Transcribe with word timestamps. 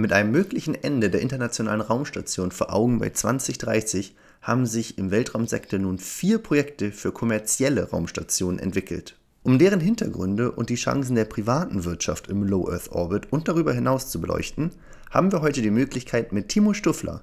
Mit 0.00 0.14
einem 0.14 0.30
möglichen 0.30 0.74
Ende 0.74 1.10
der 1.10 1.20
internationalen 1.20 1.82
Raumstation 1.82 2.52
vor 2.52 2.72
Augen 2.72 3.00
bei 3.00 3.10
2030 3.10 4.16
haben 4.40 4.64
sich 4.64 4.96
im 4.96 5.10
Weltraumsektor 5.10 5.78
nun 5.78 5.98
vier 5.98 6.38
Projekte 6.38 6.90
für 6.90 7.12
kommerzielle 7.12 7.90
Raumstationen 7.90 8.58
entwickelt. 8.58 9.16
Um 9.42 9.58
deren 9.58 9.80
Hintergründe 9.80 10.52
und 10.52 10.70
die 10.70 10.76
Chancen 10.76 11.16
der 11.16 11.26
privaten 11.26 11.84
Wirtschaft 11.84 12.28
im 12.28 12.44
Low 12.44 12.70
Earth 12.70 12.90
Orbit 12.92 13.30
und 13.30 13.46
darüber 13.46 13.74
hinaus 13.74 14.08
zu 14.08 14.22
beleuchten, 14.22 14.70
haben 15.10 15.32
wir 15.32 15.42
heute 15.42 15.60
die 15.60 15.70
Möglichkeit, 15.70 16.32
mit 16.32 16.48
Timo 16.48 16.72
Stuffler, 16.72 17.20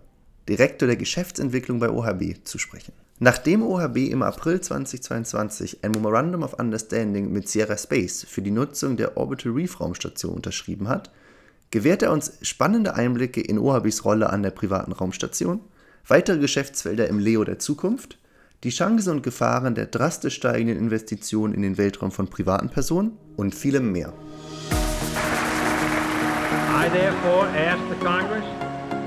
Direktor 0.47 0.85
der 0.85 0.97
Geschäftsentwicklung 0.97 1.79
bei 1.79 1.89
OHB, 1.89 2.43
zu 2.43 2.59
sprechen. 2.59 2.93
Nachdem 3.17 3.63
OHB 3.63 3.97
im 4.11 4.21
April 4.21 4.61
2022 4.61 5.83
ein 5.83 5.93
Memorandum 5.93 6.43
of 6.43 6.53
Understanding 6.59 7.31
mit 7.31 7.49
Sierra 7.49 7.75
Space 7.75 8.23
für 8.29 8.43
die 8.43 8.51
Nutzung 8.51 8.97
der 8.97 9.17
Orbital 9.17 9.53
Reef 9.53 9.79
Raumstation 9.79 10.35
unterschrieben 10.35 10.87
hat, 10.87 11.09
gewährt 11.71 12.01
er 12.01 12.11
uns 12.11 12.37
spannende 12.41 12.95
Einblicke 12.95 13.41
in 13.41 13.59
OHBs 13.59 14.05
Rolle 14.05 14.29
an 14.29 14.43
der 14.43 14.51
privaten 14.51 14.91
Raumstation, 14.91 15.61
weitere 16.07 16.39
Geschäftsfelder 16.39 17.07
im 17.07 17.19
Leo 17.19 17.43
der 17.43 17.59
Zukunft 17.59 18.17
die 18.63 18.69
Chancen 18.69 19.11
und 19.11 19.23
Gefahren 19.23 19.75
der 19.75 19.85
drastisch 19.85 20.35
steigenden 20.35 20.77
Investitionen 20.77 21.53
in 21.53 21.61
den 21.61 21.77
Weltraum 21.77 22.11
von 22.11 22.27
privaten 22.27 22.69
Personen 22.69 23.17
und 23.35 23.53
vielem 23.53 23.91
mehr. 23.91 24.13
I 26.69 26.89
therefore 26.89 27.47
ask 27.47 27.79
the 27.89 28.03
Congress, 28.03 28.45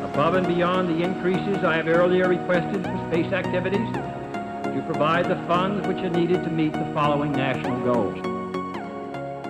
above 0.05 0.37
and 0.37 0.47
beyond 0.47 0.89
the 0.89 1.03
increases 1.03 1.59
I 1.65 1.77
have 1.77 1.89
earlier 1.89 2.29
requested 2.29 2.85
for 2.85 3.11
space 3.11 3.33
activities, 3.33 3.89
to 4.63 4.83
provide 4.87 5.25
the 5.25 5.39
funds 5.49 5.87
which 5.89 5.99
are 5.99 6.11
needed 6.11 6.45
to 6.45 6.51
meet 6.51 6.73
the 6.73 6.87
following 6.95 7.33
national 7.33 7.81
goals. 7.81 8.40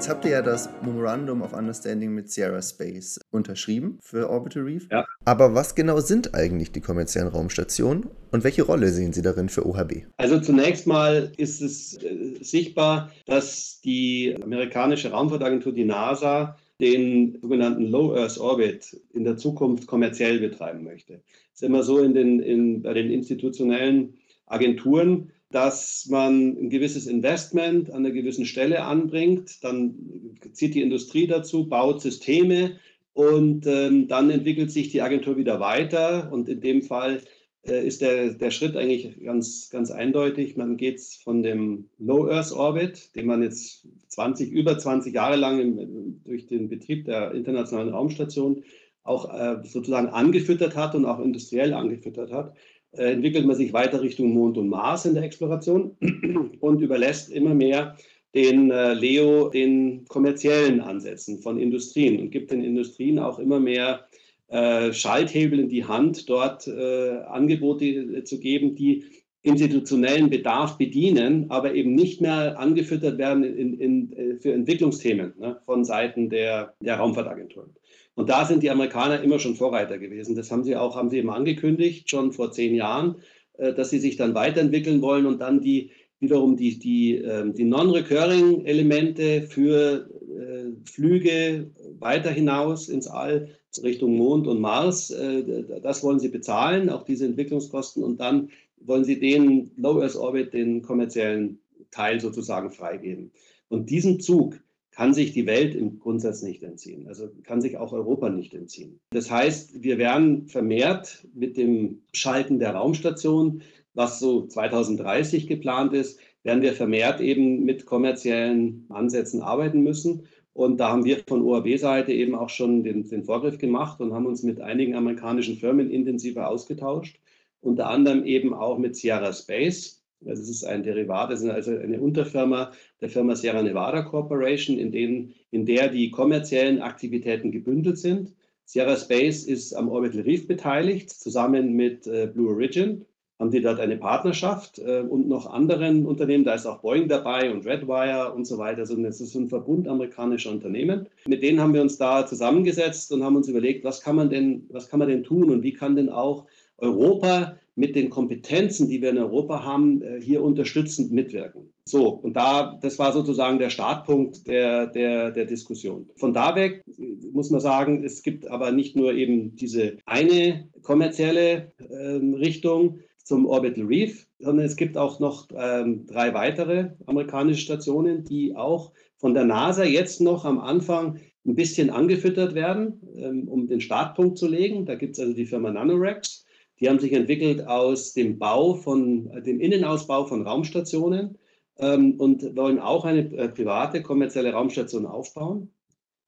Jetzt 0.01 0.09
habt 0.09 0.25
ihr 0.25 0.31
ja 0.31 0.41
das 0.41 0.71
Memorandum 0.83 1.43
of 1.43 1.53
Understanding 1.53 2.15
mit 2.15 2.31
Sierra 2.31 2.63
Space 2.63 3.21
unterschrieben 3.33 3.99
für 4.01 4.31
Orbital 4.31 4.63
Reef. 4.63 4.89
Ja. 4.91 5.05
Aber 5.27 5.55
was 5.55 5.75
genau 5.75 6.01
sind 6.01 6.35
eigentlich 6.35 6.73
die 6.73 6.81
kommerziellen 6.81 7.29
Raumstationen 7.29 8.07
und 8.33 8.42
welche 8.42 8.62
Rolle 8.62 8.89
sehen 8.89 9.12
Sie 9.12 9.20
darin 9.20 9.51
für 9.51 9.67
OHB? 9.67 10.07
Also 10.17 10.41
zunächst 10.41 10.87
mal 10.87 11.31
ist 11.37 11.61
es 11.61 12.03
äh, 12.03 12.42
sichtbar, 12.42 13.12
dass 13.27 13.83
die 13.84 14.34
amerikanische 14.42 15.11
Raumfahrtagentur, 15.11 15.75
die 15.75 15.84
NASA, 15.84 16.57
den 16.81 17.39
sogenannten 17.42 17.85
Low 17.85 18.17
Earth 18.17 18.39
Orbit 18.39 18.98
in 19.12 19.25
der 19.25 19.37
Zukunft 19.37 19.87
kommerziell 19.87 20.41
betreiben 20.41 20.83
möchte. 20.83 21.20
Es 21.53 21.61
ist 21.61 21.62
immer 21.62 21.83
so 21.83 21.98
in 21.98 22.14
den, 22.14 22.41
in, 22.41 22.81
bei 22.81 22.95
den 22.95 23.11
institutionellen 23.11 24.14
Agenturen, 24.47 25.31
dass 25.51 26.06
man 26.09 26.56
ein 26.56 26.70
gewisses 26.70 27.06
Investment 27.06 27.91
an 27.91 28.05
einer 28.05 28.15
gewissen 28.15 28.47
Stelle 28.47 28.84
anbringt, 28.84 29.62
dann 29.65 30.37
zieht 30.53 30.75
die 30.75 30.83
Industrie 30.83 31.27
dazu, 31.27 31.69
baut 31.69 32.01
Systeme 32.01 32.77
und 33.12 33.67
ähm, 33.67 34.07
dann 34.07 34.31
entwickelt 34.31 34.70
sich 34.70 34.91
die 34.91 35.03
Agentur 35.03 35.37
wieder 35.37 35.59
weiter 35.59 36.33
und 36.33 36.48
in 36.48 36.61
dem 36.61 36.83
Fall 36.83 37.20
äh, 37.67 37.87
ist 37.87 38.01
der, 38.01 38.34
der 38.34 38.51
Schritt 38.53 38.77
eigentlich 38.77 39.23
ganz, 39.25 39.70
ganz 39.70 39.91
eindeutig. 39.91 40.57
Man 40.57 40.77
geht 40.77 41.01
von 41.23 41.42
dem 41.42 41.89
Low 41.98 42.29
Earth 42.29 42.53
Orbit, 42.53 43.14
den 43.17 43.27
man 43.27 43.42
jetzt 43.42 43.87
20, 44.09 44.51
über 44.51 44.79
20 44.79 45.12
Jahre 45.12 45.37
lang 45.37 45.61
im, 45.61 46.20
durch 46.25 46.47
den 46.47 46.69
Betrieb 46.69 47.07
der 47.07 47.33
internationalen 47.33 47.91
Raumstation 47.91 48.62
auch 49.03 49.33
äh, 49.35 49.57
sozusagen 49.64 50.09
angefüttert 50.09 50.77
hat 50.77 50.95
und 50.95 51.07
auch 51.07 51.20
industriell 51.20 51.75
angefüttert 51.75 52.33
hat, 52.33 52.55
entwickelt 52.92 53.46
man 53.46 53.56
sich 53.56 53.72
weiter 53.72 54.00
Richtung 54.00 54.33
Mond 54.33 54.58
und 54.58 54.69
Mars 54.69 55.05
in 55.05 55.14
der 55.14 55.22
Exploration 55.22 55.96
und 56.60 56.80
überlässt 56.80 57.30
immer 57.30 57.55
mehr 57.55 57.96
den 58.34 58.70
äh, 58.70 58.94
Leo 58.94 59.48
den 59.48 60.05
kommerziellen 60.06 60.80
Ansätzen 60.80 61.38
von 61.38 61.58
Industrien 61.58 62.20
und 62.20 62.30
gibt 62.30 62.50
den 62.50 62.62
Industrien 62.62 63.18
auch 63.18 63.38
immer 63.38 63.58
mehr 63.58 64.06
äh, 64.48 64.92
Schalthebel 64.92 65.58
in 65.58 65.68
die 65.68 65.84
Hand, 65.84 66.28
dort 66.28 66.66
äh, 66.68 67.18
Angebote 67.28 68.24
zu 68.24 68.38
geben, 68.38 68.74
die 68.74 69.05
institutionellen 69.42 70.28
Bedarf 70.28 70.77
bedienen, 70.77 71.50
aber 71.50 71.74
eben 71.74 71.95
nicht 71.95 72.20
mehr 72.20 72.58
angefüttert 72.58 73.17
werden 73.17 73.42
in, 73.42 73.80
in, 73.80 74.39
für 74.39 74.52
Entwicklungsthemen 74.52 75.33
ne, 75.39 75.56
von 75.64 75.84
Seiten 75.84 76.29
der, 76.29 76.74
der 76.80 76.96
Raumfahrtagenturen. 76.96 77.70
Und 78.15 78.29
da 78.29 78.45
sind 78.45 78.63
die 78.63 78.71
Amerikaner 78.71 79.23
immer 79.23 79.39
schon 79.39 79.57
Vorreiter 79.57 79.98
gewesen. 79.98 80.35
Das 80.37 80.51
haben 80.51 80.65
sie 80.65 80.77
auch, 80.77 80.97
haben 80.97 81.11
sie 81.11 81.19
immer 81.19 81.35
angekündigt, 81.35 82.11
schon 82.11 82.33
vor 82.33 82.53
zehn 82.53 82.75
Jahren, 82.75 83.17
äh, 83.59 83.73
dass 83.73 83.91
sie 83.91 83.98
sich 83.98 84.17
dann 84.17 84.35
weiterentwickeln 84.35 85.01
wollen 85.03 85.27
und 85.27 85.41
dann 85.41 85.61
die 85.61 85.91
wiederum 86.21 86.57
die, 86.57 86.79
die, 86.79 87.17
ähm, 87.17 87.55
die 87.55 87.65
Non-Recurring-Elemente 87.65 89.43
für 89.43 90.09
äh, 90.39 90.89
Flüge 90.89 91.71
weiter 91.98 92.31
hinaus 92.31 92.89
ins 92.89 93.07
All 93.07 93.48
Richtung 93.83 94.17
Mond 94.17 94.47
und 94.47 94.61
Mars, 94.61 95.11
äh, 95.11 95.81
das 95.83 96.03
wollen 96.03 96.21
sie 96.21 96.29
bezahlen, 96.29 96.91
auch 96.91 97.05
diese 97.05 97.25
Entwicklungskosten. 97.25 98.05
Und 98.05 98.21
dann 98.21 98.51
wollen 98.81 99.05
sie 99.05 99.19
den 99.19 99.71
Low 99.77 100.01
Earth 100.01 100.17
Orbit, 100.17 100.53
den 100.53 100.83
kommerziellen 100.83 101.61
Teil 101.91 102.21
sozusagen 102.21 102.71
freigeben. 102.71 103.33
Und 103.69 103.91
diesen 103.91 104.21
Zug, 104.21 104.61
kann 105.00 105.14
sich 105.14 105.33
die 105.33 105.46
Welt 105.46 105.74
im 105.74 105.98
Grundsatz 105.98 106.42
nicht 106.42 106.62
entziehen. 106.62 107.08
Also 107.08 107.30
kann 107.44 107.62
sich 107.62 107.78
auch 107.78 107.94
Europa 107.94 108.28
nicht 108.28 108.52
entziehen. 108.52 109.00
Das 109.12 109.30
heißt, 109.30 109.83
wir 109.83 109.96
werden 109.96 110.46
vermehrt 110.46 111.27
mit 111.33 111.56
dem 111.56 112.02
Schalten 112.12 112.58
der 112.58 112.74
Raumstation, 112.74 113.62
was 113.94 114.20
so 114.20 114.46
2030 114.46 115.46
geplant 115.46 115.94
ist, 115.94 116.20
werden 116.42 116.61
wir 116.61 116.74
vermehrt 116.74 117.22
eben 117.22 117.64
mit 117.64 117.86
kommerziellen 117.86 118.84
Ansätzen 118.90 119.40
arbeiten 119.40 119.80
müssen. 119.80 120.27
Und 120.52 120.77
da 120.77 120.90
haben 120.90 121.06
wir 121.06 121.22
von 121.27 121.40
OAB-Seite 121.40 122.12
eben 122.12 122.34
auch 122.34 122.50
schon 122.50 122.84
den, 122.84 123.08
den 123.08 123.24
Vorgriff 123.24 123.56
gemacht 123.56 124.02
und 124.02 124.12
haben 124.12 124.27
uns 124.27 124.42
mit 124.42 124.61
einigen 124.61 124.94
amerikanischen 124.96 125.56
Firmen 125.56 125.90
intensiver 125.90 126.46
ausgetauscht, 126.46 127.18
unter 127.62 127.88
anderem 127.88 128.26
eben 128.26 128.52
auch 128.52 128.76
mit 128.76 128.96
Sierra 128.96 129.32
Space, 129.32 130.00
also 130.26 130.43
es 130.43 130.49
ist 130.49 130.64
ein 130.64 130.82
Derivat, 130.82 131.31
es 131.31 131.43
ist 131.43 131.50
also 131.50 131.76
eine 131.76 132.00
Unterfirma 132.00 132.73
der 133.00 133.08
Firma 133.08 133.35
Sierra 133.35 133.62
Nevada 133.62 134.03
Corporation, 134.03 134.79
in, 134.79 134.93
denen, 134.93 135.35
in 135.50 135.67
der 135.67 135.88
die 135.88 136.11
kommerziellen 136.11 136.81
Aktivitäten 136.81 137.50
gebündelt 137.50 137.99
sind. 137.99 138.35
Sierra 138.64 138.97
Space 138.97 139.44
ist 139.44 139.75
am 139.75 139.88
Orbital 139.88 140.23
Reef 140.23 140.47
beteiligt, 140.47 141.11
zusammen 141.11 141.75
mit 141.75 142.06
äh, 142.06 142.29
Blue 142.32 142.50
Origin 142.50 143.05
haben 143.41 143.50
die 143.50 143.62
dort 143.62 143.81
eine 143.81 143.97
Partnerschaft 143.97 144.79
äh, 144.79 145.00
und 145.00 145.26
noch 145.26 145.50
anderen 145.50 146.05
Unternehmen, 146.05 146.44
da 146.44 146.55
ist 146.55 146.67
auch 146.67 146.82
Boeing 146.82 147.09
dabei 147.09 147.50
und 147.50 147.67
Redwire 147.67 148.35
und 148.35 148.47
so 148.47 148.59
weiter. 148.59 148.81
Also 148.81 149.03
es 149.03 149.20
ist 149.20 149.35
ein 149.35 149.49
Verbund 149.49 149.88
amerikanischer 149.88 150.50
Unternehmen. 150.50 151.09
Mit 151.26 151.43
denen 151.43 151.59
haben 151.59 151.73
wir 151.73 151.81
uns 151.81 151.97
da 151.97 152.26
zusammengesetzt 152.26 153.11
und 153.12 153.25
haben 153.25 153.37
uns 153.37 153.49
überlegt, 153.49 153.82
was 153.82 154.03
kann 154.03 154.17
man 154.17 154.29
denn, 154.29 154.67
was 154.69 154.91
kann 154.91 154.99
man 154.99 155.09
denn 155.09 155.25
tun 155.25 155.50
und 155.50 155.62
wie 155.62 155.73
kann 155.73 155.97
denn 155.97 156.11
auch 156.11 156.44
Europa 156.76 157.56
mit 157.81 157.96
den 157.96 158.11
Kompetenzen, 158.11 158.88
die 158.88 159.00
wir 159.00 159.08
in 159.08 159.19
Europa 159.19 159.64
haben, 159.64 160.02
äh, 160.02 160.20
hier 160.20 160.44
unterstützend 160.44 161.11
mitwirken. 161.12 161.73
So, 161.85 162.08
und 162.11 162.35
da, 162.37 162.79
das 162.82 162.99
war 162.99 163.12
sozusagen 163.12 163.58
der 163.58 163.70
Startpunkt 163.70 164.46
der, 164.46 164.87
der, 164.87 165.31
der 165.31 165.46
Diskussion. 165.46 166.11
Von 166.17 166.35
da 166.35 166.55
weg 166.55 166.85
muss 167.32 167.50
man 167.50 167.61
sagen, 167.61 168.05
es 168.05 168.23
gibt 168.23 168.46
aber 168.46 168.70
nicht 168.70 168.96
nur 168.96 169.14
eben 169.14 169.56
diese 169.56 169.96
eine 170.05 170.69
kommerzielle 170.82 171.73
ähm, 171.91 172.35
Richtung 172.35 172.99
zum 173.25 173.46
Orbital 173.46 173.87
Reef, 173.87 174.26
sondern 174.38 174.67
es 174.67 174.76
gibt 174.76 174.99
auch 174.99 175.19
noch 175.19 175.49
ähm, 175.56 176.06
drei 176.06 176.35
weitere 176.35 176.91
amerikanische 177.06 177.62
Stationen, 177.62 178.25
die 178.25 178.55
auch 178.55 178.93
von 179.17 179.32
der 179.32 179.44
NASA 179.44 179.85
jetzt 179.85 180.20
noch 180.20 180.44
am 180.44 180.61
Anfang 180.61 181.19
ein 181.47 181.55
bisschen 181.55 181.88
angefüttert 181.88 182.55
werden, 182.55 183.00
ähm, 183.17 183.49
um 183.49 183.67
den 183.67 183.81
Startpunkt 183.81 184.37
zu 184.37 184.47
legen. 184.47 184.85
Da 184.85 184.97
gibt 184.97 185.14
es 185.14 185.20
also 185.20 185.32
die 185.32 185.47
Firma 185.47 185.70
Nanorex 185.70 186.39
die 186.81 186.88
haben 186.88 186.99
sich 186.99 187.12
entwickelt 187.12 187.67
aus 187.67 188.14
dem 188.14 188.38
Bau 188.38 188.75
von, 188.75 189.43
dem 189.43 189.61
Innenausbau 189.61 190.25
von 190.26 190.46
Raumstationen 190.46 191.38
ähm, 191.79 192.14
und 192.19 192.56
wollen 192.56 192.79
auch 192.79 193.05
eine 193.05 193.20
äh, 193.37 193.49
private 193.49 194.02
kommerzielle 194.02 194.52
Raumstation 194.52 195.06
aufbauen. 195.06 195.73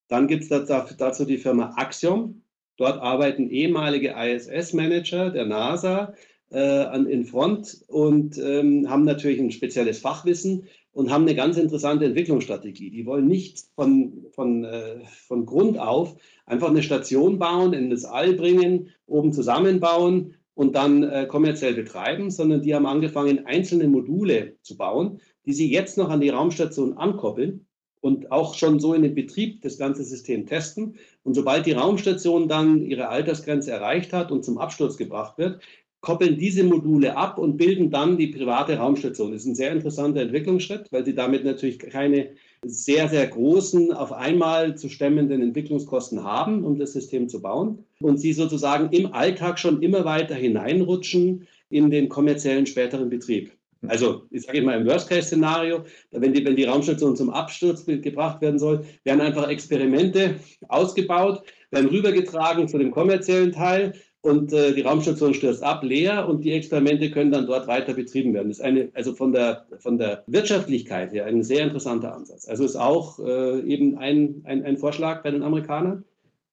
Dann 0.08 0.26
gibt 0.26 0.44
es 0.44 0.48
dazu 0.48 1.24
die 1.24 1.38
Firma 1.38 1.72
Axiom. 1.76 2.42
Dort 2.76 3.00
arbeiten 3.00 3.48
ehemalige 3.48 4.14
ISS-Manager 4.16 5.30
der 5.30 5.46
NASA 5.46 6.14
äh, 6.50 6.58
an, 6.58 7.06
in 7.06 7.24
Front 7.24 7.84
und 7.88 8.36
ähm, 8.38 8.90
haben 8.90 9.04
natürlich 9.04 9.40
ein 9.40 9.50
spezielles 9.50 10.00
Fachwissen 10.00 10.68
und 10.92 11.10
haben 11.10 11.22
eine 11.22 11.34
ganz 11.34 11.56
interessante 11.56 12.04
Entwicklungsstrategie. 12.04 12.90
Die 12.90 13.06
wollen 13.06 13.26
nicht 13.26 13.64
von, 13.74 14.26
von, 14.32 14.64
äh, 14.64 15.00
von 15.26 15.46
Grund 15.46 15.78
auf 15.78 16.16
einfach 16.44 16.68
eine 16.68 16.82
Station 16.82 17.38
bauen, 17.38 17.72
in 17.72 17.88
das 17.88 18.04
All 18.04 18.34
bringen, 18.34 18.90
oben 19.06 19.32
zusammenbauen 19.32 20.34
und 20.54 20.74
dann 20.74 21.02
äh, 21.02 21.26
kommerziell 21.26 21.74
betreiben, 21.74 22.30
sondern 22.30 22.62
die 22.62 22.74
haben 22.74 22.86
angefangen, 22.86 23.46
einzelne 23.46 23.88
Module 23.88 24.56
zu 24.62 24.76
bauen, 24.76 25.20
die 25.46 25.52
sie 25.52 25.70
jetzt 25.70 25.96
noch 25.98 26.10
an 26.10 26.20
die 26.20 26.28
Raumstation 26.28 26.96
ankoppeln 26.96 27.66
und 28.00 28.32
auch 28.32 28.54
schon 28.54 28.80
so 28.80 28.94
in 28.94 29.02
den 29.02 29.14
Betrieb 29.14 29.62
das 29.62 29.78
ganze 29.78 30.04
System 30.04 30.46
testen. 30.46 30.96
Und 31.22 31.34
sobald 31.34 31.66
die 31.66 31.72
Raumstation 31.72 32.48
dann 32.48 32.82
ihre 32.82 33.08
Altersgrenze 33.08 33.70
erreicht 33.70 34.12
hat 34.12 34.30
und 34.30 34.44
zum 34.44 34.58
Absturz 34.58 34.96
gebracht 34.96 35.38
wird, 35.38 35.60
koppeln 36.00 36.36
diese 36.36 36.64
Module 36.64 37.16
ab 37.16 37.38
und 37.38 37.56
bilden 37.56 37.90
dann 37.90 38.18
die 38.18 38.26
private 38.26 38.76
Raumstation. 38.76 39.30
Das 39.30 39.42
ist 39.42 39.46
ein 39.46 39.54
sehr 39.54 39.72
interessanter 39.72 40.20
Entwicklungsschritt, 40.20 40.90
weil 40.90 41.04
sie 41.04 41.14
damit 41.14 41.44
natürlich 41.44 41.78
keine 41.78 42.32
sehr, 42.64 43.08
sehr 43.08 43.26
großen, 43.26 43.92
auf 43.92 44.12
einmal 44.12 44.76
zu 44.76 44.88
stemmenden 44.88 45.42
Entwicklungskosten 45.42 46.22
haben, 46.22 46.64
um 46.64 46.78
das 46.78 46.92
System 46.92 47.28
zu 47.28 47.42
bauen. 47.42 47.84
Und 48.00 48.18
sie 48.18 48.32
sozusagen 48.32 48.90
im 48.90 49.12
Alltag 49.12 49.58
schon 49.58 49.82
immer 49.82 50.04
weiter 50.04 50.34
hineinrutschen 50.34 51.46
in 51.70 51.90
den 51.90 52.08
kommerziellen 52.08 52.66
späteren 52.66 53.10
Betrieb. 53.10 53.52
Also, 53.88 54.22
ich 54.30 54.42
sage 54.42 54.62
mal 54.62 54.80
im 54.80 54.86
Worst-Case-Szenario, 54.86 55.84
wenn 56.12 56.32
die, 56.32 56.44
wenn 56.44 56.54
die 56.54 56.64
Raumstation 56.64 57.16
zum 57.16 57.30
Absturz 57.30 57.84
gebracht 57.84 58.40
werden 58.40 58.60
soll, 58.60 58.84
werden 59.02 59.20
einfach 59.20 59.48
Experimente 59.48 60.36
ausgebaut, 60.68 61.42
werden 61.72 61.88
rübergetragen 61.88 62.68
zu 62.68 62.78
dem 62.78 62.92
kommerziellen 62.92 63.50
Teil 63.50 63.94
und 64.22 64.52
äh, 64.52 64.72
die 64.72 64.82
Raumstation 64.82 65.34
stürzt 65.34 65.62
ab, 65.62 65.82
leer 65.82 66.28
und 66.28 66.44
die 66.44 66.52
Experimente 66.52 67.10
können 67.10 67.32
dann 67.32 67.46
dort 67.46 67.66
weiter 67.66 67.92
betrieben 67.92 68.32
werden. 68.32 68.48
Das 68.48 68.58
ist 68.58 68.64
eine, 68.64 68.88
also 68.94 69.14
von 69.14 69.32
der, 69.32 69.66
von 69.78 69.98
der 69.98 70.22
Wirtschaftlichkeit 70.28 71.12
her 71.12 71.26
ein 71.26 71.42
sehr 71.42 71.64
interessanter 71.64 72.14
Ansatz. 72.14 72.48
Also 72.48 72.64
ist 72.64 72.76
auch 72.76 73.18
äh, 73.18 73.60
eben 73.60 73.98
ein, 73.98 74.42
ein, 74.44 74.64
ein 74.64 74.78
Vorschlag 74.78 75.22
bei 75.24 75.32
den 75.32 75.42
Amerikanern. 75.42 76.04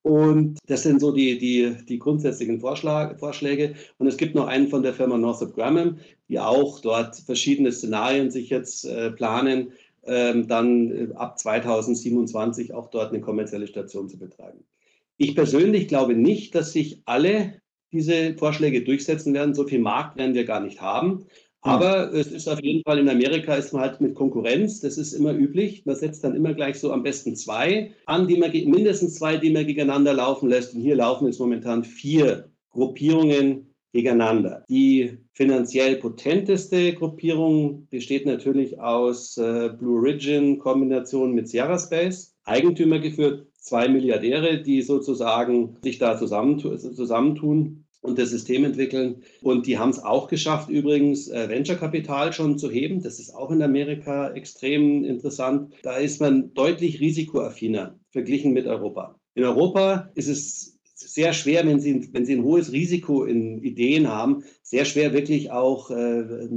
Und 0.02 0.58
das 0.66 0.82
sind 0.82 1.00
so 1.00 1.12
die, 1.12 1.38
die, 1.38 1.76
die 1.86 1.98
grundsätzlichen 1.98 2.58
Vorschlag, 2.58 3.18
Vorschläge. 3.18 3.74
Und 3.98 4.06
es 4.06 4.16
gibt 4.16 4.34
noch 4.34 4.46
einen 4.48 4.68
von 4.68 4.82
der 4.82 4.94
Firma 4.94 5.16
Northrop 5.16 5.54
Grumman, 5.54 6.00
die 6.28 6.40
auch 6.40 6.80
dort 6.80 7.16
verschiedene 7.16 7.70
Szenarien 7.70 8.30
sich 8.30 8.48
jetzt 8.48 8.84
äh, 8.86 9.10
planen, 9.12 9.72
ähm, 10.04 10.48
dann 10.48 10.90
äh, 10.90 11.14
ab 11.14 11.38
2027 11.38 12.72
auch 12.72 12.88
dort 12.88 13.12
eine 13.12 13.20
kommerzielle 13.20 13.66
Station 13.66 14.08
zu 14.08 14.18
betreiben. 14.18 14.64
Ich 15.20 15.34
persönlich 15.34 15.86
glaube 15.86 16.14
nicht, 16.14 16.54
dass 16.54 16.72
sich 16.72 17.02
alle 17.04 17.60
diese 17.92 18.34
Vorschläge 18.38 18.82
durchsetzen 18.82 19.34
werden. 19.34 19.54
So 19.54 19.66
viel 19.66 19.78
Markt 19.78 20.16
werden 20.16 20.34
wir 20.34 20.46
gar 20.46 20.60
nicht 20.60 20.80
haben. 20.80 21.10
Hm. 21.10 21.26
Aber 21.60 22.14
es 22.14 22.28
ist 22.28 22.48
auf 22.48 22.62
jeden 22.62 22.82
Fall 22.84 22.98
in 23.00 23.08
Amerika 23.10 23.54
ist 23.54 23.74
man 23.74 23.82
halt 23.82 24.00
mit 24.00 24.14
Konkurrenz, 24.14 24.80
das 24.80 24.96
ist 24.96 25.12
immer 25.12 25.34
üblich. 25.34 25.84
Man 25.84 25.96
setzt 25.96 26.24
dann 26.24 26.34
immer 26.34 26.54
gleich 26.54 26.80
so 26.80 26.90
am 26.90 27.02
besten 27.02 27.36
zwei 27.36 27.90
an, 28.06 28.28
die 28.28 28.38
man 28.38 28.50
mindestens 28.50 29.16
zwei, 29.16 29.36
die 29.36 29.50
man 29.50 29.66
gegeneinander 29.66 30.14
laufen 30.14 30.48
lässt. 30.48 30.74
Und 30.74 30.80
hier 30.80 30.96
laufen 30.96 31.26
jetzt 31.26 31.38
momentan 31.38 31.84
vier 31.84 32.48
Gruppierungen 32.70 33.74
gegeneinander. 33.92 34.64
Die 34.70 35.18
finanziell 35.34 35.96
potenteste 35.96 36.94
Gruppierung 36.94 37.88
besteht 37.90 38.24
natürlich 38.24 38.80
aus 38.80 39.36
äh, 39.36 39.68
Blue 39.78 39.98
Origin 39.98 40.58
Kombination 40.58 41.34
mit 41.34 41.46
Sierra 41.46 41.78
Space, 41.78 42.34
Eigentümer 42.44 43.00
geführt 43.00 43.49
zwei 43.60 43.88
Milliardäre, 43.88 44.62
die 44.62 44.82
sozusagen 44.82 45.76
sich 45.82 45.98
da 45.98 46.18
zusammentun 46.18 47.84
und 48.02 48.18
das 48.18 48.30
System 48.30 48.64
entwickeln. 48.64 49.22
Und 49.42 49.66
die 49.66 49.78
haben 49.78 49.90
es 49.90 50.02
auch 50.02 50.28
geschafft, 50.28 50.70
übrigens 50.70 51.28
äh, 51.28 51.48
Venture-Kapital 51.48 52.32
schon 52.32 52.58
zu 52.58 52.70
heben. 52.70 53.02
Das 53.02 53.20
ist 53.20 53.34
auch 53.34 53.50
in 53.50 53.62
Amerika 53.62 54.30
extrem 54.32 55.04
interessant. 55.04 55.74
Da 55.82 55.96
ist 55.96 56.20
man 56.20 56.54
deutlich 56.54 57.00
risikoaffiner 57.00 57.98
verglichen 58.10 58.52
mit 58.52 58.66
Europa. 58.66 59.20
In 59.34 59.44
Europa 59.44 60.10
ist 60.14 60.28
es 60.28 60.78
sehr 60.94 61.32
schwer, 61.32 61.66
wenn 61.66 61.80
Sie, 61.80 62.08
wenn 62.12 62.26
Sie 62.26 62.34
ein 62.34 62.44
hohes 62.44 62.72
Risiko 62.72 63.24
in 63.24 63.62
Ideen 63.62 64.08
haben, 64.08 64.44
sehr 64.62 64.84
schwer 64.84 65.12
wirklich 65.12 65.50
auch 65.50 65.90
äh, 65.90 66.48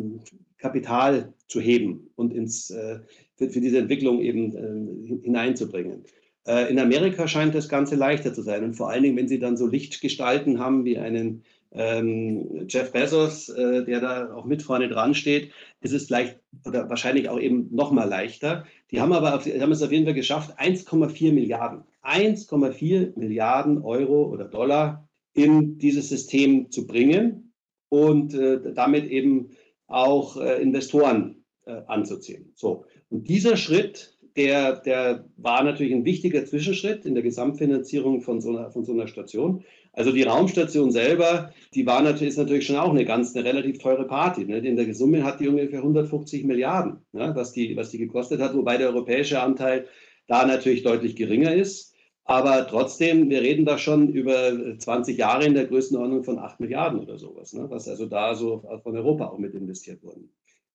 Kapital 0.57 1.33
zu 1.47 1.59
heben 1.59 2.09
und 2.15 2.33
ins, 2.33 2.69
äh, 2.69 2.99
für, 3.35 3.49
für, 3.49 3.61
diese 3.61 3.79
Entwicklung 3.79 4.21
eben 4.21 4.55
äh, 4.55 5.23
hineinzubringen. 5.23 6.03
Äh, 6.45 6.69
in 6.69 6.79
Amerika 6.79 7.27
scheint 7.27 7.55
das 7.55 7.69
Ganze 7.69 7.95
leichter 7.95 8.33
zu 8.33 8.41
sein. 8.41 8.63
Und 8.63 8.73
vor 8.75 8.89
allen 8.89 9.03
Dingen, 9.03 9.17
wenn 9.17 9.27
Sie 9.27 9.39
dann 9.39 9.57
so 9.57 9.67
Lichtgestalten 9.67 10.59
haben 10.59 10.85
wie 10.85 10.97
einen 10.97 11.43
ähm, 11.71 12.65
Jeff 12.67 12.91
Bezos, 12.91 13.49
äh, 13.49 13.83
der 13.83 13.99
da 13.99 14.33
auch 14.33 14.45
mit 14.45 14.61
vorne 14.61 14.89
dran 14.89 15.15
steht, 15.15 15.51
ist 15.81 15.93
es 15.93 16.05
vielleicht 16.05 16.39
oder 16.65 16.89
wahrscheinlich 16.89 17.29
auch 17.29 17.39
eben 17.39 17.69
noch 17.71 17.91
mal 17.91 18.07
leichter. 18.07 18.65
Die 18.91 19.01
haben 19.01 19.13
aber 19.13 19.35
auf, 19.35 19.45
haben 19.45 19.71
es 19.71 19.81
auf 19.81 19.91
jeden 19.91 20.05
Fall 20.05 20.13
geschafft, 20.13 20.59
1,4 20.59 21.33
Milliarden, 21.33 21.83
1,4 22.03 23.17
Milliarden 23.17 23.81
Euro 23.81 24.25
oder 24.25 24.45
Dollar 24.45 25.07
in 25.33 25.79
dieses 25.79 26.09
System 26.09 26.69
zu 26.69 26.85
bringen 26.85 27.53
und 27.89 28.33
äh, 28.35 28.73
damit 28.73 29.05
eben 29.09 29.49
auch 29.87 30.37
äh, 30.37 30.61
Investoren 30.61 31.43
äh, 31.65 31.81
anzuziehen. 31.87 32.51
So. 32.55 32.85
Und 33.09 33.27
dieser 33.29 33.57
Schritt 33.57 34.12
der, 34.35 34.77
der 34.77 35.25
war 35.37 35.63
natürlich 35.63 35.93
ein 35.93 36.05
wichtiger 36.05 36.45
Zwischenschritt 36.45 37.05
in 37.05 37.13
der 37.13 37.23
Gesamtfinanzierung 37.23 38.21
von 38.21 38.41
so 38.41 38.49
einer, 38.49 38.71
von 38.71 38.83
so 38.83 38.93
einer 38.93 39.07
Station. 39.07 39.63
Also 39.91 40.11
die 40.11 40.23
Raumstation 40.23 40.91
selber, 40.91 41.53
die 41.75 41.85
war 41.85 42.01
natürlich, 42.01 42.29
ist 42.29 42.37
natürlich 42.37 42.65
schon 42.65 42.77
auch 42.77 42.89
eine 42.89 43.05
ganz, 43.05 43.35
eine 43.35 43.45
relativ 43.45 43.77
teure 43.77 44.07
Party. 44.07 44.45
Ne? 44.45 44.57
In 44.57 44.75
der 44.75 44.93
Summe 44.95 45.23
hat 45.23 45.39
die 45.39 45.47
ungefähr 45.47 45.79
150 45.79 46.45
Milliarden, 46.45 46.97
ne? 47.11 47.31
was, 47.35 47.51
die, 47.51 47.75
was 47.75 47.91
die 47.91 47.99
gekostet 47.99 48.41
hat, 48.41 48.55
wobei 48.55 48.77
der 48.77 48.87
europäische 48.87 49.39
Anteil 49.39 49.87
da 50.27 50.47
natürlich 50.47 50.81
deutlich 50.81 51.15
geringer 51.15 51.53
ist. 51.53 51.93
Aber 52.25 52.65
trotzdem, 52.67 53.29
wir 53.29 53.41
reden 53.41 53.65
da 53.65 53.77
schon 53.77 54.07
über 54.09 54.77
20 54.77 55.17
Jahre 55.17 55.45
in 55.45 55.53
der 55.53 55.65
Größenordnung 55.65 56.23
von 56.23 56.39
8 56.39 56.59
Milliarden 56.59 56.99
oder 56.99 57.19
sowas, 57.19 57.53
ne? 57.53 57.69
was 57.69 57.87
also 57.87 58.07
da 58.07 58.33
so 58.33 58.63
von 58.81 58.95
Europa 58.95 59.27
auch 59.27 59.37
mit 59.37 59.53
investiert 59.53 60.01
wurden. 60.03 60.31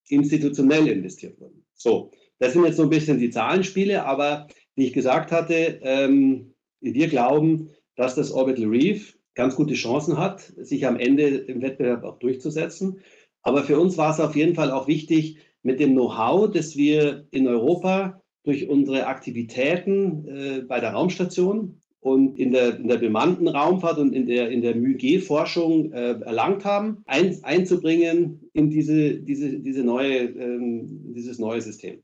Institutionell 0.09 0.87
investiert 0.87 1.41
wurden. 1.41 1.65
So, 1.75 2.11
das 2.39 2.53
sind 2.53 2.65
jetzt 2.65 2.77
so 2.77 2.85
ein 2.85 2.91
bisschen 2.91 3.19
die 3.19 3.31
Zahlenspiele, 3.31 4.05
aber 4.05 4.49
wie 4.75 4.87
ich 4.87 4.93
gesagt 4.93 5.33
hatte, 5.33 5.81
ähm, 5.83 6.55
wir 6.81 7.09
glauben, 7.09 7.71
dass 7.97 8.15
das 8.15 8.31
Orbital 8.31 8.67
Reef 8.67 9.19
ganz 9.35 9.57
gute 9.57 9.75
Chancen 9.75 10.19
hat, 10.19 10.41
sich 10.57 10.87
am 10.87 10.99
Ende 10.99 11.27
im 11.29 11.63
Wettbewerb 11.63 12.05
auch 12.05 12.19
durchzusetzen. 12.19 13.01
Aber 13.43 13.63
für 13.63 13.79
uns 13.79 13.97
war 13.97 14.13
es 14.13 14.21
auf 14.21 14.37
jeden 14.37 14.55
Fall 14.55 14.71
auch 14.71 14.89
wichtig, 14.89 15.39
mit 15.63 15.81
dem 15.81 15.93
Know-how, 15.93 16.51
das 16.51 16.77
wir 16.77 17.27
in 17.31 17.47
Europa 17.49 18.23
durch 18.45 18.69
unsere 18.69 19.07
Aktivitäten 19.07 20.27
äh, 20.29 20.63
bei 20.63 20.81
der 20.81 20.93
Raumstation 20.93 21.81
und 22.01 22.39
in 22.39 22.53
der, 22.53 22.79
in 22.79 22.89
der 22.89 22.99
bemannten 22.99 23.49
Raumfahrt 23.49 23.99
und 23.99 24.13
in 24.13 24.27
der, 24.27 24.51
in 24.51 24.63
der 24.63 24.77
MyG-Forschung 24.77 25.93
äh, 25.93 26.21
erlangt 26.21 26.65
haben, 26.65 27.03
ein, 27.07 27.37
einzubringen 27.43 28.49
in 28.53 28.71
diese, 28.71 29.21
diese, 29.21 29.59
diese 29.59 29.83
neue, 29.83 30.19
ähm, 30.19 31.13
dieses 31.15 31.39
neue 31.39 31.61
System. 31.61 32.03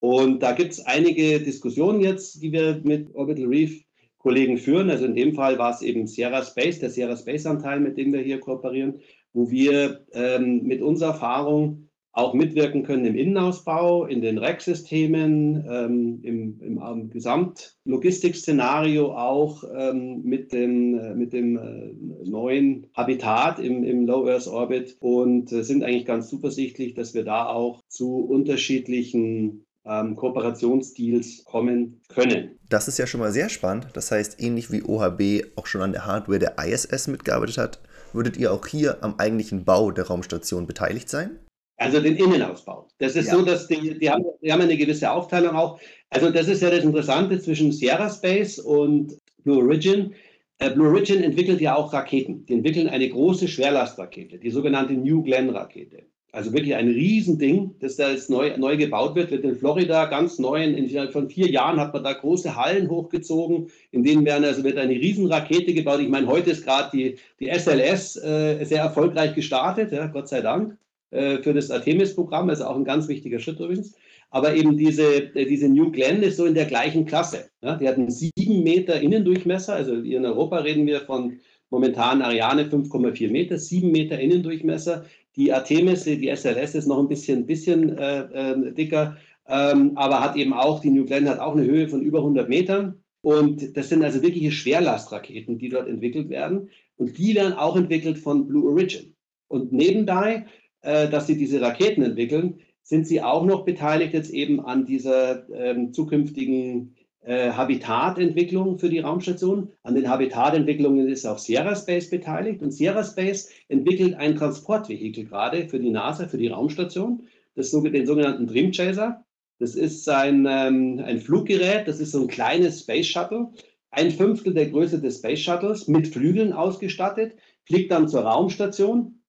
Und 0.00 0.42
da 0.42 0.52
gibt 0.52 0.72
es 0.72 0.86
einige 0.86 1.40
Diskussionen 1.40 2.00
jetzt, 2.00 2.42
die 2.42 2.52
wir 2.52 2.80
mit 2.84 3.14
Orbital 3.14 3.46
Reef 3.46 3.82
Kollegen 4.18 4.58
führen. 4.58 4.90
Also 4.90 5.06
in 5.06 5.14
dem 5.14 5.34
Fall 5.34 5.58
war 5.58 5.72
es 5.72 5.82
eben 5.82 6.06
Sierra 6.06 6.42
Space, 6.42 6.80
der 6.80 6.90
Sierra 6.90 7.16
Space 7.16 7.46
Anteil, 7.46 7.80
mit 7.80 7.96
dem 7.96 8.12
wir 8.12 8.20
hier 8.20 8.40
kooperieren, 8.40 9.00
wo 9.32 9.50
wir 9.50 10.04
ähm, 10.12 10.64
mit 10.64 10.82
unserer 10.82 11.12
Erfahrung 11.12 11.84
auch 12.12 12.34
mitwirken 12.34 12.82
können 12.82 13.04
im 13.04 13.16
Innenausbau, 13.16 14.06
in 14.06 14.20
den 14.20 14.38
Rack-Systemen, 14.38 15.64
ähm, 15.70 16.20
im, 16.24 16.60
im, 16.60 16.82
im 16.82 17.10
Gesamtlogistikszenario 17.10 19.12
auch 19.12 19.62
ähm, 19.72 20.22
mit 20.24 20.52
dem, 20.52 20.98
äh, 20.98 21.14
mit 21.14 21.32
dem 21.32 21.56
äh, 21.56 21.94
neuen 22.28 22.88
Habitat 22.94 23.60
im, 23.60 23.84
im 23.84 24.06
Low 24.06 24.26
Earth 24.26 24.48
Orbit 24.48 24.96
und 24.98 25.52
äh, 25.52 25.62
sind 25.62 25.84
eigentlich 25.84 26.06
ganz 26.06 26.28
zuversichtlich, 26.28 26.94
dass 26.94 27.14
wir 27.14 27.24
da 27.24 27.46
auch 27.46 27.84
zu 27.86 28.16
unterschiedlichen 28.16 29.67
ähm, 29.88 30.14
Kooperationsdeals 30.16 31.44
kommen 31.44 32.00
können. 32.08 32.58
Das 32.68 32.88
ist 32.88 32.98
ja 32.98 33.06
schon 33.06 33.20
mal 33.20 33.32
sehr 33.32 33.48
spannend. 33.48 33.88
Das 33.94 34.10
heißt, 34.10 34.40
ähnlich 34.40 34.70
wie 34.70 34.82
OHB 34.82 35.56
auch 35.56 35.66
schon 35.66 35.82
an 35.82 35.92
der 35.92 36.06
Hardware 36.06 36.38
der 36.38 36.56
ISS 36.58 37.08
mitgearbeitet 37.08 37.58
hat, 37.58 37.80
würdet 38.12 38.36
ihr 38.36 38.52
auch 38.52 38.66
hier 38.66 39.02
am 39.02 39.14
eigentlichen 39.18 39.64
Bau 39.64 39.90
der 39.90 40.06
Raumstation 40.06 40.66
beteiligt 40.66 41.08
sein? 41.08 41.38
Also 41.78 42.00
den 42.00 42.16
Innenausbau. 42.16 42.88
Das 42.98 43.14
ist 43.14 43.28
ja. 43.28 43.34
so, 43.34 43.42
dass 43.42 43.68
die, 43.68 43.98
die, 43.98 44.10
haben, 44.10 44.24
die 44.42 44.52
haben 44.52 44.62
eine 44.62 44.76
gewisse 44.76 45.10
Aufteilung 45.10 45.54
auch. 45.54 45.78
Also 46.10 46.30
das 46.30 46.48
ist 46.48 46.60
ja 46.60 46.70
das 46.70 46.84
Interessante 46.84 47.40
zwischen 47.40 47.70
Sierra 47.70 48.10
Space 48.10 48.58
und 48.58 49.16
Blue 49.44 49.62
Origin. 49.62 50.14
Äh, 50.58 50.70
Blue 50.70 50.88
Origin 50.88 51.22
entwickelt 51.22 51.60
ja 51.60 51.76
auch 51.76 51.92
Raketen. 51.92 52.44
Die 52.46 52.54
entwickeln 52.54 52.88
eine 52.88 53.08
große 53.08 53.46
Schwerlastrakete, 53.46 54.38
die 54.38 54.50
sogenannte 54.50 54.94
New 54.94 55.22
Glenn 55.22 55.50
Rakete. 55.50 56.02
Also 56.30 56.52
wirklich 56.52 56.74
ein 56.74 56.88
Riesending, 56.88 57.74
das 57.80 57.96
da 57.96 58.10
jetzt 58.10 58.28
neu, 58.28 58.54
neu 58.58 58.76
gebaut 58.76 59.14
wird, 59.14 59.30
wird 59.30 59.44
in 59.44 59.56
Florida 59.56 60.04
ganz 60.06 60.38
neu, 60.38 60.62
in, 60.62 61.10
von 61.10 61.30
vier 61.30 61.50
Jahren 61.50 61.80
hat 61.80 61.94
man 61.94 62.04
da 62.04 62.12
große 62.12 62.54
Hallen 62.54 62.90
hochgezogen, 62.90 63.68
in 63.92 64.04
denen 64.04 64.26
werden, 64.26 64.44
also 64.44 64.62
wird 64.62 64.76
eine 64.76 64.92
Riesenrakete 64.92 65.72
gebaut. 65.72 66.00
Ich 66.00 66.08
meine, 66.08 66.26
heute 66.26 66.50
ist 66.50 66.64
gerade 66.64 66.90
die, 66.94 67.16
die 67.40 67.48
SLS 67.48 68.16
äh, 68.16 68.62
sehr 68.64 68.82
erfolgreich 68.82 69.34
gestartet, 69.34 69.90
ja, 69.90 70.06
Gott 70.06 70.28
sei 70.28 70.42
Dank, 70.42 70.76
äh, 71.10 71.38
für 71.38 71.54
das 71.54 71.70
Artemis-Programm, 71.70 72.50
also 72.50 72.66
auch 72.66 72.76
ein 72.76 72.84
ganz 72.84 73.08
wichtiger 73.08 73.38
Schritt 73.38 73.58
übrigens. 73.58 73.94
Aber 74.30 74.54
eben 74.54 74.76
diese, 74.76 75.34
äh, 75.34 75.46
diese 75.46 75.70
New 75.70 75.90
Glenn 75.90 76.22
ist 76.22 76.36
so 76.36 76.44
in 76.44 76.54
der 76.54 76.66
gleichen 76.66 77.06
Klasse. 77.06 77.48
Ja. 77.62 77.76
Die 77.76 77.88
hat 77.88 77.96
einen 77.96 78.10
sieben 78.10 78.62
Meter 78.62 79.00
Innendurchmesser, 79.00 79.74
also 79.74 79.94
in 79.94 80.26
Europa 80.26 80.58
reden 80.58 80.86
wir 80.86 81.00
von 81.00 81.38
momentan 81.70 82.22
Ariane 82.22 82.64
5,4 82.64 83.30
Meter, 83.30 83.58
sieben 83.58 83.90
Meter 83.92 84.18
Innendurchmesser. 84.18 85.04
Die 85.38 85.52
Artemis, 85.52 86.02
die 86.02 86.34
SLS 86.34 86.74
ist 86.74 86.88
noch 86.88 86.98
ein 86.98 87.06
bisschen, 87.06 87.46
bisschen 87.46 87.96
äh, 87.96 88.22
äh, 88.22 88.72
dicker, 88.72 89.16
ähm, 89.46 89.92
aber 89.94 90.20
hat 90.20 90.34
eben 90.34 90.52
auch, 90.52 90.80
die 90.80 90.90
New 90.90 91.04
Glenn 91.04 91.28
hat 91.28 91.38
auch 91.38 91.54
eine 91.54 91.64
Höhe 91.64 91.88
von 91.88 92.02
über 92.02 92.18
100 92.18 92.48
Metern. 92.48 93.00
Und 93.22 93.76
das 93.76 93.88
sind 93.88 94.02
also 94.02 94.20
wirkliche 94.20 94.50
Schwerlastraketen, 94.50 95.58
die 95.58 95.68
dort 95.68 95.88
entwickelt 95.88 96.28
werden. 96.28 96.70
Und 96.96 97.16
die 97.18 97.36
werden 97.36 97.52
auch 97.52 97.76
entwickelt 97.76 98.18
von 98.18 98.48
Blue 98.48 98.68
Origin. 98.68 99.14
Und 99.46 99.72
nebenbei, 99.72 100.46
äh, 100.82 101.08
dass 101.08 101.28
sie 101.28 101.38
diese 101.38 101.60
Raketen 101.60 102.02
entwickeln, 102.02 102.58
sind 102.82 103.06
Sie 103.06 103.22
auch 103.22 103.44
noch 103.44 103.64
beteiligt 103.64 104.14
jetzt 104.14 104.30
eben 104.30 104.60
an 104.60 104.86
dieser 104.86 105.48
ähm, 105.50 105.92
zukünftigen 105.92 106.96
äh, 107.28 107.52
Habitatentwicklung 107.52 108.78
für 108.78 108.88
die 108.88 109.00
Raumstation. 109.00 109.70
An 109.82 109.94
den 109.94 110.08
Habitatentwicklungen 110.08 111.08
ist 111.08 111.26
auch 111.26 111.36
Sierra 111.36 111.76
Space 111.76 112.08
beteiligt 112.08 112.62
und 112.62 112.70
Sierra 112.70 113.04
Space 113.04 113.50
entwickelt 113.68 114.14
ein 114.14 114.34
Transportvehikel 114.34 115.26
gerade 115.26 115.68
für 115.68 115.78
die 115.78 115.90
NASA, 115.90 116.26
für 116.26 116.38
die 116.38 116.48
Raumstation, 116.48 117.28
das, 117.54 117.70
den 117.70 118.06
sogenannten 118.06 118.46
Dream 118.46 118.72
Chaser. 118.72 119.26
Das 119.58 119.74
ist 119.74 120.08
ein, 120.08 120.46
ähm, 120.48 121.02
ein 121.04 121.20
Fluggerät, 121.20 121.86
das 121.86 122.00
ist 122.00 122.12
so 122.12 122.22
ein 122.22 122.28
kleines 122.28 122.80
Space 122.80 123.08
Shuttle, 123.08 123.52
ein 123.90 124.10
Fünftel 124.10 124.54
der 124.54 124.70
Größe 124.70 124.98
des 124.98 125.18
Space 125.18 125.40
Shuttles, 125.40 125.86
mit 125.86 126.08
Flügeln 126.08 126.54
ausgestattet, 126.54 127.36
fliegt 127.66 127.90
dann 127.90 128.08
zur 128.08 128.22
Raumstation, 128.22 129.20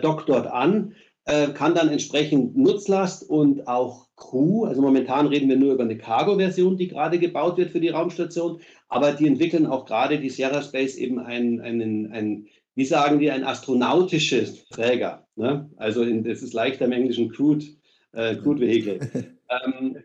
dockt 0.00 0.30
dort 0.30 0.46
an, 0.46 0.94
äh, 1.26 1.48
kann 1.48 1.74
dann 1.74 1.90
entsprechend 1.90 2.56
Nutzlast 2.56 3.28
und 3.28 3.68
auch 3.68 4.07
Crew, 4.18 4.64
also 4.64 4.82
momentan 4.82 5.26
reden 5.26 5.48
wir 5.48 5.56
nur 5.56 5.74
über 5.74 5.84
eine 5.84 5.96
Cargo-Version, 5.96 6.76
die 6.76 6.88
gerade 6.88 7.18
gebaut 7.18 7.56
wird 7.56 7.70
für 7.70 7.80
die 7.80 7.88
Raumstation, 7.88 8.60
aber 8.88 9.12
die 9.12 9.26
entwickeln 9.26 9.66
auch 9.66 9.86
gerade 9.86 10.18
die 10.18 10.30
Sierra 10.30 10.62
Space 10.62 10.96
eben 10.96 11.18
einen, 11.18 11.60
einen, 11.60 12.12
einen 12.12 12.48
wie 12.74 12.84
sagen 12.84 13.18
die, 13.18 13.30
ein 13.30 13.44
astronautisches 13.44 14.68
Träger. 14.68 15.26
Ne? 15.36 15.70
Also 15.76 16.04
es 16.04 16.42
ist 16.42 16.52
leichter 16.52 16.84
im 16.84 16.92
Englischen 16.92 17.30
Crude, 17.30 17.64
äh, 18.12 18.36
Crude 18.36 18.60
Vehicle. 18.60 19.00
ähm, 19.64 19.96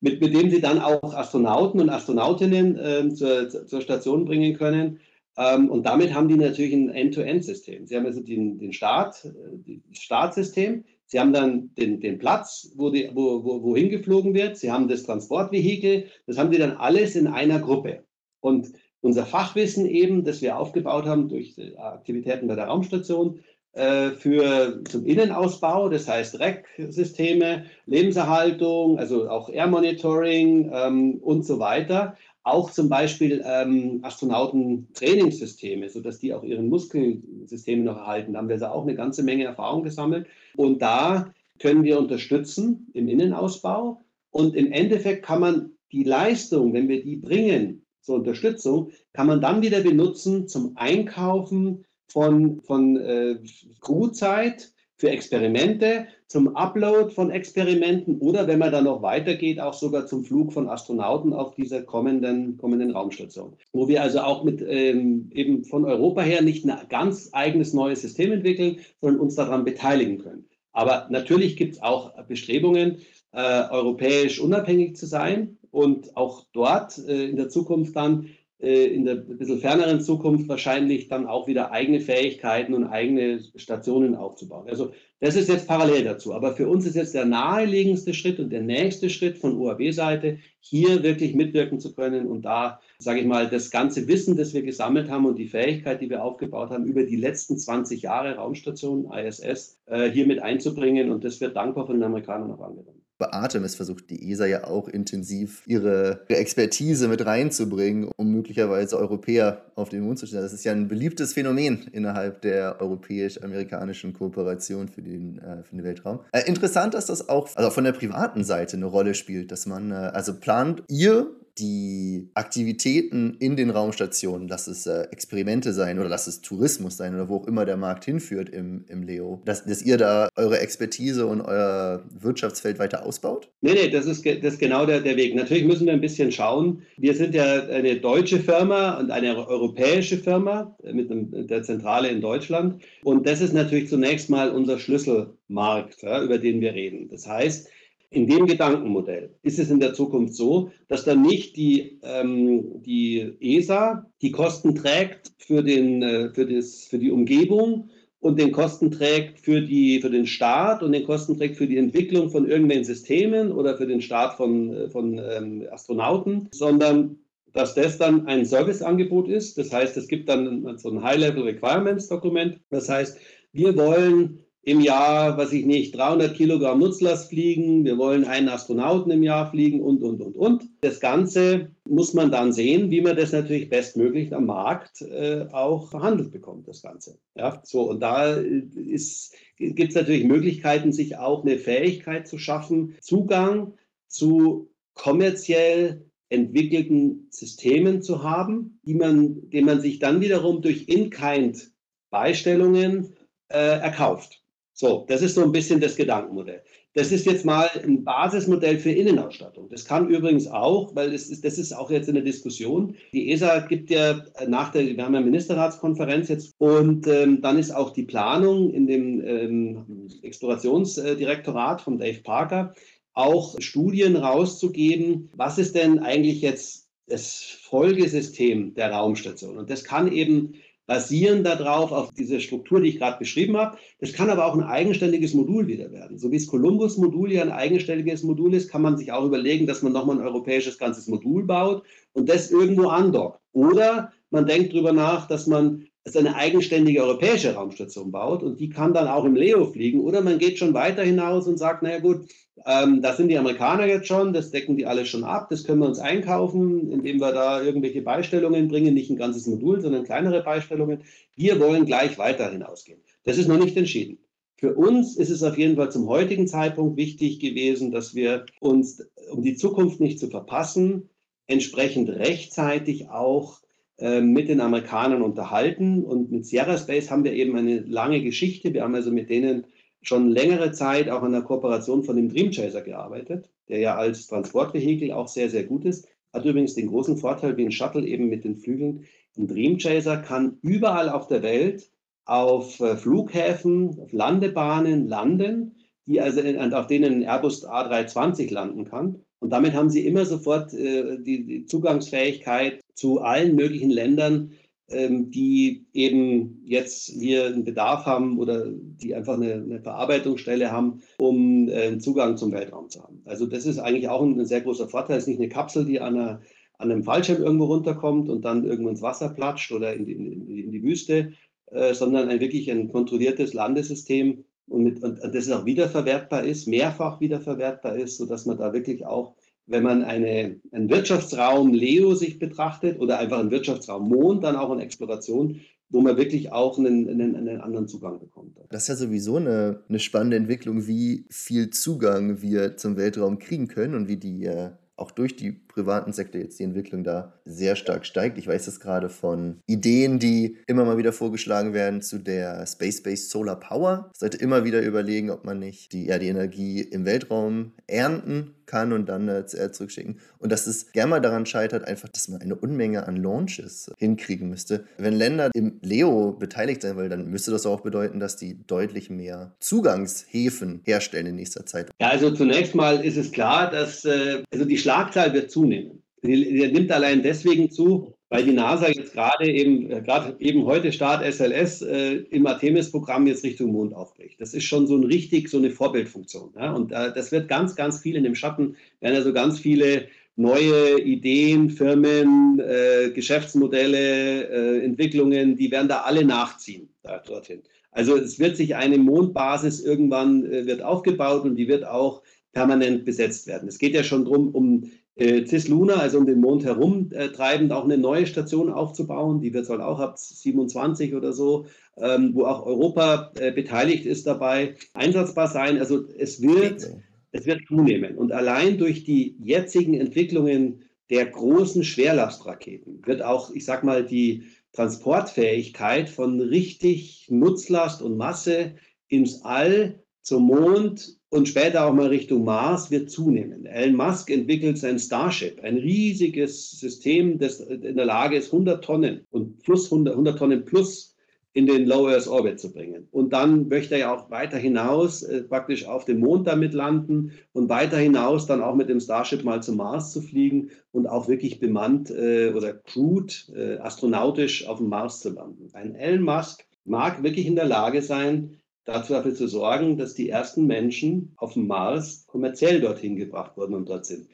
mit, 0.00 0.20
mit 0.20 0.34
dem 0.34 0.50
sie 0.50 0.60
dann 0.60 0.80
auch 0.80 1.14
Astronauten 1.14 1.80
und 1.80 1.88
Astronautinnen 1.88 2.78
äh, 2.78 3.14
zur, 3.14 3.48
zur 3.48 3.80
Station 3.80 4.26
bringen 4.26 4.54
können. 4.54 5.00
Ähm, 5.36 5.70
und 5.70 5.84
damit 5.86 6.14
haben 6.14 6.28
die 6.28 6.36
natürlich 6.36 6.74
ein 6.74 6.90
End-to-End-System. 6.90 7.86
Sie 7.86 7.96
haben 7.96 8.06
also 8.06 8.20
den, 8.20 8.58
den 8.58 8.72
Start, 8.72 9.24
äh, 9.24 9.80
das 9.88 10.02
Startsystem, 10.02 10.84
sie 11.14 11.20
haben 11.20 11.32
dann 11.32 11.72
den, 11.76 12.00
den 12.00 12.18
Platz, 12.18 12.72
wo, 12.74 12.90
die, 12.90 13.08
wo, 13.14 13.44
wo, 13.44 13.62
wohin 13.62 13.88
geflogen 13.88 14.34
wird, 14.34 14.56
sie 14.56 14.72
haben 14.72 14.88
das 14.88 15.04
Transportvehikel, 15.04 16.06
das 16.26 16.38
haben 16.38 16.50
sie 16.50 16.58
dann 16.58 16.76
alles 16.76 17.14
in 17.14 17.28
einer 17.28 17.60
Gruppe. 17.60 18.02
Und 18.40 18.72
unser 19.00 19.24
Fachwissen 19.24 19.86
eben, 19.86 20.24
das 20.24 20.42
wir 20.42 20.58
aufgebaut 20.58 21.04
haben 21.04 21.28
durch 21.28 21.54
Aktivitäten 21.78 22.48
bei 22.48 22.56
der 22.56 22.64
Raumstation, 22.64 23.38
äh, 23.74 24.10
für 24.10 24.82
zum 24.86 25.06
Innenausbau, 25.06 25.88
das 25.88 26.08
heißt 26.08 26.40
REC-Systeme, 26.40 27.66
Lebenserhaltung, 27.86 28.98
also 28.98 29.28
auch 29.28 29.48
Air 29.48 29.68
Monitoring 29.68 30.68
ähm, 30.74 31.20
und 31.22 31.46
so 31.46 31.60
weiter. 31.60 32.16
Auch 32.42 32.72
zum 32.72 32.88
Beispiel 32.88 33.40
ähm, 33.46 34.00
Astronauten-Trainingssysteme, 34.02 35.88
sodass 35.88 36.18
die 36.18 36.34
auch 36.34 36.42
ihren 36.42 36.68
Muskelsysteme 36.68 37.84
noch 37.84 37.98
erhalten. 37.98 38.32
Da 38.32 38.40
haben 38.40 38.48
wir 38.48 38.54
also 38.54 38.66
auch 38.66 38.82
eine 38.82 38.96
ganze 38.96 39.22
Menge 39.22 39.44
Erfahrung 39.44 39.84
gesammelt. 39.84 40.26
Und 40.56 40.82
da 40.82 41.32
können 41.58 41.84
wir 41.84 41.98
unterstützen 41.98 42.88
im 42.94 43.08
Innenausbau. 43.08 44.02
Und 44.30 44.54
im 44.54 44.72
Endeffekt 44.72 45.24
kann 45.24 45.40
man 45.40 45.72
die 45.92 46.04
Leistung, 46.04 46.72
wenn 46.72 46.88
wir 46.88 47.02
die 47.02 47.16
bringen 47.16 47.86
zur 48.00 48.16
Unterstützung, 48.16 48.90
kann 49.12 49.26
man 49.26 49.40
dann 49.40 49.62
wieder 49.62 49.80
benutzen 49.80 50.48
zum 50.48 50.76
Einkaufen 50.76 51.84
von, 52.08 52.60
von 52.60 52.96
äh, 52.96 53.38
Crewzeit 53.80 54.73
für 54.96 55.10
Experimente, 55.10 56.06
zum 56.28 56.56
Upload 56.56 57.12
von 57.12 57.30
Experimenten 57.30 58.18
oder 58.18 58.46
wenn 58.46 58.58
man 58.58 58.72
dann 58.72 58.84
noch 58.84 59.02
weitergeht, 59.02 59.60
auch 59.60 59.74
sogar 59.74 60.06
zum 60.06 60.24
Flug 60.24 60.52
von 60.52 60.68
Astronauten 60.68 61.32
auf 61.32 61.54
dieser 61.54 61.82
kommenden, 61.82 62.56
kommenden 62.56 62.90
Raumstation. 62.92 63.56
Wo 63.72 63.88
wir 63.88 64.02
also 64.02 64.20
auch 64.20 64.44
mit 64.44 64.64
ähm, 64.66 65.30
eben 65.32 65.64
von 65.64 65.84
Europa 65.84 66.22
her 66.22 66.42
nicht 66.42 66.64
ein 66.64 66.76
ganz 66.88 67.30
eigenes 67.32 67.72
neues 67.72 68.02
System 68.02 68.32
entwickeln, 68.32 68.78
sondern 69.00 69.20
uns 69.20 69.34
daran 69.34 69.64
beteiligen 69.64 70.18
können. 70.18 70.48
Aber 70.72 71.06
natürlich 71.10 71.56
gibt 71.56 71.74
es 71.74 71.82
auch 71.82 72.12
Bestrebungen, 72.26 72.98
äh, 73.32 73.68
europäisch 73.70 74.40
unabhängig 74.40 74.96
zu 74.96 75.06
sein 75.06 75.58
und 75.70 76.16
auch 76.16 76.44
dort 76.52 76.98
äh, 76.98 77.26
in 77.26 77.36
der 77.36 77.48
Zukunft 77.48 77.96
dann 77.96 78.30
in 78.58 79.04
der 79.04 79.16
bisschen 79.16 79.58
ferneren 79.58 80.00
Zukunft 80.00 80.48
wahrscheinlich 80.48 81.08
dann 81.08 81.26
auch 81.26 81.46
wieder 81.46 81.72
eigene 81.72 82.00
Fähigkeiten 82.00 82.72
und 82.72 82.84
eigene 82.84 83.40
Stationen 83.56 84.14
aufzubauen. 84.14 84.68
Also 84.68 84.92
das 85.20 85.36
ist 85.36 85.48
jetzt 85.48 85.66
parallel 85.66 86.04
dazu. 86.04 86.34
Aber 86.34 86.54
für 86.54 86.68
uns 86.68 86.86
ist 86.86 86.94
jetzt 86.94 87.14
der 87.14 87.24
naheliegendste 87.24 88.14
Schritt 88.14 88.38
und 88.38 88.50
der 88.50 88.62
nächste 88.62 89.10
Schritt 89.10 89.38
von 89.38 89.56
UAB-Seite, 89.56 90.38
hier 90.60 91.02
wirklich 91.02 91.34
mitwirken 91.34 91.80
zu 91.80 91.94
können 91.94 92.26
und 92.26 92.42
da, 92.42 92.80
sage 92.98 93.20
ich 93.20 93.26
mal, 93.26 93.48
das 93.48 93.70
ganze 93.70 94.06
Wissen, 94.08 94.36
das 94.36 94.54
wir 94.54 94.62
gesammelt 94.62 95.10
haben 95.10 95.26
und 95.26 95.36
die 95.36 95.48
Fähigkeit, 95.48 96.00
die 96.00 96.08
wir 96.08 96.24
aufgebaut 96.24 96.70
haben, 96.70 96.86
über 96.86 97.04
die 97.04 97.16
letzten 97.16 97.58
20 97.58 98.02
Jahre 98.02 98.36
Raumstation 98.36 99.10
ISS 99.12 99.78
äh, 99.86 100.10
hier 100.10 100.26
mit 100.26 100.40
einzubringen. 100.40 101.10
Und 101.10 101.24
das 101.24 101.40
wird 101.40 101.56
dankbar 101.56 101.86
von 101.86 101.96
den 101.96 102.04
Amerikanern 102.04 102.52
auch 102.52 102.60
angenommen 102.60 103.03
bei 103.24 103.32
Artemis 103.32 103.74
versucht 103.74 104.10
die 104.10 104.30
ESA 104.30 104.46
ja 104.46 104.64
auch 104.64 104.88
intensiv 104.88 105.62
ihre, 105.66 106.20
Expertise 106.28 107.08
mit 107.08 107.24
reinzubringen, 107.24 108.10
um 108.16 108.30
möglicherweise 108.32 108.98
Europäer 108.98 109.62
auf 109.76 109.88
den 109.88 110.02
Mond 110.02 110.18
zu 110.18 110.26
stellen. 110.26 110.42
Das 110.42 110.52
ist 110.52 110.64
ja 110.64 110.72
ein 110.72 110.88
beliebtes 110.88 111.32
Phänomen 111.32 111.86
innerhalb 111.92 112.42
der 112.42 112.80
europäisch-amerikanischen 112.80 114.12
Kooperation 114.12 114.88
für 114.88 115.02
den, 115.02 115.38
äh, 115.38 115.62
für 115.62 115.76
den 115.76 115.84
Weltraum. 115.84 116.20
Äh, 116.32 116.42
interessant, 116.46 116.94
dass 116.94 117.06
das 117.06 117.28
auch 117.28 117.48
also 117.54 117.70
von 117.70 117.84
der 117.84 117.92
privaten 117.92 118.44
Seite 118.44 118.76
eine 118.76 118.86
Rolle 118.86 119.14
spielt, 119.14 119.52
dass 119.52 119.66
man, 119.66 119.90
äh, 119.90 119.94
also 119.94 120.34
plant 120.34 120.82
ihr 120.88 121.30
die 121.58 122.30
Aktivitäten 122.34 123.36
in 123.38 123.56
den 123.56 123.70
Raumstationen, 123.70 124.48
lass 124.48 124.66
es 124.66 124.86
äh, 124.86 125.02
Experimente 125.12 125.72
sein 125.72 125.98
oder 125.98 126.08
lass 126.08 126.26
es 126.26 126.40
Tourismus 126.40 126.96
sein 126.96 127.14
oder 127.14 127.28
wo 127.28 127.36
auch 127.36 127.46
immer 127.46 127.64
der 127.64 127.76
Markt 127.76 128.04
hinführt 128.04 128.48
im, 128.48 128.84
im 128.88 129.04
Leo, 129.04 129.40
dass, 129.44 129.64
dass 129.64 129.82
ihr 129.82 129.96
da 129.96 130.28
eure 130.36 130.58
Expertise 130.58 131.26
und 131.26 131.40
euer 131.40 132.04
Wirtschaftsfeld 132.10 132.78
weiter 132.78 133.06
ausbaut? 133.06 133.50
Nee, 133.60 133.74
nee, 133.74 133.90
das 133.90 134.06
ist, 134.06 134.26
das 134.26 134.54
ist 134.54 134.58
genau 134.58 134.84
der, 134.84 135.00
der 135.00 135.16
Weg. 135.16 135.34
Natürlich 135.36 135.64
müssen 135.64 135.86
wir 135.86 135.92
ein 135.92 136.00
bisschen 136.00 136.32
schauen. 136.32 136.82
Wir 136.96 137.14
sind 137.14 137.34
ja 137.34 137.66
eine 137.68 138.00
deutsche 138.00 138.40
Firma 138.40 138.98
und 138.98 139.12
eine 139.12 139.36
europäische 139.46 140.18
Firma 140.18 140.76
mit, 140.82 141.10
einem, 141.10 141.46
der 141.46 141.62
Zentrale 141.62 142.08
in 142.08 142.20
Deutschland. 142.20 142.82
Und 143.04 143.26
das 143.26 143.40
ist 143.40 143.52
natürlich 143.52 143.88
zunächst 143.88 144.28
mal 144.28 144.50
unser 144.50 144.78
Schlüsselmarkt, 144.78 146.02
ja, 146.02 146.22
über 146.22 146.38
den 146.38 146.60
wir 146.60 146.74
reden. 146.74 147.08
Das 147.08 147.28
heißt, 147.28 147.68
in 148.10 148.26
dem 148.26 148.46
Gedankenmodell 148.46 149.34
ist 149.42 149.58
es 149.58 149.70
in 149.70 149.80
der 149.80 149.94
Zukunft 149.94 150.34
so, 150.34 150.70
dass 150.88 151.04
dann 151.04 151.22
nicht 151.22 151.56
die, 151.56 151.98
ähm, 152.02 152.82
die 152.82 153.36
ESA 153.40 154.06
die 154.22 154.30
Kosten 154.30 154.74
trägt 154.74 155.32
für, 155.38 155.62
den, 155.62 156.02
äh, 156.02 156.30
für, 156.30 156.46
das, 156.46 156.84
für 156.84 156.98
die 156.98 157.10
Umgebung 157.10 157.90
und 158.20 158.38
den 158.38 158.52
Kosten 158.52 158.90
trägt 158.90 159.40
für, 159.40 159.60
die, 159.60 160.00
für 160.00 160.10
den 160.10 160.26
Start 160.26 160.82
und 160.82 160.92
den 160.92 161.04
Kosten 161.04 161.36
trägt 161.36 161.56
für 161.56 161.66
die 161.66 161.76
Entwicklung 161.76 162.30
von 162.30 162.48
irgendwelchen 162.48 162.84
Systemen 162.84 163.52
oder 163.52 163.76
für 163.76 163.86
den 163.86 164.00
Start 164.00 164.34
von, 164.36 164.72
äh, 164.72 164.88
von 164.88 165.18
ähm, 165.18 165.64
Astronauten, 165.70 166.48
sondern 166.52 167.18
dass 167.52 167.74
das 167.74 167.98
dann 167.98 168.26
ein 168.26 168.44
Serviceangebot 168.44 169.28
ist. 169.28 169.56
Das 169.58 169.72
heißt, 169.72 169.96
es 169.96 170.08
gibt 170.08 170.28
dann 170.28 170.76
so 170.76 170.90
ein 170.90 171.02
High-Level 171.02 171.44
Requirements-Dokument. 171.44 172.58
Das 172.70 172.88
heißt, 172.88 173.18
wir 173.52 173.76
wollen 173.76 174.43
im 174.66 174.80
Jahr, 174.80 175.36
was 175.36 175.52
ich 175.52 175.66
nicht, 175.66 175.94
300 175.94 176.34
Kilogramm 176.34 176.78
Nutzlast 176.78 177.28
fliegen, 177.28 177.84
wir 177.84 177.98
wollen 177.98 178.24
einen 178.24 178.48
Astronauten 178.48 179.12
im 179.12 179.22
Jahr 179.22 179.50
fliegen 179.50 179.82
und, 179.82 180.02
und, 180.02 180.22
und, 180.22 180.38
und. 180.38 180.64
Das 180.80 181.00
Ganze 181.00 181.68
muss 181.84 182.14
man 182.14 182.30
dann 182.30 182.50
sehen, 182.52 182.90
wie 182.90 183.02
man 183.02 183.16
das 183.16 183.32
natürlich 183.32 183.68
bestmöglich 183.68 184.34
am 184.34 184.46
Markt 184.46 185.02
äh, 185.02 185.48
auch 185.52 185.90
verhandelt 185.90 186.32
bekommt, 186.32 186.66
das 186.66 186.80
Ganze. 186.80 187.18
Ja, 187.34 187.60
so, 187.64 187.90
und 187.90 188.00
da 188.00 188.40
gibt 188.40 189.90
es 189.90 189.94
natürlich 189.94 190.24
Möglichkeiten, 190.24 190.92
sich 190.92 191.18
auch 191.18 191.44
eine 191.44 191.58
Fähigkeit 191.58 192.26
zu 192.26 192.38
schaffen, 192.38 192.94
Zugang 193.00 193.74
zu 194.08 194.70
kommerziell 194.94 196.06
entwickelten 196.30 197.26
Systemen 197.30 198.00
zu 198.00 198.22
haben, 198.22 198.80
die 198.84 198.94
man, 198.94 199.50
den 199.50 199.66
man 199.66 199.82
sich 199.82 199.98
dann 199.98 200.22
wiederum 200.22 200.62
durch 200.62 200.88
In-Kind-Beistellungen 200.88 203.14
äh, 203.48 203.80
erkauft. 203.80 204.40
So, 204.76 205.04
das 205.08 205.22
ist 205.22 205.36
so 205.36 205.44
ein 205.44 205.52
bisschen 205.52 205.80
das 205.80 205.94
Gedankenmodell. 205.94 206.60
Das 206.94 207.12
ist 207.12 207.26
jetzt 207.26 207.44
mal 207.44 207.70
ein 207.84 208.02
Basismodell 208.02 208.78
für 208.78 208.90
Innenausstattung. 208.90 209.68
Das 209.68 209.84
kann 209.84 210.08
übrigens 210.08 210.48
auch, 210.48 210.94
weil 210.96 211.12
das 211.12 211.28
ist, 211.28 211.44
das 211.44 211.58
ist 211.58 211.72
auch 211.72 211.92
jetzt 211.92 212.08
in 212.08 212.14
der 212.14 212.24
Diskussion. 212.24 212.96
Die 213.12 213.30
ESA 213.30 213.60
gibt 213.60 213.90
ja 213.90 214.20
nach 214.48 214.72
der, 214.72 214.84
wir 214.84 215.08
Ministerratskonferenz 215.08 216.28
jetzt 216.28 216.54
und 216.58 217.06
ähm, 217.06 217.40
dann 217.40 217.56
ist 217.56 217.70
auch 217.70 217.90
die 217.90 218.02
Planung 218.02 218.72
in 218.72 218.88
dem 218.88 219.20
ähm, 219.24 220.08
Explorationsdirektorat 220.22 221.80
von 221.80 221.96
Dave 221.96 222.22
Parker 222.22 222.74
auch 223.12 223.54
Studien 223.60 224.16
rauszugeben, 224.16 225.30
was 225.34 225.58
ist 225.58 225.76
denn 225.76 226.00
eigentlich 226.00 226.40
jetzt 226.40 226.88
das 227.06 227.42
Folgesystem 227.62 228.74
der 228.74 228.90
Raumstation? 228.90 229.56
Und 229.56 229.70
das 229.70 229.84
kann 229.84 230.10
eben 230.10 230.54
basieren 230.86 231.44
darauf, 231.44 231.92
auf 231.92 232.12
diese 232.12 232.40
Struktur, 232.40 232.80
die 232.80 232.90
ich 232.90 232.98
gerade 232.98 233.18
beschrieben 233.18 233.56
habe. 233.56 233.78
Das 234.00 234.12
kann 234.12 234.30
aber 234.30 234.46
auch 234.46 234.54
ein 234.54 234.62
eigenständiges 234.62 235.34
Modul 235.34 235.66
wieder 235.66 235.90
werden. 235.92 236.18
So 236.18 236.30
wie 236.30 236.38
das 236.38 236.46
Columbus-Modul 236.46 237.32
ja 237.32 237.42
ein 237.42 237.52
eigenständiges 237.52 238.22
Modul 238.22 238.54
ist, 238.54 238.70
kann 238.70 238.82
man 238.82 238.96
sich 238.96 239.12
auch 239.12 239.24
überlegen, 239.24 239.66
dass 239.66 239.82
man 239.82 239.92
nochmal 239.92 240.18
ein 240.18 240.26
europäisches 240.26 240.78
ganzes 240.78 241.06
Modul 241.06 241.44
baut 241.44 241.84
und 242.12 242.28
das 242.28 242.50
irgendwo 242.50 242.88
andockt. 242.88 243.40
Oder 243.52 244.12
man 244.30 244.46
denkt 244.46 244.72
darüber 244.72 244.92
nach, 244.92 245.26
dass 245.26 245.46
man 245.46 245.86
also 246.04 246.18
eine 246.18 246.36
eigenständige 246.36 247.02
europäische 247.02 247.54
Raumstation 247.54 248.10
baut 248.10 248.42
und 248.42 248.60
die 248.60 248.68
kann 248.68 248.92
dann 248.92 249.08
auch 249.08 249.24
im 249.24 249.36
Leo 249.36 249.64
fliegen. 249.64 250.00
Oder 250.00 250.20
man 250.20 250.38
geht 250.38 250.58
schon 250.58 250.74
weiter 250.74 251.02
hinaus 251.02 251.46
und 251.46 251.58
sagt, 251.58 251.82
naja 251.82 251.98
gut, 251.98 252.26
ähm, 252.66 253.00
das 253.00 253.16
sind 253.16 253.28
die 253.28 253.38
Amerikaner 253.38 253.86
jetzt 253.86 254.06
schon, 254.06 254.32
das 254.32 254.50
decken 254.50 254.76
die 254.76 254.86
alle 254.86 255.06
schon 255.06 255.24
ab, 255.24 255.48
das 255.48 255.64
können 255.64 255.80
wir 255.80 255.88
uns 255.88 255.98
einkaufen, 255.98 256.90
indem 256.90 257.20
wir 257.20 257.32
da 257.32 257.62
irgendwelche 257.62 258.02
Beistellungen 258.02 258.68
bringen, 258.68 258.94
nicht 258.94 259.10
ein 259.10 259.16
ganzes 259.16 259.46
Modul, 259.46 259.80
sondern 259.80 260.04
kleinere 260.04 260.42
Beistellungen. 260.42 261.04
Wir 261.36 261.58
wollen 261.58 261.86
gleich 261.86 262.18
weiter 262.18 262.50
hinausgehen. 262.50 263.00
Das 263.24 263.38
ist 263.38 263.48
noch 263.48 263.58
nicht 263.58 263.76
entschieden. 263.76 264.18
Für 264.56 264.74
uns 264.74 265.16
ist 265.16 265.30
es 265.30 265.42
auf 265.42 265.58
jeden 265.58 265.76
Fall 265.76 265.90
zum 265.90 266.06
heutigen 266.06 266.46
Zeitpunkt 266.46 266.96
wichtig 266.96 267.40
gewesen, 267.40 267.90
dass 267.90 268.14
wir 268.14 268.46
uns, 268.60 269.02
um 269.30 269.42
die 269.42 269.56
Zukunft 269.56 270.00
nicht 270.00 270.18
zu 270.18 270.28
verpassen, 270.28 271.08
entsprechend 271.46 272.08
rechtzeitig 272.08 273.08
auch 273.10 273.63
mit 274.00 274.48
den 274.48 274.60
Amerikanern 274.60 275.22
unterhalten. 275.22 276.04
Und 276.04 276.32
mit 276.32 276.46
Sierra 276.46 276.76
Space 276.76 277.10
haben 277.10 277.24
wir 277.24 277.32
eben 277.32 277.56
eine 277.56 277.78
lange 277.80 278.22
Geschichte. 278.22 278.74
Wir 278.74 278.82
haben 278.82 278.94
also 278.94 279.12
mit 279.12 279.30
denen 279.30 279.66
schon 280.02 280.30
längere 280.30 280.72
Zeit 280.72 281.08
auch 281.08 281.22
an 281.22 281.32
der 281.32 281.42
Kooperation 281.42 282.04
von 282.04 282.16
dem 282.16 282.28
Dream 282.28 282.50
Chaser 282.50 282.82
gearbeitet, 282.82 283.50
der 283.68 283.78
ja 283.78 283.96
als 283.96 284.26
Transportvehikel 284.26 285.12
auch 285.12 285.28
sehr, 285.28 285.48
sehr 285.48 285.64
gut 285.64 285.84
ist. 285.84 286.06
Hat 286.32 286.44
übrigens 286.44 286.74
den 286.74 286.88
großen 286.88 287.16
Vorteil 287.16 287.56
wie 287.56 287.64
ein 287.64 287.72
Shuttle 287.72 288.06
eben 288.06 288.28
mit 288.28 288.44
den 288.44 288.56
Flügeln. 288.56 289.04
Ein 289.36 289.48
Dream 289.48 289.78
Chaser 289.78 290.18
kann 290.18 290.58
überall 290.62 291.08
auf 291.08 291.26
der 291.26 291.42
Welt 291.42 291.90
auf 292.24 292.80
äh, 292.80 292.96
Flughäfen, 292.96 293.98
auf 294.00 294.12
Landebahnen 294.12 295.08
landen, 295.08 295.76
die 296.06 296.20
also 296.20 296.40
auf 296.40 296.86
denen 296.86 297.14
ein 297.14 297.22
Airbus 297.22 297.66
A320 297.66 298.52
landen 298.52 298.84
kann. 298.84 299.23
Und 299.40 299.50
damit 299.50 299.74
haben 299.74 299.90
sie 299.90 300.06
immer 300.06 300.24
sofort 300.24 300.72
äh, 300.72 301.18
die, 301.20 301.44
die, 301.44 301.66
Zugangsfähigkeit 301.66 302.80
zu 302.94 303.20
allen 303.20 303.54
möglichen 303.54 303.90
Ländern, 303.90 304.52
ähm, 304.88 305.30
die 305.30 305.86
eben 305.92 306.62
jetzt 306.64 307.08
hier 307.08 307.46
einen 307.46 307.64
Bedarf 307.64 308.06
haben 308.06 308.38
oder 308.38 308.66
die 308.70 309.14
einfach 309.14 309.34
eine, 309.34 309.54
eine 309.54 309.80
Verarbeitungsstelle 309.80 310.70
haben, 310.70 311.02
um 311.18 311.68
äh, 311.68 311.98
Zugang 311.98 312.36
zum 312.36 312.52
Weltraum 312.52 312.88
zu 312.88 313.02
haben. 313.02 313.22
Also 313.24 313.46
das 313.46 313.66
ist 313.66 313.78
eigentlich 313.78 314.08
auch 314.08 314.22
ein, 314.22 314.38
ein 314.38 314.46
sehr 314.46 314.60
großer 314.60 314.88
Vorteil. 314.88 315.18
Es 315.18 315.24
ist 315.24 315.28
nicht 315.28 315.40
eine 315.40 315.48
Kapsel, 315.48 315.84
die 315.84 316.00
an, 316.00 316.14
einer, 316.14 316.40
an 316.78 316.90
einem 316.90 317.02
Fallschirm 317.02 317.42
irgendwo 317.42 317.64
runterkommt 317.64 318.28
und 318.28 318.44
dann 318.44 318.64
irgendwo 318.64 318.90
ins 318.90 319.02
Wasser 319.02 319.30
platscht 319.30 319.72
oder 319.72 319.94
in 319.94 320.04
die, 320.04 320.12
in, 320.12 320.48
in 320.48 320.70
die 320.70 320.82
Wüste, 320.82 321.32
äh, 321.66 321.94
sondern 321.94 322.28
ein 322.28 322.40
wirklich 322.40 322.70
ein 322.70 322.90
kontrolliertes 322.92 323.52
Landesystem 323.54 324.44
und, 324.66 324.84
mit, 324.84 325.02
und, 325.02 325.20
und 325.20 325.34
das 325.34 325.50
auch 325.50 325.64
wiederverwertbar 325.64 326.44
ist, 326.44 326.66
mehrfach 326.66 327.20
wiederverwertbar 327.20 327.96
ist, 327.96 328.16
sodass 328.16 328.46
man 328.46 328.58
da 328.58 328.72
wirklich 328.72 329.04
auch, 329.06 329.34
wenn 329.66 329.82
man 329.82 330.02
eine, 330.02 330.60
einen 330.72 330.90
Wirtschaftsraum 330.90 331.72
Leo 331.72 332.14
sich 332.14 332.38
betrachtet 332.38 333.00
oder 333.00 333.18
einfach 333.18 333.38
einen 333.38 333.50
Wirtschaftsraum 333.50 334.08
Mond, 334.08 334.44
dann 334.44 334.56
auch 334.56 334.70
eine 334.70 334.82
Exploration, 334.82 335.60
wo 335.88 336.00
man 336.00 336.16
wirklich 336.16 336.52
auch 336.52 336.78
einen, 336.78 337.08
einen, 337.08 337.36
einen, 337.36 337.60
anderen 337.60 337.88
Zugang 337.88 338.18
bekommt. 338.18 338.58
Das 338.70 338.82
ist 338.82 338.88
ja 338.88 338.96
sowieso 338.96 339.36
eine, 339.36 339.84
eine 339.88 339.98
spannende 339.98 340.36
Entwicklung, 340.36 340.86
wie 340.86 341.26
viel 341.30 341.70
Zugang 341.70 342.42
wir 342.42 342.76
zum 342.76 342.96
Weltraum 342.96 343.38
kriegen 343.38 343.68
können 343.68 343.94
und 343.94 344.08
wie 344.08 344.16
die 344.16 344.44
äh, 344.44 344.70
auch 344.96 345.10
durch 345.10 345.36
die 345.36 345.63
privaten 345.74 346.12
Sektor 346.12 346.40
jetzt 346.40 346.58
die 346.58 346.64
Entwicklung 346.64 347.04
da 347.04 347.32
sehr 347.44 347.76
stark 347.76 348.06
steigt. 348.06 348.38
Ich 348.38 348.46
weiß 348.46 348.64
das 348.66 348.80
gerade 348.80 349.08
von 349.08 349.58
Ideen, 349.66 350.18
die 350.18 350.56
immer 350.66 350.84
mal 350.84 350.96
wieder 350.96 351.12
vorgeschlagen 351.12 351.74
werden 351.74 352.00
zu 352.00 352.18
der 352.18 352.64
Space-Based 352.66 353.30
Solar 353.30 353.58
Power. 353.58 354.10
Sollte 354.16 354.38
immer 354.38 354.64
wieder 354.64 354.80
überlegen, 354.80 355.30
ob 355.30 355.44
man 355.44 355.58
nicht 355.58 355.92
die, 355.92 356.06
ja, 356.06 356.18
die 356.18 356.28
Energie 356.28 356.80
im 356.80 357.04
Weltraum 357.04 357.72
ernten 357.86 358.54
kann 358.66 358.92
und 358.92 359.08
dann 359.08 359.28
äh, 359.28 359.44
zurückschicken. 359.46 360.18
Und 360.38 360.52
dass 360.52 360.66
es 360.66 360.92
gerne 360.92 361.10
mal 361.10 361.20
daran 361.20 361.46
scheitert, 361.46 361.86
einfach, 361.86 362.08
dass 362.08 362.28
man 362.28 362.40
eine 362.40 362.54
Unmenge 362.54 363.06
an 363.06 363.16
Launches 363.16 363.90
hinkriegen 363.98 364.48
müsste. 364.48 364.84
Wenn 364.98 365.14
Länder 365.14 365.50
im 365.54 365.78
Leo 365.82 366.32
beteiligt 366.32 366.82
sein 366.82 366.96
wollen, 366.96 367.10
dann 367.10 367.30
müsste 367.30 367.50
das 367.50 367.66
auch 367.66 367.80
bedeuten, 367.80 368.20
dass 368.20 368.36
die 368.36 368.58
deutlich 368.66 369.10
mehr 369.10 369.54
Zugangshäfen 369.60 370.80
herstellen 370.84 371.26
in 371.26 371.36
nächster 371.36 371.66
Zeit. 371.66 371.90
Ja, 372.00 372.08
also 372.08 372.30
zunächst 372.30 372.74
mal 372.74 373.04
ist 373.04 373.16
es 373.16 373.32
klar, 373.32 373.70
dass 373.70 374.04
äh, 374.04 374.42
also 374.52 374.64
die 374.64 374.78
Schlagzahl 374.78 375.32
wird 375.32 375.50
zunehmen. 375.64 376.02
Die 376.22 376.72
nimmt 376.72 376.90
allein 376.90 377.22
deswegen 377.22 377.70
zu, 377.70 378.14
weil 378.30 378.44
die 378.44 378.52
NASA 378.52 378.88
jetzt 378.88 379.12
gerade 379.12 379.46
eben, 379.46 379.90
äh, 379.90 380.00
gerade 380.00 380.34
eben 380.38 380.64
heute 380.64 380.90
Start 380.90 381.22
SLS 381.22 381.82
äh, 381.82 382.14
im 382.30 382.46
Artemis-Programm 382.46 383.26
jetzt 383.26 383.44
Richtung 383.44 383.72
Mond 383.72 383.94
aufbricht. 383.94 384.40
Das 384.40 384.54
ist 384.54 384.64
schon 384.64 384.86
so 384.86 384.96
ein 384.96 385.04
richtig, 385.04 385.50
so 385.50 385.58
eine 385.58 385.70
Vorbildfunktion. 385.70 386.54
Ja? 386.56 386.72
Und 386.72 386.92
äh, 386.92 387.12
das 387.12 387.30
wird 387.30 387.48
ganz, 387.48 387.76
ganz 387.76 388.00
viel 388.00 388.16
in 388.16 388.24
dem 388.24 388.34
Schatten, 388.34 388.76
werden 389.00 389.16
also 389.16 389.34
ganz 389.34 389.58
viele 389.58 390.06
neue 390.36 390.98
Ideen, 391.00 391.68
Firmen, 391.70 392.58
äh, 392.58 393.10
Geschäftsmodelle, 393.10 394.48
äh, 394.48 394.84
Entwicklungen, 394.84 395.56
die 395.56 395.70
werden 395.70 395.88
da 395.88 396.00
alle 396.00 396.24
nachziehen 396.24 396.88
da, 397.02 397.18
dorthin. 397.18 397.62
Also 397.92 398.16
es 398.16 398.40
wird 398.40 398.56
sich 398.56 398.74
eine 398.74 398.98
Mondbasis 398.98 399.80
irgendwann 399.80 400.44
äh, 400.50 400.66
wird 400.66 400.82
aufgebaut 400.82 401.44
und 401.44 401.54
die 401.56 401.68
wird 401.68 401.84
auch 401.84 402.22
permanent 402.54 403.04
besetzt 403.04 403.46
werden. 403.46 403.68
Es 403.68 403.78
geht 403.78 403.94
ja 403.94 404.02
schon 404.02 404.24
darum, 404.24 404.48
um 404.48 404.90
äh, 405.16 405.44
Cisluna, 405.44 405.94
also 405.94 406.18
um 406.18 406.26
den 406.26 406.40
Mond 406.40 406.64
herum 406.64 407.10
äh, 407.12 407.28
treibend, 407.28 407.72
auch 407.72 407.84
eine 407.84 407.98
neue 407.98 408.26
Station 408.26 408.70
aufzubauen. 408.72 409.40
Die 409.40 409.54
wird 409.54 409.66
soll 409.66 409.80
auch 409.80 410.00
ab 410.00 410.18
27 410.18 411.14
oder 411.14 411.32
so, 411.32 411.66
ähm, 411.96 412.34
wo 412.34 412.44
auch 412.46 412.66
Europa 412.66 413.32
äh, 413.36 413.52
beteiligt 413.52 414.06
ist 414.06 414.26
dabei, 414.26 414.74
einsatzbar 414.92 415.48
sein. 415.48 415.78
Also 415.78 416.08
es 416.18 416.42
wird, 416.42 416.90
es 417.32 417.46
wird 417.46 417.60
zunehmen. 417.68 418.16
Und 418.16 418.32
allein 418.32 418.78
durch 418.78 419.04
die 419.04 419.36
jetzigen 419.40 419.94
Entwicklungen 419.94 420.82
der 421.10 421.26
großen 421.26 421.84
Schwerlastraketen 421.84 423.06
wird 423.06 423.22
auch, 423.22 423.50
ich 423.50 423.64
sag 423.64 423.84
mal, 423.84 424.04
die 424.04 424.44
Transportfähigkeit 424.72 426.08
von 426.08 426.40
richtig 426.40 427.28
Nutzlast 427.30 428.02
und 428.02 428.16
Masse 428.16 428.74
ins 429.08 429.44
All 429.44 430.03
zum 430.24 430.46
Mond 430.46 431.18
und 431.28 431.48
später 431.48 431.84
auch 431.84 431.92
mal 431.92 432.06
Richtung 432.06 432.44
Mars 432.44 432.90
wird 432.90 433.10
zunehmen. 433.10 433.66
Elon 433.66 433.94
Musk 433.94 434.30
entwickelt 434.30 434.78
sein 434.78 434.98
Starship, 434.98 435.62
ein 435.62 435.76
riesiges 435.76 436.70
System, 436.70 437.38
das 437.38 437.60
in 437.60 437.96
der 437.96 438.06
Lage 438.06 438.36
ist, 438.36 438.52
100 438.52 438.82
Tonnen 438.82 439.26
und 439.30 439.62
plus 439.62 439.92
100, 439.92 440.14
100 440.14 440.38
Tonnen 440.38 440.64
plus 440.64 441.14
in 441.52 441.66
den 441.66 441.86
Low 441.86 442.08
Earth 442.08 442.26
Orbit 442.26 442.58
zu 442.58 442.72
bringen. 442.72 443.06
Und 443.12 443.32
dann 443.34 443.68
möchte 443.68 443.94
er 443.94 444.00
ja 444.00 444.14
auch 444.14 444.30
weiter 444.30 444.56
hinaus 444.56 445.22
äh, 445.22 445.42
praktisch 445.42 445.86
auf 445.86 446.04
dem 446.04 446.20
Mond 446.20 446.46
damit 446.46 446.72
landen 446.72 447.32
und 447.52 447.68
weiter 447.68 447.98
hinaus 447.98 448.46
dann 448.46 448.62
auch 448.62 448.74
mit 448.74 448.88
dem 448.88 448.98
Starship 448.98 449.44
mal 449.44 449.62
zum 449.62 449.76
Mars 449.76 450.10
zu 450.10 450.22
fliegen 450.22 450.70
und 450.90 451.06
auch 451.06 451.28
wirklich 451.28 451.60
bemannt 451.60 452.10
äh, 452.10 452.52
oder 452.56 452.72
crewed, 452.72 453.52
äh, 453.54 453.76
astronautisch 453.76 454.66
auf 454.66 454.78
dem 454.78 454.88
Mars 454.88 455.20
zu 455.20 455.30
landen. 455.30 455.68
Ein 455.74 455.94
Elon 455.94 456.24
Musk 456.24 456.64
mag 456.86 457.22
wirklich 457.22 457.46
in 457.46 457.56
der 457.56 457.66
Lage 457.66 458.02
sein, 458.02 458.56
dazu 458.84 459.12
dafür 459.14 459.34
zu 459.34 459.48
sorgen, 459.48 459.96
dass 459.96 460.14
die 460.14 460.28
ersten 460.28 460.66
Menschen 460.66 461.32
auf 461.36 461.54
dem 461.54 461.66
Mars 461.66 462.26
kommerziell 462.26 462.80
dorthin 462.80 463.16
gebracht 463.16 463.56
wurden 463.56 463.74
und 463.74 463.88
dort 463.88 464.06
sind. 464.06 464.28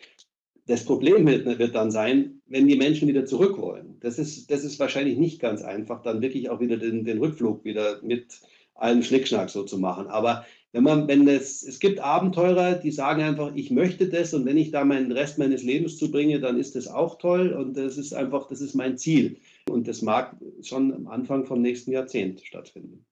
Das 0.67 0.85
Problem 0.85 1.27
wird, 1.27 1.75
dann 1.75 1.91
sein, 1.91 2.41
wenn 2.47 2.69
die 2.69 2.77
Menschen 2.77 3.09
wieder 3.09 3.25
zurück 3.25 3.59
wollen. 3.59 3.97
Das 4.01 4.19
ist, 4.19 4.51
das 4.51 4.63
ist 4.63 4.79
wahrscheinlich 4.79 5.19
nicht 5.19 5.41
ganz 5.41 5.63
einfach, 5.63 6.03
dann 6.03 6.23
wirklich 6.23 6.49
auch 6.51 6.61
wieder 6.61 6.77
den, 6.77 7.05
den 7.05 7.19
Rückflug 7.19 7.65
wieder 7.65 8.01
mit 8.03 8.41
allem 8.75 9.03
Schnickschnack 9.03 9.51
so 9.51 9.65
zu 9.65 9.79
machen. 9.79 10.07
Aber 10.07 10.45
wenn 10.73 10.85
man, 10.85 11.09
wenn 11.09 11.27
es, 11.27 11.65
es 11.65 11.81
gibt 11.81 11.99
Abenteurer, 11.99 12.75
die 12.75 12.93
sagen 12.93 13.23
einfach, 13.23 13.53
ich 13.57 13.71
möchte 13.71 14.09
das 14.09 14.33
und 14.33 14.47
wenn 14.47 14.57
ich 14.57 14.71
da 14.71 14.85
meinen 14.85 15.11
Rest 15.11 15.39
meines 15.39 15.65
Lebens 15.65 15.99
zubringe, 15.99 16.39
dann 16.39 16.57
ist 16.57 16.77
das 16.77 16.87
auch 16.87 17.19
toll 17.19 17.53
und 17.53 17.77
das 17.77 17.99
ist 17.99 18.13
einfach, 18.13 18.47
das 18.47 18.61
ist 18.61 18.75
mein 18.75 18.97
Ziel. 18.97 19.39
Und 19.69 19.89
das 19.89 20.03
mag 20.03 20.37
schon 20.63 20.93
am 20.95 21.09
Anfang 21.09 21.47
vom 21.47 21.63
nächsten 21.63 21.91
Jahrzehnt 21.91 22.41
stattfinden 22.43 23.05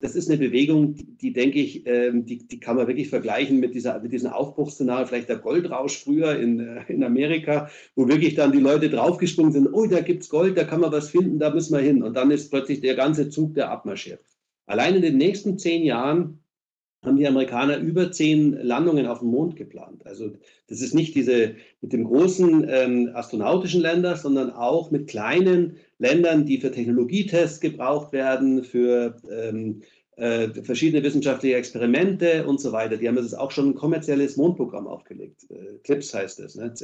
das 0.00 0.14
ist 0.14 0.28
eine 0.28 0.38
Bewegung, 0.38 0.94
die, 1.20 1.32
denke 1.32 1.58
ich, 1.58 1.84
ähm, 1.86 2.24
die, 2.24 2.46
die 2.46 2.60
kann 2.60 2.76
man 2.76 2.86
wirklich 2.86 3.08
vergleichen 3.08 3.58
mit, 3.58 3.74
dieser, 3.74 3.98
mit 4.00 4.12
diesem 4.12 4.30
Aufbruchsszenario, 4.30 5.06
vielleicht 5.06 5.28
der 5.28 5.38
Goldrausch 5.38 6.04
früher 6.04 6.38
in, 6.38 6.60
äh, 6.60 6.84
in 6.88 7.02
Amerika, 7.02 7.68
wo 7.96 8.06
wirklich 8.06 8.34
dann 8.34 8.52
die 8.52 8.60
Leute 8.60 8.90
draufgesprungen 8.90 9.52
sind, 9.52 9.68
oh, 9.72 9.86
da 9.86 10.00
gibt 10.00 10.22
es 10.22 10.28
Gold, 10.28 10.56
da 10.56 10.64
kann 10.64 10.80
man 10.80 10.92
was 10.92 11.10
finden, 11.10 11.40
da 11.40 11.50
müssen 11.50 11.74
wir 11.74 11.82
hin. 11.82 12.02
Und 12.02 12.14
dann 12.14 12.30
ist 12.30 12.50
plötzlich 12.50 12.80
der 12.80 12.94
ganze 12.94 13.28
Zug, 13.28 13.54
der 13.54 13.70
abmarschiert. 13.70 14.24
Allein 14.66 14.94
in 14.94 15.02
den 15.02 15.16
nächsten 15.16 15.58
zehn 15.58 15.82
Jahren 15.82 16.44
haben 17.04 17.16
die 17.16 17.26
Amerikaner 17.26 17.78
über 17.78 18.10
zehn 18.10 18.52
Landungen 18.52 19.06
auf 19.06 19.20
dem 19.20 19.28
Mond 19.28 19.56
geplant. 19.56 20.04
Also 20.04 20.32
das 20.68 20.80
ist 20.80 20.94
nicht 20.94 21.14
diese 21.14 21.54
mit 21.80 21.92
dem 21.92 22.04
großen 22.04 22.66
ähm, 22.68 23.10
astronautischen 23.14 23.80
Länder, 23.80 24.16
sondern 24.16 24.50
auch 24.50 24.90
mit 24.90 25.06
kleinen 25.06 25.76
Ländern, 25.98 26.44
die 26.44 26.58
für 26.58 26.72
Technologietests 26.72 27.60
gebraucht 27.60 28.12
werden, 28.12 28.64
für 28.64 29.16
ähm, 29.30 29.82
äh, 30.16 30.48
verschiedene 30.64 31.04
wissenschaftliche 31.04 31.54
Experimente 31.54 32.44
und 32.44 32.60
so 32.60 32.72
weiter. 32.72 32.96
Die 32.96 33.06
haben 33.06 33.16
jetzt 33.16 33.38
auch 33.38 33.52
schon 33.52 33.70
ein 33.70 33.74
kommerzielles 33.76 34.36
Mondprogramm 34.36 34.88
aufgelegt. 34.88 35.46
Äh, 35.50 35.78
CLIPS 35.84 36.12
heißt 36.12 36.40
es. 36.40 36.56
Ne? 36.56 36.74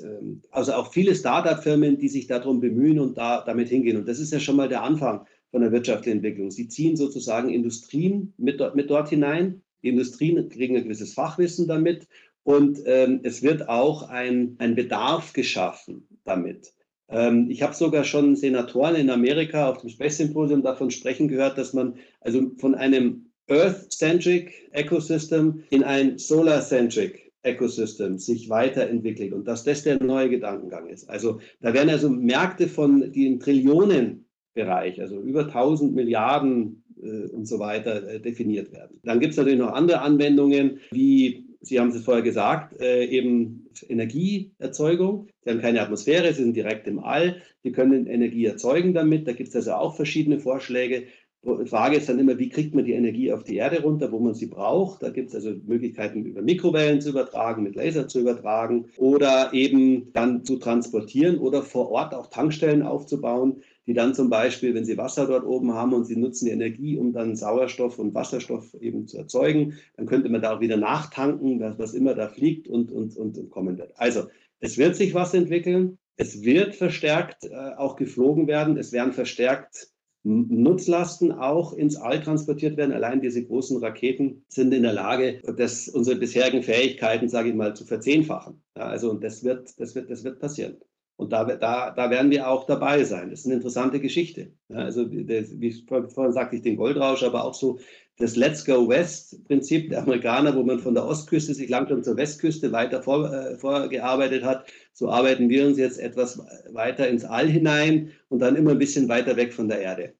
Also 0.53 0.75
auch 0.75 0.93
viele 0.93 1.17
Startup-Firmen, 1.17 1.99
die 1.99 2.09
sich 2.09 2.29
darum 2.29 2.61
bemühen 2.61 3.01
und 3.01 3.19
da, 3.19 3.43
damit 3.45 3.69
hingehen. 3.69 3.97
Und 3.97 4.07
das 4.07 4.21
ist 4.21 4.33
ja 4.33 4.39
schon 4.39 4.55
mal 4.55 4.69
der 4.69 4.85
Anfang 4.85 5.27
von 5.51 5.63
der 5.63 5.73
wirtschaftlichen 5.73 6.19
Entwicklung. 6.19 6.53
Sie 6.53 6.69
ziehen 6.69 6.97
sozusagen 6.97 7.49
Industrien 7.49 8.33
mit, 8.37 8.61
mit 8.77 8.89
dort 8.89 9.09
hinein 9.09 9.64
die 9.85 9.91
Industrien 9.91 10.49
kriegen 10.49 10.77
ein 10.77 10.85
gewisses 10.85 11.13
Fachwissen 11.13 11.69
damit 11.69 12.09
und 12.43 12.81
ähm, 12.87 13.21
es 13.23 13.43
wird 13.43 13.69
auch 13.69 14.09
ein, 14.09 14.57
ein 14.59 14.75
Bedarf 14.75 15.33
geschaffen 15.33 16.09
damit. 16.25 16.75
Ähm, 17.09 17.51
ich 17.51 17.63
habe 17.63 17.75
sogar 17.75 18.05
schon 18.05 18.35
Senatoren 18.35 18.97
in 18.97 19.11
Amerika 19.11 19.69
auf 19.69 19.79
dem 19.79 19.91
Space 19.91 20.17
Symposium 20.17 20.63
davon 20.63 20.91
sprechen 20.91 21.29
gehört, 21.29 21.59
dass 21.59 21.75
man 21.75 21.97
also 22.21 22.51
von 22.59 22.75
einem 22.75 23.27
Earth-centric 23.49 24.71
Ecosystem 24.73 25.65
in 25.71 25.85
ein 25.85 26.19
Solar-centric 26.19 27.33
Ecosystem 27.43 28.19
sich 28.19 28.49
weiterentwickelt 28.49 29.35
und 29.35 29.47
dass 29.47 29.65
das 29.65 29.83
der 29.83 30.03
neue 30.03 30.31
Gedankengang 30.31 30.89
ist. 30.89 31.11
Also 31.11 31.41
da 31.61 31.75
werden 31.75 31.91
also 31.91 32.09
Märkte 32.09 32.69
von 32.69 33.13
den 33.13 33.39
Trillionenbereich, 33.39 35.01
also 35.01 35.21
über 35.21 35.43
1000 35.43 35.95
Milliarden 35.95 36.84
und 36.97 37.47
so 37.47 37.59
weiter 37.59 38.09
äh, 38.09 38.21
definiert 38.21 38.73
werden. 38.73 39.01
Dann 39.03 39.21
gibt 39.21 39.33
es 39.33 39.37
natürlich 39.37 39.59
noch 39.59 39.73
andere 39.73 40.01
Anwendungen, 40.01 40.81
wie 40.91 41.45
Sie 41.65 41.81
haben 41.81 41.89
es 41.89 42.05
vorher 42.05 42.23
gesagt, 42.23 42.81
äh, 42.81 43.05
eben 43.07 43.71
Energieerzeugung. 43.89 45.29
Sie 45.43 45.51
haben 45.51 45.61
keine 45.61 45.81
Atmosphäre, 45.81 46.33
sie 46.33 46.43
sind 46.43 46.57
direkt 46.57 46.87
im 46.87 46.99
All. 46.99 47.41
Die 47.65 47.73
können 47.73 48.07
Energie 48.07 48.45
erzeugen 48.45 48.95
damit. 48.95 49.27
Da 49.27 49.33
gibt 49.33 49.49
es 49.49 49.57
also 49.57 49.73
auch 49.73 49.97
verschiedene 49.97 50.39
Vorschläge. 50.39 51.05
Die 51.43 51.67
Frage 51.67 51.97
ist 51.97 52.09
dann 52.09 52.19
immer, 52.19 52.39
wie 52.39 52.49
kriegt 52.49 52.75
man 52.75 52.87
die 52.87 52.93
Energie 52.93 53.31
auf 53.31 53.45
die 53.45 53.57
Erde 53.57 53.83
runter, 53.83 54.11
wo 54.13 54.19
man 54.19 54.35
sie 54.35 54.47
braucht. 54.47 55.03
Da 55.03 55.11
gibt 55.11 55.29
es 55.29 55.35
also 55.35 55.55
Möglichkeiten, 55.67 56.25
über 56.25 56.41
Mikrowellen 56.41 57.03
zu 57.03 57.11
übertragen, 57.11 57.63
mit 57.63 57.75
Laser 57.75 58.09
zu 58.09 58.21
übertragen 58.21 58.87
oder 58.97 59.53
eben 59.53 60.11
dann 60.15 60.45
zu 60.45 60.57
transportieren 60.57 61.39
oder 61.39 61.63
vor 61.63 61.91
Ort 61.91 62.15
auch 62.15 62.29
Tankstellen 62.29 62.83
aufzubauen, 62.83 63.63
die 63.87 63.95
dann 63.95 64.15
zum 64.15 64.31
Beispiel, 64.31 64.75
wenn 64.75 64.85
sie 64.85 64.97
Wasser 64.97 65.27
dort 65.27 65.45
oben 65.45 65.75
haben 65.75 65.93
und 65.93 66.05
sie 66.05 66.17
nutzen 66.17 66.47
die 66.47 66.53
Energie, 66.53 66.97
um 66.97 67.13
dann 67.13 67.37
Sauerstoff 67.37 67.99
und 67.99 68.15
Wasserstoff 68.15 68.75
eben 68.81 69.07
zu 69.07 69.19
erzeugen, 69.19 69.75
dann 69.97 70.07
könnte 70.07 70.29
man 70.29 70.43
da 70.43 70.57
auch 70.57 70.61
wieder 70.61 70.77
nachtanken, 70.77 71.61
was, 71.61 71.79
was 71.79 71.95
immer 71.95 72.15
da 72.15 72.29
fliegt 72.29 72.69
und, 72.69 72.91
und, 72.91 73.17
und, 73.17 73.37
und 73.37 73.51
kommen 73.51 73.79
wird. 73.79 73.93
Also 73.97 74.29
es 74.61 74.79
wird 74.79 74.97
sich 74.97 75.15
was 75.15 75.35
entwickeln. 75.35 75.99
Es 76.17 76.43
wird 76.43 76.75
verstärkt 76.75 77.45
äh, 77.45 77.75
auch 77.77 77.97
geflogen 77.97 78.47
werden. 78.47 78.79
Es 78.79 78.93
werden 78.93 79.13
verstärkt 79.13 79.89
Nutzlasten 80.25 81.33
auch 81.33 81.75
ins 81.75 81.97
All 81.97 82.23
transportiert 82.23 82.79
werden. 82.79 82.93
Allein 82.93 83.21
diese 83.21 83.45
großen 83.45 83.77
Raketen 83.79 84.43
sind 84.49 84.73
in 84.73 84.83
der 84.83 84.95
Lage, 84.95 85.43
das, 85.59 85.87
unsere 85.89 86.17
bisherigen 86.17 86.63
Fähigkeiten, 86.63 87.29
sage 87.29 87.51
ich 87.51 87.55
mal, 87.55 87.77
zu 87.77 87.85
verzehnfachen. 87.85 88.63
Ja, 88.75 88.85
also 88.85 89.11
und 89.11 89.23
das 89.23 89.45
wird, 89.45 89.79
das 89.79 89.95
wird, 89.95 90.11
das 90.11 90.25
wird 90.25 90.41
passieren. 90.41 90.79
Und 91.17 91.33
da, 91.33 91.45
da, 91.45 91.91
da 91.91 92.11
werden 92.11 92.31
wir 92.31 92.49
auch 92.49 92.67
dabei 92.67 93.05
sein. 93.05 93.31
Das 93.31 93.41
ist 93.41 93.47
eine 93.47 93.55
interessante 93.55 94.01
Geschichte. 94.01 94.51
Ja, 94.69 94.79
also 94.79 95.05
das, 95.05 95.61
wie 95.61 95.73
vorhin 95.87 96.33
sagte 96.33 96.57
ich 96.57 96.63
den 96.63 96.77
Goldrausch, 96.77 97.23
aber 97.23 97.45
auch 97.45 97.55
so 97.55 97.79
das 98.19 98.37
Let's 98.37 98.65
Go 98.65 98.89
West-Prinzip 98.89 99.91
der 99.91 100.03
Amerikaner, 100.03 100.55
wo 100.57 100.63
man 100.63 100.79
von 100.79 100.95
der 100.95 101.07
Ostküste 101.07 101.55
sich 101.55 101.69
langsam 101.69 102.03
zur 102.03 102.17
Westküste 102.17 102.71
weiter 102.73 103.03
vor, 103.03 103.33
äh, 103.33 103.57
vorgearbeitet 103.57 104.45
hat. 104.45 104.67
So 104.93 105.09
arbeiten 105.09 105.49
wir 105.49 105.67
uns 105.67 105.79
jetzt 105.79 105.99
etwas 105.99 106.41
weiter 106.73 107.09
ins 107.09 107.25
All 107.25 107.49
hinein 107.49 108.11
und 108.29 108.41
dann 108.41 108.57
immer 108.57 108.73
ein 108.73 108.79
bisschen 108.79 109.09
weiter 109.09 109.37
weg 109.37 109.53
von 109.53 109.69
der 109.69 109.81
Erde. 109.81 110.15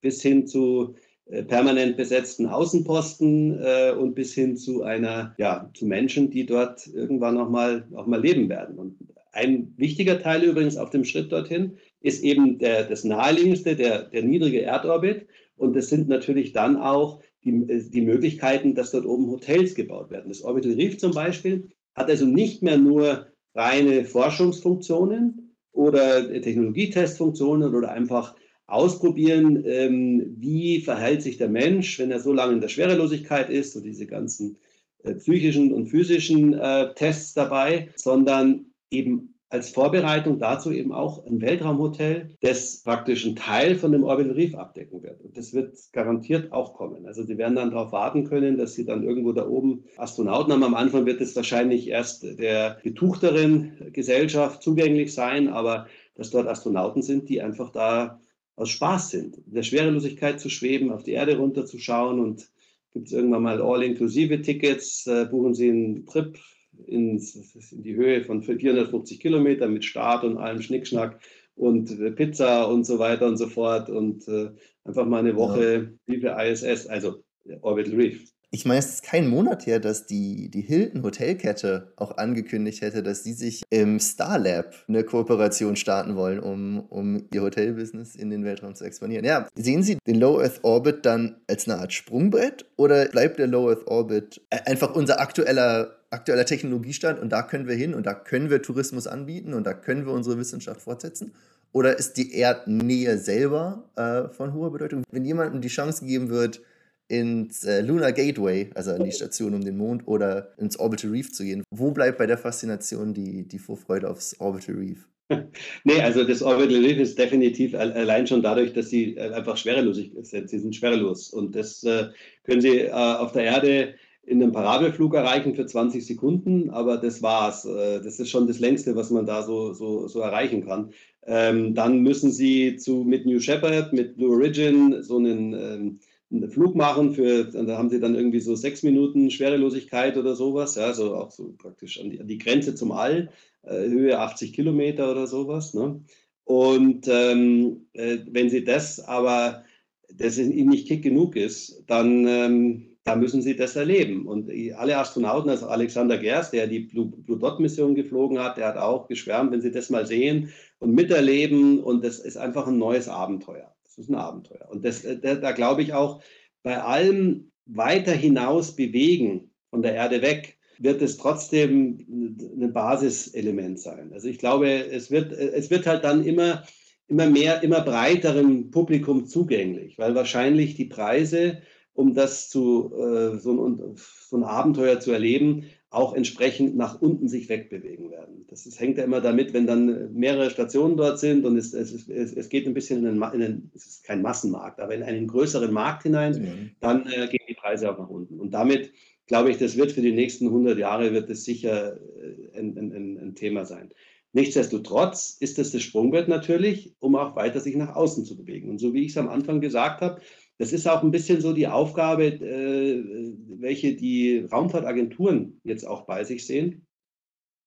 Bis 0.00 0.20
hin 0.22 0.46
zu 0.46 0.94
äh, 1.26 1.42
permanent 1.42 1.96
besetzten 1.96 2.46
Außenposten 2.46 3.60
äh, 3.60 3.92
und 3.92 4.14
bis 4.14 4.34
hin 4.34 4.56
zu 4.56 4.82
einer, 4.82 5.34
ja, 5.38 5.70
zu 5.74 5.86
Menschen, 5.86 6.30
die 6.30 6.46
dort 6.46 6.86
irgendwann 6.86 7.38
auch 7.38 7.48
mal, 7.48 7.86
auch 7.94 8.06
mal 8.06 8.20
leben 8.20 8.48
werden. 8.48 8.78
Und 8.78 8.96
ein 9.34 9.74
wichtiger 9.76 10.20
Teil 10.20 10.42
übrigens 10.44 10.76
auf 10.76 10.90
dem 10.90 11.04
Schritt 11.04 11.32
dorthin 11.32 11.76
ist 12.00 12.22
eben 12.22 12.58
der, 12.58 12.84
das 12.84 13.04
naheliegendste, 13.04 13.76
der, 13.76 14.04
der 14.04 14.22
niedrige 14.22 14.62
Erdorbit. 14.62 15.26
Und 15.56 15.74
das 15.76 15.88
sind 15.88 16.08
natürlich 16.08 16.52
dann 16.52 16.76
auch 16.76 17.20
die, 17.44 17.50
äh, 17.50 17.88
die 17.88 18.02
Möglichkeiten, 18.02 18.74
dass 18.74 18.92
dort 18.92 19.06
oben 19.06 19.26
Hotels 19.28 19.74
gebaut 19.74 20.10
werden. 20.10 20.28
Das 20.28 20.42
Orbital 20.42 20.72
Reef 20.72 20.98
zum 20.98 21.12
Beispiel 21.12 21.68
hat 21.94 22.08
also 22.08 22.26
nicht 22.26 22.62
mehr 22.62 22.78
nur 22.78 23.26
reine 23.54 24.04
Forschungsfunktionen 24.04 25.56
oder 25.72 26.28
Technologietestfunktionen 26.40 27.74
oder 27.74 27.90
einfach 27.90 28.34
ausprobieren, 28.66 29.62
ähm, 29.66 30.36
wie 30.38 30.80
verhält 30.80 31.22
sich 31.22 31.36
der 31.36 31.48
Mensch, 31.48 31.98
wenn 31.98 32.10
er 32.10 32.20
so 32.20 32.32
lange 32.32 32.54
in 32.54 32.60
der 32.60 32.68
Schwerelosigkeit 32.68 33.50
ist, 33.50 33.72
so 33.74 33.80
diese 33.80 34.06
ganzen 34.06 34.56
äh, 35.02 35.14
psychischen 35.14 35.72
und 35.72 35.86
physischen 35.86 36.54
äh, 36.54 36.94
Tests 36.94 37.34
dabei, 37.34 37.88
sondern 37.96 38.66
eben 38.90 39.34
als 39.54 39.70
Vorbereitung 39.70 40.40
dazu 40.40 40.72
eben 40.72 40.92
auch 40.92 41.24
ein 41.26 41.40
Weltraumhotel, 41.40 42.36
das 42.40 42.82
praktisch 42.82 43.24
einen 43.24 43.36
Teil 43.36 43.76
von 43.76 43.92
dem 43.92 44.02
Orbital 44.02 44.32
Reef 44.32 44.56
abdecken 44.56 45.02
wird. 45.02 45.20
Und 45.20 45.36
das 45.36 45.54
wird 45.54 45.76
garantiert 45.92 46.52
auch 46.52 46.74
kommen. 46.74 47.06
Also 47.06 47.22
Sie 47.22 47.38
werden 47.38 47.54
dann 47.54 47.70
darauf 47.70 47.92
warten 47.92 48.24
können, 48.24 48.58
dass 48.58 48.74
Sie 48.74 48.84
dann 48.84 49.04
irgendwo 49.04 49.32
da 49.32 49.46
oben 49.46 49.84
Astronauten 49.96 50.52
haben. 50.52 50.64
Am 50.64 50.74
Anfang 50.74 51.06
wird 51.06 51.20
es 51.20 51.36
wahrscheinlich 51.36 51.88
erst 51.88 52.24
der 52.24 52.78
betuchteren 52.82 53.92
Gesellschaft 53.92 54.60
zugänglich 54.60 55.14
sein, 55.14 55.48
aber 55.48 55.86
dass 56.16 56.30
dort 56.30 56.48
Astronauten 56.48 57.02
sind, 57.02 57.28
die 57.28 57.40
einfach 57.40 57.70
da 57.70 58.20
aus 58.56 58.70
Spaß 58.70 59.10
sind, 59.10 59.38
in 59.46 59.54
der 59.54 59.62
Schwerelosigkeit 59.62 60.40
zu 60.40 60.48
schweben, 60.48 60.90
auf 60.90 61.04
die 61.04 61.12
Erde 61.12 61.36
runterzuschauen 61.36 62.18
und 62.18 62.48
gibt 62.92 63.08
es 63.08 63.12
irgendwann 63.12 63.42
mal 63.42 63.60
all-inklusive 63.60 64.42
Tickets, 64.42 65.06
äh, 65.06 65.26
buchen 65.28 65.54
Sie 65.54 65.68
einen 65.68 66.06
Trip 66.06 66.38
ins, 66.86 67.34
in 67.72 67.82
die 67.82 67.94
Höhe 67.94 68.22
von 68.24 68.42
450 68.42 69.20
Kilometern 69.20 69.72
mit 69.72 69.84
Start 69.84 70.24
und 70.24 70.38
allem 70.38 70.62
Schnickschnack 70.62 71.20
und 71.56 71.90
äh, 72.00 72.10
Pizza 72.10 72.68
und 72.68 72.84
so 72.84 72.98
weiter 72.98 73.26
und 73.26 73.36
so 73.36 73.46
fort 73.46 73.88
und 73.88 74.26
äh, 74.28 74.50
einfach 74.84 75.06
mal 75.06 75.18
eine 75.18 75.36
Woche 75.36 75.74
ja. 75.74 76.14
liebe 76.14 76.36
ISS, 76.38 76.86
also 76.86 77.22
Orbital 77.62 77.94
Reef. 77.94 78.34
Ich 78.54 78.64
meine, 78.64 78.78
es 78.78 78.86
ist 78.86 79.02
kein 79.02 79.26
Monat 79.26 79.66
her, 79.66 79.80
dass 79.80 80.06
die, 80.06 80.48
die 80.48 80.60
Hilton 80.60 81.02
Hotelkette 81.02 81.92
auch 81.96 82.18
angekündigt 82.18 82.82
hätte, 82.82 83.02
dass 83.02 83.24
sie 83.24 83.32
sich 83.32 83.64
im 83.68 83.98
Starlab 83.98 84.72
eine 84.86 85.02
Kooperation 85.02 85.74
starten 85.74 86.14
wollen, 86.14 86.38
um, 86.38 86.78
um 86.88 87.26
ihr 87.34 87.42
Hotelbusiness 87.42 88.14
in 88.14 88.30
den 88.30 88.44
Weltraum 88.44 88.76
zu 88.76 88.84
expandieren. 88.84 89.24
Ja, 89.24 89.48
sehen 89.56 89.82
Sie 89.82 89.98
den 90.06 90.20
Low 90.20 90.38
Earth 90.38 90.60
Orbit 90.62 91.04
dann 91.04 91.40
als 91.48 91.68
eine 91.68 91.80
Art 91.80 91.92
Sprungbrett 91.92 92.64
oder 92.76 93.06
bleibt 93.06 93.40
der 93.40 93.48
Low 93.48 93.70
Earth 93.70 93.88
Orbit 93.88 94.40
einfach 94.50 94.94
unser 94.94 95.18
aktueller 95.18 96.03
aktueller 96.14 96.46
Technologiestand 96.46 97.20
und 97.20 97.30
da 97.30 97.42
können 97.42 97.68
wir 97.68 97.74
hin 97.74 97.94
und 97.94 98.06
da 98.06 98.14
können 98.14 98.50
wir 98.50 98.62
Tourismus 98.62 99.06
anbieten 99.06 99.52
und 99.52 99.66
da 99.66 99.74
können 99.74 100.06
wir 100.06 100.12
unsere 100.12 100.38
Wissenschaft 100.38 100.80
fortsetzen? 100.80 101.32
Oder 101.72 101.98
ist 101.98 102.16
die 102.16 102.32
Erdnähe 102.34 103.18
selber 103.18 103.90
äh, 103.96 104.32
von 104.32 104.54
hoher 104.54 104.72
Bedeutung? 104.72 105.02
Wenn 105.10 105.24
jemandem 105.24 105.60
die 105.60 105.68
Chance 105.68 106.02
gegeben 106.02 106.30
wird, 106.30 106.62
ins 107.08 107.64
äh, 107.64 107.80
Lunar 107.82 108.12
Gateway, 108.12 108.70
also 108.74 108.92
an 108.92 109.04
die 109.04 109.12
Station 109.12 109.54
um 109.54 109.64
den 109.64 109.76
Mond, 109.76 110.06
oder 110.06 110.54
ins 110.56 110.78
Orbital 110.78 111.10
Reef 111.10 111.32
zu 111.32 111.44
gehen, 111.44 111.64
wo 111.70 111.90
bleibt 111.90 112.18
bei 112.18 112.26
der 112.26 112.38
Faszination 112.38 113.12
die, 113.12 113.46
die 113.46 113.58
Vorfreude 113.58 114.08
aufs 114.08 114.38
Orbital 114.40 114.76
Reef? 114.76 115.08
nee, 115.84 116.00
also 116.00 116.24
das 116.24 116.42
Orbital 116.42 116.84
Reef 116.84 116.98
ist 116.98 117.18
definitiv 117.18 117.74
allein 117.74 118.26
schon 118.26 118.42
dadurch, 118.42 118.72
dass 118.72 118.90
sie 118.90 119.16
äh, 119.16 119.32
einfach 119.32 119.56
schwerelos 119.56 119.96
sind. 119.96 120.48
Sie 120.48 120.58
sind 120.58 120.76
schwerelos 120.76 121.30
und 121.30 121.54
das 121.54 121.82
äh, 121.82 122.08
können 122.44 122.60
sie 122.60 122.80
äh, 122.80 122.90
auf 122.92 123.32
der 123.32 123.44
Erde 123.44 123.94
in 124.26 124.42
einem 124.42 124.52
Parabelflug 124.52 125.14
erreichen 125.14 125.54
für 125.54 125.66
20 125.66 126.04
Sekunden, 126.04 126.70
aber 126.70 126.96
das 126.96 127.22
war's. 127.22 127.64
Äh, 127.64 128.00
das 128.00 128.18
ist 128.18 128.30
schon 128.30 128.46
das 128.46 128.58
längste, 128.58 128.96
was 128.96 129.10
man 129.10 129.26
da 129.26 129.42
so, 129.42 129.72
so, 129.72 130.08
so 130.08 130.20
erreichen 130.20 130.64
kann. 130.64 130.90
Ähm, 131.26 131.74
dann 131.74 132.00
müssen 132.00 132.32
Sie 132.32 132.76
zu, 132.76 133.04
mit 133.04 133.26
New 133.26 133.40
Shepard, 133.40 133.92
mit 133.92 134.16
Blue 134.16 134.34
Origin 134.34 135.02
so 135.02 135.18
einen, 135.18 135.52
ähm, 135.54 136.00
einen 136.30 136.50
Flug 136.50 136.74
machen. 136.74 137.14
Für, 137.14 137.44
da 137.44 137.78
haben 137.78 137.90
Sie 137.90 138.00
dann 138.00 138.14
irgendwie 138.14 138.40
so 138.40 138.54
sechs 138.54 138.82
Minuten 138.82 139.30
Schwerelosigkeit 139.30 140.16
oder 140.16 140.34
sowas. 140.34 140.74
Ja, 140.76 140.92
so 140.94 141.14
auch 141.14 141.30
so 141.30 141.54
praktisch 141.58 142.00
an 142.00 142.10
die, 142.10 142.20
an 142.20 142.28
die 142.28 142.38
Grenze 142.38 142.74
zum 142.74 142.92
All, 142.92 143.30
äh, 143.62 143.88
Höhe 143.88 144.18
80 144.18 144.52
Kilometer 144.52 145.10
oder 145.10 145.26
sowas. 145.26 145.74
Ne? 145.74 146.00
Und 146.44 147.08
ähm, 147.08 147.86
äh, 147.92 148.18
wenn 148.30 148.50
Sie 148.50 148.64
das 148.64 149.00
aber, 149.00 149.64
das 150.12 150.38
Ihnen 150.38 150.68
nicht 150.68 150.88
kick 150.88 151.02
genug 151.02 151.36
ist, 151.36 151.82
dann 151.86 152.26
ähm, 152.26 152.93
da 153.04 153.16
müssen 153.16 153.42
sie 153.42 153.54
das 153.54 153.76
erleben. 153.76 154.26
Und 154.26 154.50
alle 154.76 154.96
Astronauten, 154.96 155.50
also 155.50 155.66
Alexander 155.66 156.16
Gerst, 156.16 156.54
der 156.54 156.66
die 156.66 156.80
Blue, 156.80 157.06
Blue 157.06 157.38
Dot-Mission 157.38 157.94
geflogen 157.94 158.38
hat, 158.38 158.56
der 158.56 158.68
hat 158.68 158.78
auch 158.78 159.08
geschwärmt, 159.08 159.52
wenn 159.52 159.60
sie 159.60 159.70
das 159.70 159.90
mal 159.90 160.06
sehen 160.06 160.50
und 160.78 160.94
miterleben. 160.94 161.82
Und 161.82 162.02
das 162.02 162.18
ist 162.18 162.38
einfach 162.38 162.66
ein 162.66 162.78
neues 162.78 163.08
Abenteuer. 163.08 163.74
Das 163.84 163.98
ist 163.98 164.08
ein 164.08 164.14
Abenteuer. 164.14 164.68
Und 164.70 164.84
das, 164.86 165.04
äh, 165.04 165.18
da, 165.18 165.34
da 165.34 165.52
glaube 165.52 165.82
ich 165.82 165.92
auch, 165.92 166.22
bei 166.62 166.82
allem 166.82 167.52
weiter 167.66 168.12
hinaus 168.12 168.74
bewegen 168.74 169.50
von 169.68 169.82
der 169.82 169.94
Erde 169.94 170.22
weg, 170.22 170.58
wird 170.78 171.02
es 171.02 171.18
trotzdem 171.18 171.98
ein 172.08 172.72
Basiselement 172.72 173.78
sein. 173.78 174.12
Also 174.12 174.28
ich 174.28 174.38
glaube, 174.38 174.68
es 174.68 175.10
wird, 175.10 175.30
es 175.32 175.70
wird 175.70 175.86
halt 175.86 176.04
dann 176.04 176.24
immer, 176.24 176.64
immer 177.06 177.28
mehr, 177.28 177.62
immer 177.62 177.82
breiterem 177.82 178.70
Publikum 178.70 179.26
zugänglich, 179.26 179.98
weil 179.98 180.14
wahrscheinlich 180.14 180.74
die 180.74 180.86
Preise 180.86 181.58
um 181.94 182.14
das 182.14 182.50
zu, 182.50 182.92
äh, 182.94 183.38
so, 183.38 183.66
ein, 183.66 183.96
so, 184.28 184.36
ein, 184.36 184.44
Abenteuer 184.44 185.00
zu 185.00 185.12
erleben, 185.12 185.64
auch 185.90 186.14
entsprechend 186.14 186.76
nach 186.76 187.00
unten 187.00 187.28
sich 187.28 187.48
wegbewegen 187.48 188.10
werden. 188.10 188.44
Das 188.48 188.66
ist, 188.66 188.80
hängt 188.80 188.98
ja 188.98 189.04
immer 189.04 189.20
damit, 189.20 189.52
wenn 189.54 189.66
dann 189.66 190.12
mehrere 190.12 190.50
Stationen 190.50 190.96
dort 190.96 191.20
sind 191.20 191.44
und 191.44 191.56
es, 191.56 191.72
es, 191.72 192.08
es, 192.08 192.32
es 192.32 192.48
geht 192.48 192.66
ein 192.66 192.74
bisschen 192.74 193.06
in 193.06 193.20
den, 193.20 193.32
in 193.32 193.40
den, 193.40 193.70
es 193.74 193.86
ist 193.86 194.04
kein 194.04 194.20
Massenmarkt, 194.20 194.80
aber 194.80 194.94
in 194.94 195.04
einen 195.04 195.28
größeren 195.28 195.72
Markt 195.72 196.02
hinein, 196.02 196.32
mhm. 196.32 196.70
dann 196.80 197.06
äh, 197.06 197.28
gehen 197.28 197.46
die 197.48 197.54
Preise 197.54 197.90
auch 197.90 197.98
nach 197.98 198.10
unten. 198.10 198.40
Und 198.40 198.52
damit 198.52 198.90
glaube 199.26 199.50
ich, 199.50 199.58
das 199.58 199.76
wird 199.76 199.92
für 199.92 200.02
die 200.02 200.12
nächsten 200.12 200.46
100 200.46 200.78
Jahre 200.78 201.12
wird 201.12 201.30
es 201.30 201.44
sicher 201.44 201.96
äh, 201.96 202.58
ein, 202.58 202.76
ein, 202.76 203.18
ein, 203.18 203.34
Thema 203.34 203.64
sein. 203.64 203.92
Nichtsdestotrotz 204.32 205.36
ist 205.38 205.58
das 205.58 205.70
das 205.70 205.82
Sprungbrett 205.82 206.28
natürlich, 206.28 206.96
um 206.98 207.14
auch 207.14 207.36
weiter 207.36 207.60
sich 207.60 207.76
nach 207.76 207.94
außen 207.94 208.24
zu 208.24 208.36
bewegen. 208.36 208.68
Und 208.68 208.78
so 208.78 208.92
wie 208.92 209.04
ich 209.04 209.12
es 209.12 209.16
am 209.16 209.28
Anfang 209.28 209.60
gesagt 209.60 210.00
habe, 210.00 210.20
das 210.58 210.72
ist 210.72 210.86
auch 210.86 211.02
ein 211.02 211.10
bisschen 211.10 211.40
so 211.40 211.52
die 211.52 211.66
Aufgabe, 211.66 212.26
äh, 212.26 213.32
welche 213.58 213.94
die 213.94 214.46
Raumfahrtagenturen 214.50 215.60
jetzt 215.64 215.86
auch 215.86 216.02
bei 216.02 216.24
sich 216.24 216.46
sehen, 216.46 216.86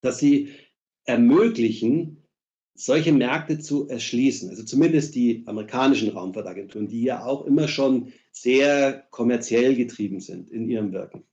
dass 0.01 0.19
sie 0.19 0.49
ermöglichen, 1.05 2.23
solche 2.75 3.11
Märkte 3.11 3.59
zu 3.59 3.87
erschließen. 3.87 4.49
Also 4.49 4.63
zumindest 4.63 5.15
die 5.15 5.43
amerikanischen 5.47 6.09
Raumfahrtagenturen, 6.09 6.87
die 6.87 7.03
ja 7.03 7.25
auch 7.25 7.45
immer 7.45 7.67
schon 7.67 8.13
sehr 8.31 9.07
kommerziell 9.09 9.75
getrieben 9.75 10.19
sind 10.19 10.49
in 10.51 10.69
ihrem 10.69 10.93
Wirken. 10.93 11.23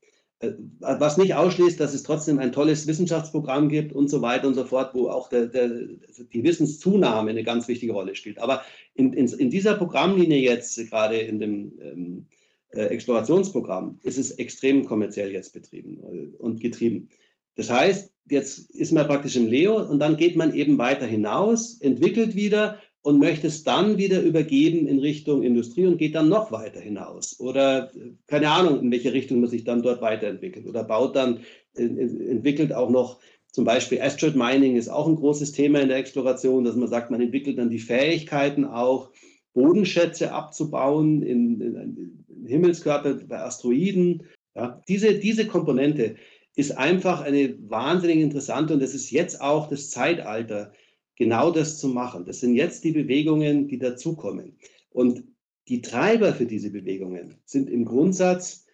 Äh, 0.41 0.53
was 0.81 1.17
nicht 1.17 1.35
ausschließt, 1.35 1.79
dass 1.79 1.95
es 1.95 2.03
trotzdem 2.03 2.39
ein 2.39 2.53
tolles 2.53 2.87
Wissenschaftsprogramm 2.87 3.69
gibt 3.69 3.93
und 3.93 4.09
so 4.09 4.23
weiter 4.23 4.47
und 4.47 4.55
so 4.55 4.65
fort, 4.65 4.95
wo 4.95 5.09
auch 5.09 5.29
der, 5.29 5.47
der, 5.47 5.69
die 5.69 6.43
Wissenszunahme 6.43 7.31
eine 7.31 7.45
ganz 7.45 7.69
wichtige 7.69 7.93
Rolle 7.93 8.15
spielt. 8.15 8.39
Aber 8.39 8.63
in, 8.95 9.13
in, 9.13 9.29
in 9.29 9.51
dieser 9.51 9.75
Programmlinie 9.75 10.39
jetzt, 10.39 10.77
gerade 10.89 11.19
in 11.19 11.39
dem 11.39 11.73
ähm, 11.81 12.27
äh, 12.71 12.87
Explorationsprogramm, 12.87 13.99
ist 14.03 14.19
es 14.19 14.33
extrem 14.33 14.85
kommerziell 14.85 15.31
jetzt 15.33 15.53
betrieben 15.53 16.03
äh, 16.03 16.37
und 16.37 16.61
getrieben. 16.61 17.09
Das 17.57 17.71
heißt, 17.71 18.13
jetzt 18.29 18.71
ist 18.71 18.93
man 18.93 19.07
praktisch 19.07 19.37
im 19.37 19.47
Leo 19.47 19.77
und 19.77 20.01
dann 20.01 20.17
geht 20.17 20.37
man 20.37 20.55
eben 20.55 20.79
weiter 20.79 21.07
hinaus, 21.07 21.81
entwickelt 21.81 22.35
wieder 22.35 22.81
und 23.05 23.19
möchte 23.19 23.49
es 23.49 23.65
dann 23.65 23.99
wieder 23.99 24.23
übergeben 24.23 24.87
in 24.87 24.99
Richtung 24.99 25.43
Industrie 25.43 25.85
und 25.85 25.99
geht 25.99 26.15
dann 26.15 26.31
noch 26.31 26.51
weiter 26.51 26.81
hinaus. 26.81 27.39
Oder 27.39 27.93
keine 28.27 28.51
Ahnung, 28.51 28.81
in 28.81 28.91
welche 28.91 29.13
Richtung 29.13 29.43
man 29.43 29.51
sich 29.51 29.63
dann 29.63 29.83
dort 29.83 30.01
weiterentwickelt. 30.01 30.67
Oder 30.67 30.85
baut 30.85 31.15
dann, 31.15 31.41
entwickelt 31.75 32.73
auch 32.73 32.89
noch 32.89 33.21
zum 33.53 33.67
Beispiel 33.67 34.01
Asteroid 34.01 34.37
Mining 34.37 34.77
ist 34.77 34.89
auch 34.89 35.07
ein 35.07 35.17
großes 35.17 35.53
Thema 35.53 35.81
in 35.81 35.89
der 35.89 35.99
Exploration, 35.99 36.65
dass 36.65 36.77
man 36.77 36.89
sagt, 36.89 37.11
man 37.11 37.21
entwickelt 37.21 37.59
dann 37.59 37.69
die 37.69 37.79
Fähigkeiten 37.79 38.65
auch, 38.65 39.11
Bodenschätze 39.53 40.33
abzubauen 40.33 41.23
in, 41.23 41.61
in, 41.61 42.25
in 42.27 42.47
Himmelskörper 42.47 43.15
bei 43.29 43.39
Asteroiden. 43.39 44.25
Ja, 44.57 44.81
diese, 44.89 45.19
diese 45.19 45.47
Komponente 45.47 46.17
ist 46.57 46.77
einfach 46.77 47.21
eine 47.21 47.55
wahnsinnig 47.69 48.21
interessante 48.21 48.73
und 48.73 48.81
das 48.81 48.95
ist 48.95 49.11
jetzt 49.11 49.43
auch 49.43 49.69
das 49.69 49.91
Zeitalter, 49.91 50.73
genau 51.17 51.51
das 51.51 51.79
zu 51.79 51.89
machen. 51.89 52.25
Das 52.25 52.41
sind 52.41 52.55
jetzt 52.55 52.85
die 52.85 52.93
Bewegungen, 52.93 53.69
die 53.69 53.79
dazukommen. 53.79 54.59
Und 54.91 55.25
die 55.69 55.81
Treiber 55.81 56.35
für 56.35 56.47
diese 56.47 56.71
Bewegungen 56.71 57.37
sind 57.45 57.71
im 57.71 57.85
Grundsatz 57.85 58.67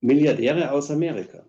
Milliardäre 0.00 0.70
aus 0.72 0.90
Amerika, 0.90 1.46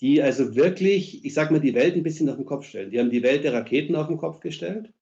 die 0.00 0.22
also 0.22 0.56
wirklich, 0.56 1.24
ich 1.24 1.34
sage 1.34 1.52
mal, 1.52 1.60
die 1.60 1.74
Welt 1.74 1.94
ein 1.94 2.02
bisschen 2.02 2.28
auf 2.28 2.36
den 2.36 2.46
Kopf 2.46 2.66
stellen. 2.66 2.90
Die 2.90 2.98
haben 2.98 3.10
die 3.10 3.22
Welt 3.22 3.44
der 3.44 3.52
Raketen 3.52 3.94
auf 3.94 4.08
den 4.08 4.16
Kopf 4.16 4.40
gestellt 4.40 4.92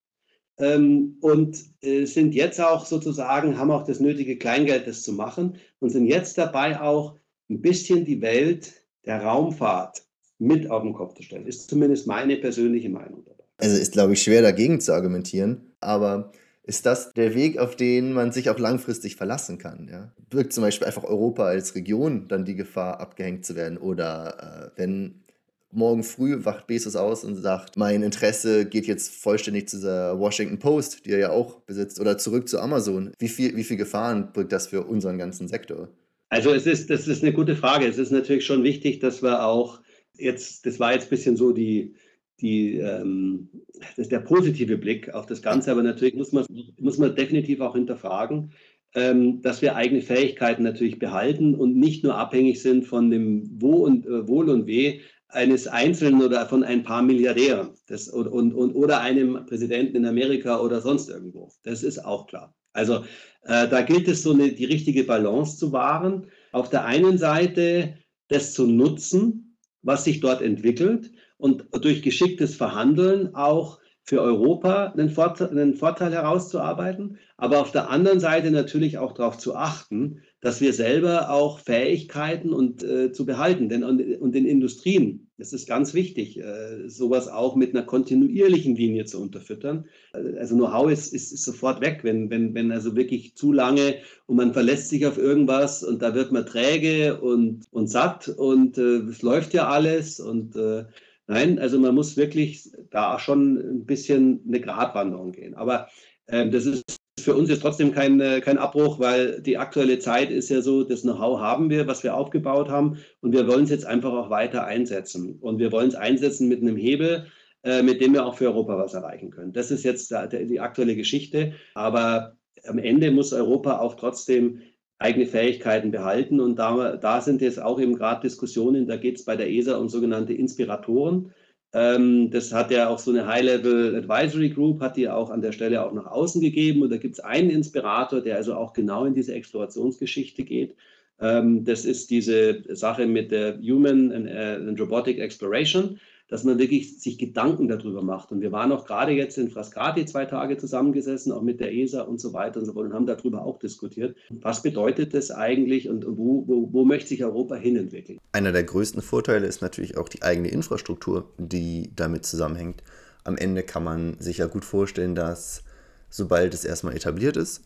ähm, 0.59 1.17
und 1.21 1.65
äh, 1.81 2.05
sind 2.05 2.35
jetzt 2.35 2.61
auch 2.61 2.85
sozusagen, 2.85 3.57
haben 3.59 3.71
auch 3.71 3.87
das 3.87 4.01
nötige 4.01 4.37
Kleingeld, 4.37 4.87
das 4.87 5.03
zu 5.03 5.13
machen 5.13 5.57
und 5.79 5.91
sind 5.91 6.07
jetzt 6.07 6.37
dabei 6.37 6.81
auch 6.81 7.17
ein 7.49 7.61
bisschen 7.61 8.05
die 8.05 8.21
Welt 8.21 8.85
der 9.07 9.23
Raumfahrt 9.23 10.03
mit 10.39 10.71
auf 10.71 10.83
den 10.83 10.93
Kopf 10.93 11.15
zu 11.15 11.23
stellen. 11.23 11.47
Ist 11.47 11.71
zumindest 11.71 12.07
meine 12.07 12.37
persönliche 12.37 12.89
Meinung. 12.89 13.25
Also 13.63 13.77
ist, 13.77 13.93
glaube 13.93 14.15
ich, 14.15 14.23
schwer 14.23 14.43
dagegen 14.43 14.81
zu 14.81 14.93
argumentieren, 14.93 15.61
aber 15.79 16.33
ist 16.65 16.85
das 16.85 17.13
der 17.13 17.35
Weg, 17.35 17.59
auf 17.59 17.77
den 17.77 18.13
man 18.13 18.33
sich 18.33 18.51
auch 18.51 18.59
langfristig 18.59 19.15
verlassen 19.15 19.59
kann? 19.59 19.89
Ja? 19.89 20.13
Birgt 20.31 20.53
zum 20.53 20.65
Beispiel 20.65 20.87
einfach 20.87 21.05
Europa 21.05 21.45
als 21.45 21.77
Region 21.77 22.27
dann 22.27 22.45
die 22.45 22.57
Gefahr, 22.57 22.99
abgehängt 22.99 23.45
zu 23.45 23.55
werden? 23.55 23.79
Oder 23.79 24.73
äh, 24.75 24.81
wenn 24.81 25.23
morgen 25.71 26.03
früh 26.03 26.45
wacht 26.45 26.67
Bezos 26.67 26.97
aus 26.97 27.23
und 27.23 27.37
sagt, 27.37 27.77
mein 27.77 28.03
Interesse 28.03 28.67
geht 28.67 28.89
jetzt 28.89 29.15
vollständig 29.15 29.69
zu 29.69 29.81
der 29.81 30.19
Washington 30.19 30.59
Post, 30.59 31.07
die 31.07 31.13
er 31.13 31.19
ja 31.19 31.31
auch 31.31 31.61
besitzt, 31.61 32.01
oder 32.01 32.19
zurück 32.19 32.49
zu 32.49 32.59
Amazon. 32.59 33.13
Wie 33.21 33.29
viel, 33.29 33.57
wie 33.57 33.65
viel 33.65 33.77
Gefahren 33.77 34.33
birgt 34.33 34.51
das 34.51 34.67
für 34.67 34.83
unseren 34.83 35.19
ganzen 35.19 35.47
Sektor? 35.47 35.89
Also 36.31 36.53
es 36.53 36.67
ist, 36.67 36.91
das 36.91 37.07
ist 37.07 37.23
eine 37.23 37.33
gute 37.33 37.55
Frage. 37.55 37.87
Es 37.87 37.99
ist 37.99 38.11
natürlich 38.11 38.45
schon 38.45 38.65
wichtig, 38.65 38.99
dass 38.99 39.23
wir 39.23 39.45
auch 39.45 39.81
jetzt, 40.17 40.67
das 40.67 40.81
war 40.81 40.93
jetzt 40.93 41.05
ein 41.05 41.11
bisschen 41.11 41.37
so 41.37 41.53
die, 41.53 41.95
die, 42.43 42.77
ähm, 42.79 43.49
das 43.97 44.09
der 44.09 44.21
positive 44.21 44.77
Blick 44.77 45.15
auf 45.15 45.27
das 45.27 45.41
Ganze, 45.41 45.71
aber 45.71 45.83
natürlich 45.83 46.15
muss 46.15 46.33
man, 46.33 46.45
muss 46.79 46.99
man 46.99 47.15
definitiv 47.15 47.61
auch 47.61 47.75
hinterfragen, 47.75 48.53
ähm, 48.95 49.41
dass 49.41 49.63
wir 49.63 49.77
eigene 49.77 50.03
Fähigkeiten 50.03 50.65
natürlich 50.65 50.99
behalten 50.99 51.55
und 51.55 51.77
nicht 51.77 52.05
nur 52.05 52.17
abhängig 52.17 52.61
sind 52.61 52.85
von 52.85 53.11
dem 53.11 53.49
Wo 53.61 53.85
und, 53.85 54.07
äh, 54.07 54.29
Wohl 54.29 54.51
und 54.51 54.67
Weh 54.67 55.01
eines 55.29 55.67
Einzelnen 55.67 56.23
oder 56.23 56.47
von 56.47 56.63
ein 56.63 56.83
paar 56.83 57.03
Milliardären 57.03 57.71
das, 57.87 58.09
und, 58.09 58.27
und, 58.27 58.53
und, 58.53 58.75
oder 58.75 59.01
einem 59.01 59.47
Präsidenten 59.47 59.97
in 59.97 60.05
Amerika 60.05 60.61
oder 60.61 60.83
sonst 60.83 61.09
irgendwo. 61.09 61.51
Das 61.63 61.83
ist 61.83 62.05
auch 62.05 62.27
klar. 62.27 62.55
Also 62.75 63.05
äh, 63.45 63.69
da 63.69 63.81
gilt 63.81 64.09
es 64.09 64.23
so 64.23 64.33
eine, 64.33 64.53
die 64.53 64.67
richtige 64.67 65.05
Balance 65.05 65.57
zu 65.57 65.73
wahren. 65.73 66.27
Auf 66.53 66.69
der 66.69 66.85
einen 66.85 67.17
Seite 67.17 67.95
das 68.29 68.53
zu 68.53 68.67
nutzen, 68.67 69.57
was 69.83 70.05
sich 70.05 70.21
dort 70.21 70.43
entwickelt 70.43 71.13
und 71.43 71.67
durch 71.73 72.03
geschicktes 72.03 72.55
Verhandeln 72.55 73.35
auch 73.35 73.81
für 74.05 74.21
Europa 74.21 74.93
einen 74.97 75.11
Vorteil, 75.11 75.51
einen 75.51 75.75
Vorteil, 75.75 76.13
herauszuarbeiten, 76.13 77.19
aber 77.37 77.61
auf 77.61 77.73
der 77.73 77.91
anderen 77.91 78.21
Seite 78.21 78.53
natürlich 78.53 78.99
auch 78.99 79.13
darauf 79.13 79.39
zu 79.39 79.57
achten, 79.57 80.21
dass 80.41 80.61
wir 80.61 80.73
selber 80.73 81.31
auch 81.31 81.59
Fähigkeiten 81.59 82.53
und 82.53 82.85
äh, 82.85 83.13
zu 83.13 83.27
behalten, 83.27 83.69
denn 83.69 83.83
und, 83.83 84.01
und 84.21 84.37
in 84.37 84.47
Industrien, 84.47 85.31
das 85.37 85.53
ist 85.53 85.67
ganz 85.67 85.95
wichtig, 85.95 86.39
äh, 86.39 86.89
sowas 86.89 87.27
auch 87.27 87.57
mit 87.57 87.75
einer 87.75 87.85
kontinuierlichen 87.85 88.77
Linie 88.77 89.05
zu 89.05 89.21
unterfüttern. 89.21 89.87
Also 90.13 90.55
Know-how 90.55 90.93
ist, 90.93 91.13
ist, 91.13 91.33
ist, 91.33 91.45
sofort 91.45 91.81
weg, 91.81 92.01
wenn, 92.03 92.31
wenn, 92.31 92.55
wenn 92.55 92.71
also 92.71 92.95
wirklich 92.95 93.35
zu 93.35 93.53
lange 93.53 93.97
und 94.27 94.37
man 94.37 94.53
verlässt 94.53 94.91
sich 94.91 95.07
auf 95.07 95.19
irgendwas 95.19 95.83
und 95.83 96.03
da 96.03 96.15
wird 96.15 96.31
man 96.31 96.47
träge 96.47 97.21
und, 97.21 97.65
und 97.73 97.89
satt 97.89 98.29
und 98.29 98.79
äh, 98.79 98.99
es 98.99 99.23
läuft 99.23 99.55
ja 99.55 99.69
alles 99.69 100.21
und 100.21 100.55
äh, 100.55 100.85
Nein, 101.27 101.59
also 101.59 101.79
man 101.79 101.95
muss 101.95 102.17
wirklich 102.17 102.71
da 102.91 103.19
schon 103.19 103.57
ein 103.57 103.87
bisschen 103.87 104.43
eine 104.47 104.61
Gratwanderung 104.61 105.33
gehen. 105.33 105.55
Aber 105.55 105.89
äh, 106.27 106.49
das 106.51 106.67
ist 106.67 106.97
für 107.21 107.35
uns 107.35 107.49
jetzt 107.49 107.63
trotzdem 107.63 107.93
kein, 107.93 108.21
äh, 108.21 108.41
kein 108.41 108.59
Abbruch, 108.59 108.99
weil 108.99 109.41
die 109.43 109.59
aktuelle 109.59 109.99
Zeit 109.99 110.31
ist 110.31 110.49
ja 110.49 110.61
so, 110.61 110.83
das 110.83 111.03
Know-how 111.03 111.41
haben 111.41 111.71
wir, 111.71 111.87
was 111.87 112.03
wir 112.03 112.17
aufgebaut 112.17 112.69
haben 112.69 112.99
und 113.21 113.33
wir 113.33 113.47
wollen 113.47 113.65
es 113.65 113.71
jetzt 113.71 113.87
einfach 113.87 114.13
auch 114.13 114.31
weiter 114.31 114.65
einsetzen. 114.65 115.39
Und 115.41 115.59
wir 115.59 115.71
wollen 115.73 115.89
es 115.89 115.95
einsetzen 115.95 116.49
mit 116.49 116.61
einem 116.61 116.77
Hebel, 116.77 117.27
äh, 117.63 117.83
mit 117.83 118.01
dem 118.01 118.13
wir 118.13 118.27
auch 118.27 118.37
für 118.37 118.47
Europa 118.47 118.77
was 118.79 118.95
erreichen 118.95 119.31
können. 119.31 119.53
Das 119.53 119.71
ist 119.71 119.85
jetzt 119.85 120.13
die 120.33 120.61
aktuelle 120.61 120.97
Geschichte. 120.97 121.55
Aber 121.75 122.37
am 122.67 122.79
Ende 122.79 123.11
muss 123.11 123.33
Europa 123.33 123.79
auch 123.79 123.95
trotzdem 123.95 124.63
eigene 125.03 125.27
Fähigkeiten 125.27 125.91
behalten. 125.91 126.41
Und 126.41 126.57
da, 126.59 126.97
da 126.97 127.21
sind 127.21 127.43
jetzt 127.43 127.61
auch 127.61 127.81
eben 127.81 127.97
gerade 127.97 128.23
Diskussionen, 128.23 128.87
da 128.87 128.97
geht 128.97 129.17
es 129.17 129.25
bei 129.25 129.37
der 129.37 129.51
ESA 129.51 129.77
um 129.77 129.89
sogenannte 129.89 130.33
Inspiratoren. 130.33 131.33
Ähm, 131.75 132.31
das 132.31 132.53
hat 132.53 132.71
ja 132.71 132.89
auch 132.89 132.99
so 132.99 133.11
eine 133.11 133.27
High-Level 133.27 133.97
Advisory 133.97 134.51
Group, 134.51 134.81
hat 134.81 134.97
die 134.97 135.09
auch 135.09 135.31
an 135.31 135.43
der 135.43 135.53
Stelle 135.53 135.85
auch 135.85 135.93
nach 135.93 136.07
außen 136.07 136.41
gegeben. 136.41 136.83
Und 136.83 136.91
da 136.91 136.97
gibt 136.97 137.15
es 137.15 137.21
einen 137.21 137.51
Inspirator, 137.51 138.21
der 138.21 138.37
also 138.37 138.55
auch 138.55 138.73
genau 138.73 139.05
in 139.05 139.15
diese 139.15 139.35
Explorationsgeschichte 139.35 140.45
geht. 140.45 140.75
Ähm, 141.21 141.65
das 141.65 141.85
ist 141.85 142.11
diese 142.11 142.63
Sache 142.75 143.07
mit 143.07 143.31
der 143.31 143.59
Human 143.61 144.13
and, 144.13 144.27
uh, 144.27 144.69
and 144.69 144.81
Robotic 144.81 145.19
Exploration 145.19 145.99
dass 146.33 146.45
man 146.45 146.59
wirklich 146.59 146.99
sich 146.99 147.19
Gedanken 147.19 147.69
darüber 147.69 148.01
macht. 148.01 148.33
Und 148.33 148.41
wir 148.41 148.53
waren 148.53 148.73
auch 148.73 148.87
gerade 148.87 149.13
jetzt 149.13 149.37
in 149.37 149.51
Frascati 149.51 150.07
zwei 150.07 150.25
Tage 150.25 150.57
zusammengesessen, 150.57 151.31
auch 151.31 151.43
mit 151.43 151.61
der 151.61 151.75
ESA 151.75 152.01
und 152.01 152.23
so 152.23 152.33
weiter 152.33 152.59
und 152.59 152.65
so 152.65 152.73
fort 152.73 152.87
und 152.87 152.95
haben 152.95 153.05
darüber 153.05 153.45
auch 153.45 153.59
diskutiert. 153.59 154.17
Was 154.31 154.63
bedeutet 154.63 155.13
das 155.13 155.31
eigentlich 155.31 155.91
und 155.91 156.07
wo, 156.09 156.49
wo, 156.49 156.73
wo 156.73 156.87
möchte 156.87 157.11
sich 157.11 157.23
Europa 157.23 157.57
hinentwickeln? 157.57 158.19
Einer 158.33 158.51
der 158.51 158.65
größten 158.65 159.03
Vorteile 159.03 159.47
ist 159.47 159.61
natürlich 159.61 159.99
auch 159.99 160.09
die 160.09 160.23
eigene 160.23 160.49
Infrastruktur, 160.49 161.29
die 161.37 161.91
damit 161.95 162.25
zusammenhängt. 162.25 162.83
Am 163.25 163.37
Ende 163.37 163.63
kann 163.63 163.85
man 163.85 164.19
sich 164.19 164.39
ja 164.39 164.47
gut 164.47 164.65
vorstellen, 164.65 165.15
dass 165.15 165.65
sobald 166.09 166.55
es 166.55 166.65
erstmal 166.65 166.97
etabliert 166.97 167.37
ist, 167.37 167.61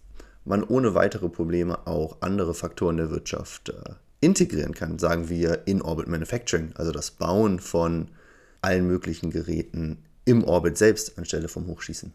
man 0.45 0.65
ohne 0.65 0.97
weitere 0.97 1.29
Probleme 1.29 1.87
auch 1.87 2.17
andere 2.21 2.53
Faktoren 2.53 2.97
der 2.97 3.13
Wirtschaft 3.13 3.69
äh, 3.69 3.95
integrieren 4.21 4.75
kann, 4.75 4.99
sagen 4.99 5.29
wir 5.29 5.69
In-Orbit 5.69 6.09
Manufacturing, 6.09 6.73
also 6.75 6.91
das 6.91 7.13
Bauen 7.13 7.61
von 7.61 8.09
allen 8.63 8.87
möglichen 8.87 9.31
Geräten 9.31 9.99
im 10.25 10.45
Orbit 10.45 10.77
selbst 10.77 11.19
anstelle 11.19 11.49
vom 11.49 11.67
Hochschießen. 11.67 12.13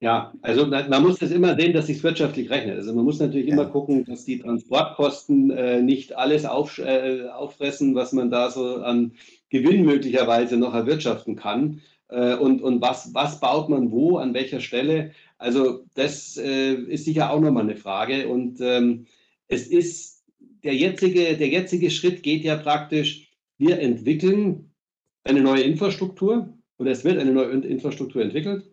Ja, 0.00 0.32
also 0.42 0.66
man 0.66 1.02
muss 1.02 1.18
das 1.18 1.32
immer 1.32 1.56
sehen, 1.56 1.72
dass 1.72 1.88
sich 1.88 2.02
wirtschaftlich 2.04 2.50
rechnet. 2.50 2.76
Also 2.76 2.94
man 2.94 3.04
muss 3.04 3.18
natürlich 3.18 3.48
ja. 3.48 3.54
immer 3.54 3.66
gucken, 3.66 4.04
dass 4.04 4.24
die 4.24 4.38
Transportkosten 4.38 5.50
äh, 5.50 5.82
nicht 5.82 6.16
alles 6.16 6.44
auf, 6.44 6.78
äh, 6.78 7.26
auffressen, 7.28 7.96
was 7.96 8.12
man 8.12 8.30
da 8.30 8.48
so 8.50 8.76
an 8.76 9.12
Gewinn 9.50 9.84
möglicherweise 9.84 10.56
noch 10.56 10.72
erwirtschaften 10.72 11.34
kann. 11.34 11.80
Äh, 12.08 12.36
und 12.36 12.62
und 12.62 12.80
was, 12.80 13.12
was 13.12 13.40
baut 13.40 13.68
man 13.68 13.90
wo, 13.90 14.18
an 14.18 14.34
welcher 14.34 14.60
Stelle? 14.60 15.10
Also 15.36 15.84
das 15.94 16.36
äh, 16.36 16.74
ist 16.74 17.04
sicher 17.04 17.32
auch 17.32 17.40
nochmal 17.40 17.64
eine 17.64 17.76
Frage. 17.76 18.28
Und 18.28 18.60
ähm, 18.60 19.06
es 19.48 19.66
ist 19.66 20.22
der 20.62 20.76
jetzige, 20.76 21.36
der 21.36 21.48
jetzige 21.48 21.90
Schritt 21.90 22.22
geht 22.22 22.44
ja 22.44 22.56
praktisch, 22.56 23.32
wir 23.58 23.80
entwickeln 23.80 24.67
eine 25.28 25.42
neue 25.42 25.62
Infrastruktur, 25.62 26.52
oder 26.78 26.90
es 26.90 27.04
wird 27.04 27.18
eine 27.18 27.32
neue 27.32 27.50
Infrastruktur 27.50 28.22
entwickelt. 28.22 28.70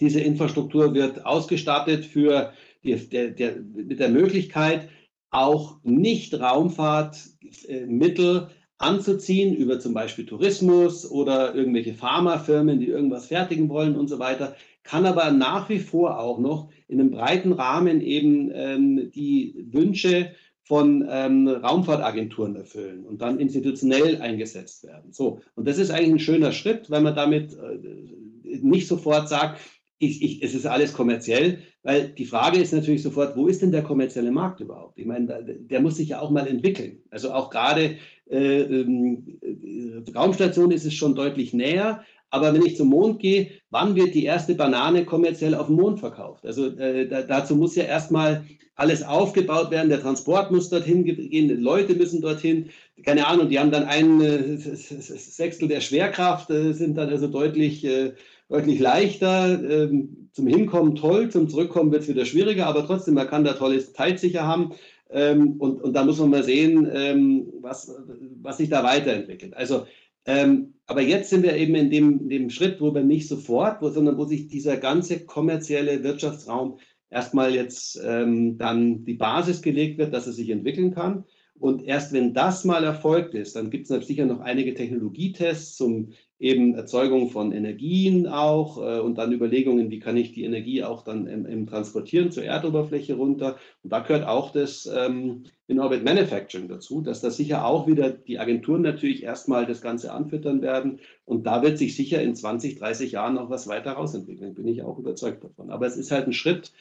Diese 0.00 0.20
Infrastruktur 0.20 0.92
wird 0.94 1.24
ausgestattet 1.24 2.04
für 2.04 2.52
die, 2.82 2.96
der, 2.96 3.28
der, 3.28 3.60
mit 3.60 4.00
der 4.00 4.08
Möglichkeit, 4.08 4.88
auch 5.30 5.78
Nicht-Raumfahrtmittel 5.84 8.48
anzuziehen 8.78 9.54
über 9.54 9.78
zum 9.78 9.94
Beispiel 9.94 10.26
Tourismus 10.26 11.08
oder 11.08 11.54
irgendwelche 11.54 11.94
Pharmafirmen, 11.94 12.80
die 12.80 12.88
irgendwas 12.88 13.26
fertigen 13.26 13.68
wollen 13.68 13.94
und 13.96 14.08
so 14.08 14.18
weiter, 14.18 14.56
kann 14.82 15.06
aber 15.06 15.30
nach 15.30 15.68
wie 15.68 15.78
vor 15.78 16.18
auch 16.18 16.40
noch 16.40 16.68
in 16.88 17.00
einem 17.00 17.12
breiten 17.12 17.52
Rahmen 17.52 18.00
eben 18.00 18.50
ähm, 18.52 19.12
die 19.12 19.68
Wünsche 19.70 20.34
von 20.64 21.06
ähm, 21.08 21.46
Raumfahrtagenturen 21.46 22.56
erfüllen 22.56 23.04
und 23.04 23.20
dann 23.20 23.38
institutionell 23.38 24.20
eingesetzt 24.20 24.84
werden. 24.84 25.12
So, 25.12 25.40
und 25.54 25.68
das 25.68 25.78
ist 25.78 25.90
eigentlich 25.90 26.12
ein 26.12 26.18
schöner 26.18 26.52
Schritt, 26.52 26.90
weil 26.90 27.02
man 27.02 27.14
damit 27.14 27.52
äh, 27.52 28.58
nicht 28.62 28.88
sofort 28.88 29.28
sagt, 29.28 29.60
ich, 29.98 30.22
ich, 30.22 30.42
es 30.42 30.54
ist 30.54 30.66
alles 30.66 30.92
kommerziell, 30.92 31.58
weil 31.82 32.08
die 32.08 32.24
Frage 32.24 32.58
ist 32.58 32.72
natürlich 32.72 33.02
sofort, 33.02 33.36
wo 33.36 33.46
ist 33.46 33.62
denn 33.62 33.72
der 33.72 33.82
kommerzielle 33.82 34.30
Markt 34.30 34.60
überhaupt? 34.60 34.98
Ich 34.98 35.06
meine, 35.06 35.44
der 35.44 35.80
muss 35.80 35.96
sich 35.96 36.08
ja 36.08 36.20
auch 36.20 36.30
mal 36.30 36.46
entwickeln. 36.46 37.02
Also 37.10 37.32
auch 37.32 37.50
gerade 37.50 37.96
äh, 38.30 38.62
äh, 38.62 40.04
Raumstation 40.14 40.70
ist 40.70 40.86
es 40.86 40.94
schon 40.94 41.14
deutlich 41.14 41.52
näher, 41.52 42.02
aber 42.34 42.52
wenn 42.52 42.66
ich 42.66 42.76
zum 42.76 42.88
Mond 42.88 43.20
gehe, 43.20 43.46
wann 43.70 43.94
wird 43.94 44.12
die 44.12 44.24
erste 44.24 44.56
Banane 44.56 45.04
kommerziell 45.04 45.54
auf 45.54 45.66
dem 45.66 45.76
Mond 45.76 46.00
verkauft? 46.00 46.44
Also 46.44 46.66
äh, 46.78 47.06
da, 47.06 47.22
dazu 47.22 47.54
muss 47.54 47.76
ja 47.76 47.84
erstmal 47.84 48.44
alles 48.74 49.04
aufgebaut 49.04 49.70
werden, 49.70 49.88
der 49.88 50.00
Transport 50.00 50.50
muss 50.50 50.68
dorthin 50.68 51.04
gehen, 51.04 51.62
Leute 51.62 51.94
müssen 51.94 52.20
dorthin, 52.20 52.70
keine 53.04 53.28
Ahnung, 53.28 53.48
die 53.48 53.60
haben 53.60 53.70
dann 53.70 53.84
ein 53.84 54.20
äh, 54.20 54.56
Sechstel 54.56 55.68
der 55.68 55.80
Schwerkraft, 55.80 56.50
äh, 56.50 56.72
sind 56.72 56.98
dann 56.98 57.08
also 57.08 57.28
deutlich, 57.28 57.84
äh, 57.84 58.14
deutlich 58.48 58.80
leichter. 58.80 59.60
Ähm, 59.62 60.28
zum 60.32 60.48
Hinkommen 60.48 60.96
toll, 60.96 61.30
zum 61.30 61.48
Zurückkommen 61.48 61.92
wird 61.92 62.02
es 62.02 62.08
wieder 62.08 62.24
schwieriger, 62.24 62.66
aber 62.66 62.84
trotzdem, 62.84 63.14
man 63.14 63.28
kann 63.28 63.44
da 63.44 63.52
tolles 63.52 63.92
Teilsicher 63.92 64.44
haben. 64.44 64.72
Ähm, 65.08 65.52
und, 65.60 65.80
und 65.80 65.92
da 65.92 66.04
muss 66.04 66.18
man 66.18 66.30
mal 66.30 66.42
sehen, 66.42 66.90
ähm, 66.92 67.46
was, 67.60 67.94
was 68.42 68.56
sich 68.56 68.70
da 68.70 68.82
weiterentwickelt. 68.82 69.56
Also 69.56 69.86
ähm, 70.26 70.74
aber 70.86 71.00
jetzt 71.00 71.30
sind 71.30 71.42
wir 71.42 71.56
eben 71.56 71.74
in 71.74 71.90
dem, 71.90 72.20
in 72.20 72.28
dem 72.28 72.50
Schritt, 72.50 72.80
wo 72.80 72.94
wir 72.94 73.02
nicht 73.02 73.28
sofort, 73.28 73.80
wo, 73.80 73.88
sondern 73.88 74.18
wo 74.18 74.24
sich 74.24 74.48
dieser 74.48 74.76
ganze 74.76 75.24
kommerzielle 75.24 76.02
Wirtschaftsraum 76.02 76.78
erstmal 77.10 77.54
jetzt 77.54 78.00
ähm, 78.04 78.58
dann 78.58 79.04
die 79.04 79.14
Basis 79.14 79.62
gelegt 79.62 79.98
wird, 79.98 80.12
dass 80.12 80.26
er 80.26 80.32
sich 80.32 80.50
entwickeln 80.50 80.94
kann. 80.94 81.24
Und 81.58 81.82
erst 81.82 82.12
wenn 82.12 82.34
das 82.34 82.64
mal 82.64 82.84
erfolgt 82.84 83.34
ist, 83.34 83.56
dann 83.56 83.70
gibt 83.70 83.88
es 83.88 84.06
sicher 84.06 84.26
noch 84.26 84.40
einige 84.40 84.74
Technologietests 84.74 85.76
zum 85.76 86.12
eben 86.38 86.74
Erzeugung 86.74 87.30
von 87.30 87.52
Energien 87.52 88.26
auch 88.26 88.78
äh, 88.78 88.98
und 89.00 89.16
dann 89.16 89.32
Überlegungen, 89.32 89.90
wie 89.90 90.00
kann 90.00 90.16
ich 90.16 90.32
die 90.32 90.44
Energie 90.44 90.82
auch 90.82 91.02
dann 91.02 91.26
im, 91.26 91.46
im 91.46 91.66
Transportieren 91.66 92.32
zur 92.32 92.44
Erdoberfläche 92.44 93.14
runter. 93.14 93.56
Und 93.82 93.92
da 93.92 94.00
gehört 94.00 94.26
auch 94.26 94.50
das 94.50 94.86
ähm, 94.86 95.44
In-Orbit 95.68 96.04
Manufacturing 96.04 96.68
dazu, 96.68 97.00
dass 97.00 97.20
da 97.20 97.30
sicher 97.30 97.64
auch 97.64 97.86
wieder 97.86 98.10
die 98.10 98.38
Agenturen 98.38 98.82
natürlich 98.82 99.22
erstmal 99.22 99.64
das 99.64 99.80
Ganze 99.80 100.12
anfüttern 100.12 100.60
werden. 100.60 101.00
Und 101.24 101.46
da 101.46 101.62
wird 101.62 101.78
sich 101.78 101.94
sicher 101.94 102.20
in 102.20 102.34
20, 102.34 102.78
30 102.78 103.12
Jahren 103.12 103.34
noch 103.34 103.48
was 103.48 103.68
weiter 103.68 103.92
rausentwickeln, 103.92 104.54
bin 104.54 104.66
ich 104.66 104.82
auch 104.82 104.98
überzeugt 104.98 105.44
davon. 105.44 105.70
Aber 105.70 105.86
es 105.86 105.96
ist 105.96 106.10
halt 106.10 106.26
ein 106.26 106.32
Schritt 106.32 106.72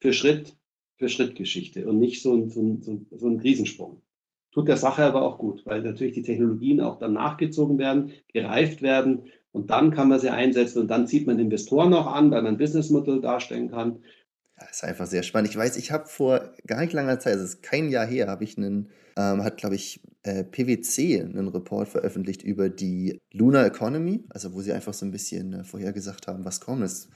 für 0.00 0.12
Schritt 0.12 0.56
für 0.96 1.08
Schritt 1.08 1.36
Geschichte 1.36 1.86
und 1.86 2.00
nicht 2.00 2.22
so 2.22 2.34
ein, 2.34 2.50
so 2.50 2.60
ein, 2.60 3.06
so 3.12 3.28
ein 3.28 3.38
Riesensprung 3.38 4.02
tut 4.52 4.68
der 4.68 4.76
Sache 4.76 5.04
aber 5.04 5.22
auch 5.22 5.38
gut, 5.38 5.64
weil 5.66 5.82
natürlich 5.82 6.14
die 6.14 6.22
Technologien 6.22 6.80
auch 6.80 6.98
dann 6.98 7.12
nachgezogen 7.12 7.78
werden, 7.78 8.12
gereift 8.32 8.82
werden 8.82 9.24
und 9.52 9.70
dann 9.70 9.90
kann 9.90 10.08
man 10.08 10.20
sie 10.20 10.30
einsetzen 10.30 10.82
und 10.82 10.88
dann 10.88 11.06
zieht 11.06 11.26
man 11.26 11.38
Investoren 11.38 11.90
noch 11.90 12.06
an, 12.06 12.30
weil 12.30 12.42
man 12.42 12.58
Businessmodell 12.58 13.20
darstellen 13.20 13.70
kann. 13.70 14.02
Das 14.58 14.70
ist 14.72 14.84
einfach 14.84 15.06
sehr 15.06 15.22
spannend. 15.22 15.50
Ich 15.50 15.56
weiß, 15.56 15.76
ich 15.76 15.92
habe 15.92 16.06
vor 16.06 16.52
gar 16.66 16.80
nicht 16.80 16.92
langer 16.92 17.20
Zeit, 17.20 17.36
es 17.36 17.42
ist 17.42 17.62
kein 17.62 17.90
Jahr 17.90 18.06
her, 18.06 18.26
habe 18.26 18.44
ich 18.44 18.58
einen, 18.58 18.90
ähm, 19.16 19.44
hat 19.44 19.56
glaube 19.56 19.76
ich 19.76 20.00
äh, 20.24 20.42
PwC 20.44 21.22
einen 21.22 21.48
Report 21.48 21.88
veröffentlicht 21.88 22.42
über 22.42 22.68
die 22.68 23.20
Lunar 23.32 23.66
Economy, 23.66 24.24
also 24.30 24.54
wo 24.54 24.60
sie 24.60 24.72
einfach 24.72 24.94
so 24.94 25.06
ein 25.06 25.12
bisschen 25.12 25.52
äh, 25.52 25.64
vorhergesagt 25.64 26.26
haben, 26.26 26.44
was 26.44 26.60
kommt. 26.60 26.82
Es 26.82 27.08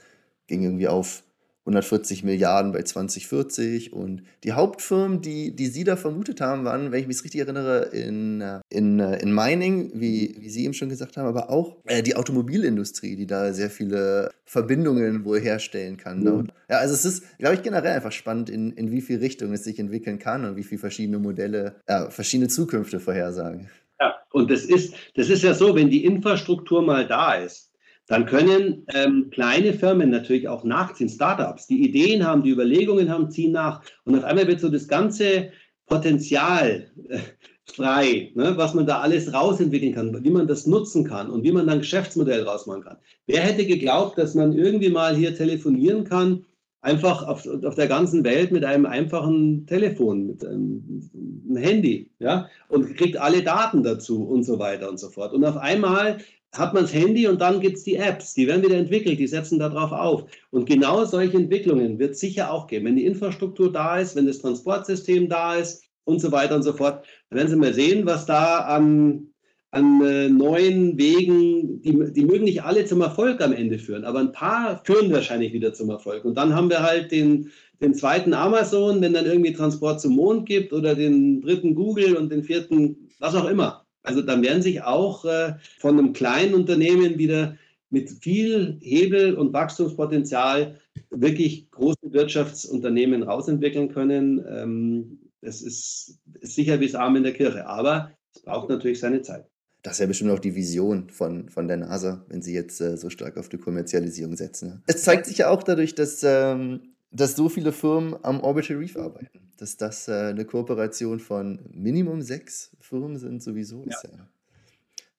ging 0.47 0.63
irgendwie 0.63 0.89
auf 0.89 1.25
140 1.65 2.25
Milliarden 2.25 2.73
bei 2.73 2.83
2040 2.83 3.93
und 3.93 4.23
die 4.43 4.53
Hauptfirmen, 4.53 5.21
die, 5.21 5.55
die 5.55 5.67
Sie 5.67 5.85
da 5.85 5.97
vermutet 5.97 6.41
haben, 6.41 6.65
waren, 6.65 6.91
wenn 6.91 7.01
ich 7.01 7.07
mich 7.07 7.23
richtig 7.23 7.41
erinnere, 7.41 7.85
in, 7.93 8.41
äh, 8.41 8.61
in, 8.69 8.99
äh, 8.99 9.23
in 9.23 9.33
Mining, 9.33 9.93
wie, 9.95 10.35
wie 10.41 10.49
Sie 10.49 10.65
eben 10.65 10.75
schon 10.75 10.89
gesagt 10.89 11.17
haben, 11.17 11.27
aber 11.27 11.51
auch 11.51 11.77
äh, 11.87 12.03
die 12.03 12.17
Automobilindustrie, 12.17 13.15
die 13.15 13.27
da 13.27 13.53
sehr 13.53 13.71
viele 13.71 14.31
Verbindungen 14.45 15.25
wohl 15.25 15.41
herstellen 15.41 15.97
kann. 15.97 16.21
Mhm. 16.21 16.49
Ja, 16.69 16.79
also 16.79 16.95
es 16.95 17.05
ist, 17.05 17.39
glaube 17.39 17.55
ich, 17.55 17.63
generell 17.63 17.93
einfach 17.93 18.13
spannend, 18.13 18.51
in, 18.51 18.73
in 18.73 18.91
wie 18.91 19.01
viel 19.01 19.19
Richtung 19.19 19.53
es 19.53 19.63
sich 19.63 19.79
entwickeln 19.79 20.19
kann 20.19 20.45
und 20.45 20.57
wie 20.57 20.65
viele 20.65 20.81
verschiedene 20.81 21.19
Modelle, 21.19 21.77
äh, 21.87 22.11
verschiedene 22.11 22.49
Zukünfte 22.49 22.99
vorhersagen. 22.99 23.71
Ja, 24.01 24.17
und 24.33 24.51
das 24.51 24.65
ist, 24.65 24.95
das 25.15 25.29
ist 25.29 25.43
ja 25.43 25.55
so, 25.55 25.77
wenn 25.77 25.91
die 25.91 26.05
Infrastruktur 26.05 26.83
mal 26.83 27.07
da 27.07 27.35
ist, 27.35 27.72
dann 28.13 28.27
können 28.27 28.85
ähm, 28.93 29.31
kleine 29.31 29.73
Firmen 29.73 30.11
natürlich 30.11 30.47
auch 30.47 30.65
nachziehen, 30.65 31.09
Startups, 31.09 31.67
die 31.67 31.83
Ideen 31.83 32.27
haben, 32.27 32.43
die 32.43 32.51
Überlegungen 32.51 33.09
haben, 33.09 33.31
ziehen 33.31 33.53
nach. 33.53 33.81
Und 34.05 34.15
auf 34.19 34.25
einmal 34.25 34.47
wird 34.47 34.61
so 34.61 34.69
das 34.69 34.87
ganze 34.87 35.49
Potenzial 35.87 36.91
äh, 37.09 37.21
frei, 37.65 38.31
ne, 38.35 38.53
was 38.59 38.75
man 38.75 38.85
da 38.85 39.01
alles 39.01 39.33
rausentwickeln 39.33 39.95
kann, 39.95 40.23
wie 40.23 40.31
man 40.31 40.47
das 40.47 40.67
nutzen 40.67 41.05
kann 41.05 41.31
und 41.31 41.43
wie 41.43 41.53
man 41.53 41.67
dann 41.67 41.79
Geschäftsmodell 41.79 42.43
rausmachen 42.43 42.83
kann. 42.85 42.99
Wer 43.27 43.41
hätte 43.41 43.65
geglaubt, 43.65 44.19
dass 44.19 44.35
man 44.35 44.53
irgendwie 44.53 44.91
mal 44.91 45.17
hier 45.17 45.35
telefonieren 45.35 46.05
kann, 46.05 46.45
einfach 46.83 47.27
auf, 47.27 47.47
auf 47.65 47.77
der 47.77 47.89
ganzen 47.89 48.25
Welt 48.25 48.53
mit 48.53 48.63
einem 48.63 48.85
einfachen 48.85 49.67
Telefon, 49.67 50.27
mit 50.27 50.45
einem, 50.45 51.11
einem 51.49 51.57
Handy, 51.57 52.11
ja, 52.19 52.51
und 52.69 52.95
kriegt 52.95 53.17
alle 53.17 53.43
Daten 53.43 53.83
dazu 53.83 54.23
und 54.23 54.45
so 54.45 54.59
weiter 54.59 54.91
und 54.91 55.01
so 55.01 55.09
fort. 55.09 55.33
Und 55.33 55.47
auf 55.47 55.57
einmal 55.57 56.19
hat 56.53 56.75
man 56.75 56.85
das 56.85 56.93
Handy 56.93 57.27
und 57.27 57.41
dann 57.41 57.61
gibt 57.61 57.79
es 57.79 57.85
die 57.85 57.97
Apps, 57.97 58.35
die 58.35 58.47
werden 58.47 58.63
wieder 58.63 58.77
entwickelt, 58.77 59.19
die 59.19 59.27
setzen 59.27 59.59
darauf 59.59 59.91
auf. 59.91 60.25
Und 60.51 60.69
genau 60.69 61.05
solche 61.05 61.39
Entwicklungen 61.39 61.99
wird 61.99 62.13
es 62.13 62.21
sicher 62.21 62.53
auch 62.53 62.67
geben. 62.67 62.87
Wenn 62.87 62.97
die 62.97 63.07
Infrastruktur 63.07 63.73
da 63.73 63.99
ist, 63.99 64.17
wenn 64.17 64.27
das 64.27 64.39
Transportsystem 64.39 65.29
da 65.29 65.57
ist 65.57 65.85
und 66.05 66.21
so 66.21 66.31
weiter 66.31 66.55
und 66.55 66.63
so 66.63 66.75
fort, 66.75 67.07
dann 67.31 67.39
werden 67.39 67.49
Sie 67.49 67.57
mal 67.57 67.73
sehen, 67.73 68.05
was 68.05 68.27
da 68.27 68.59
an, 68.59 69.29
an 69.71 70.03
äh, 70.03 70.29
neuen 70.29 70.99
Wegen, 70.99 71.81
die, 71.81 72.13
die 72.13 72.25
mögen 72.27 72.45
nicht 72.45 72.63
alle 72.63 72.85
zum 72.85 73.01
Erfolg 73.01 73.41
am 73.41 73.55
Ende 73.55 73.79
führen, 73.79 74.05
aber 74.05 74.21
ein 74.21 74.33
paar 74.33 74.83
führen 74.85 75.11
wahrscheinlich 75.11 75.55
wieder 75.55 75.73
zum 75.73 75.89
Erfolg. 75.89 76.27
Und 76.27 76.37
dann 76.37 76.55
haben 76.55 76.69
wir 76.69 76.83
halt 76.83 77.13
den, 77.13 77.51
den 77.81 77.95
zweiten 77.95 78.35
Amazon, 78.35 79.01
wenn 79.01 79.15
dann 79.15 79.25
irgendwie 79.25 79.55
Transport 79.55 80.03
zum 80.03 80.17
Mond 80.17 80.47
gibt 80.47 80.75
oder 80.75 80.95
den 80.95 81.41
dritten 81.41 81.75
Google 81.75 82.15
und 82.17 82.31
den 82.31 82.43
vierten, 82.43 83.09
was 83.21 83.35
auch 83.35 83.49
immer. 83.49 83.82
Also 84.03 84.23
dann 84.23 84.43
werden 84.43 84.63
sich 84.63 84.83
auch 84.83 85.25
äh, 85.25 85.55
von 85.79 85.99
einem 85.99 86.13
kleinen 86.13 86.55
Unternehmen 86.55 87.19
wieder 87.19 87.57
mit 87.91 88.11
viel 88.11 88.79
Hebel 88.81 89.35
und 89.35 89.53
Wachstumspotenzial 89.53 90.79
wirklich 91.11 91.71
große 91.71 92.13
Wirtschaftsunternehmen 92.13 93.23
rausentwickeln 93.23 93.93
können. 93.93 94.45
Ähm, 94.49 95.19
das 95.43 95.61
ist, 95.61 96.19
ist 96.41 96.55
sicher 96.55 96.81
wie 96.81 96.87
das 96.87 96.95
Arm 96.95 97.17
in 97.17 97.23
der 97.23 97.35
Kirche, 97.35 97.67
aber 97.67 98.13
es 98.35 98.43
braucht 98.43 98.69
natürlich 98.71 99.01
seine 99.01 99.23
Zeit. 99.23 99.47
Das 99.83 99.95
ist 99.95 99.99
ja 99.99 100.07
bestimmt 100.07 100.31
auch 100.31 100.39
die 100.39 100.55
Vision 100.55 101.11
von, 101.11 101.49
von 101.49 101.67
der 101.67 101.77
NASA, 101.77 102.25
wenn 102.29 102.41
sie 102.41 102.55
jetzt 102.55 102.81
äh, 102.81 102.97
so 102.97 103.11
stark 103.11 103.37
auf 103.37 103.49
die 103.49 103.59
Kommerzialisierung 103.59 104.37
setzen. 104.37 104.83
Es 104.87 105.03
zeigt 105.03 105.27
sich 105.27 105.39
ja 105.39 105.51
auch 105.51 105.65
dadurch, 105.65 105.95
dass 105.95 106.23
ähm, 106.23 106.92
dass 107.13 107.37
so 107.37 107.49
viele 107.49 107.73
Firmen 107.73 108.17
am 108.23 108.41
Orbital 108.41 108.79
Reef 108.79 108.97
arbeiten. 108.97 109.53
Dass 109.59 109.77
das 109.77 110.09
äh, 110.09 110.13
eine 110.31 110.45
Kooperation 110.45 111.21
von 111.21 111.61
Minimum 111.73 112.23
sechs 112.23 112.75
Firmen 112.81 113.17
sind, 113.17 113.43
sowieso. 113.43 113.85
Ja. 113.85 113.97
Ja, 114.05 114.29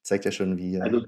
zeigt 0.01 0.25
ja 0.25 0.31
schon, 0.31 0.57
wie. 0.57 0.75
Äh, 0.75 0.81
also, 0.81 1.03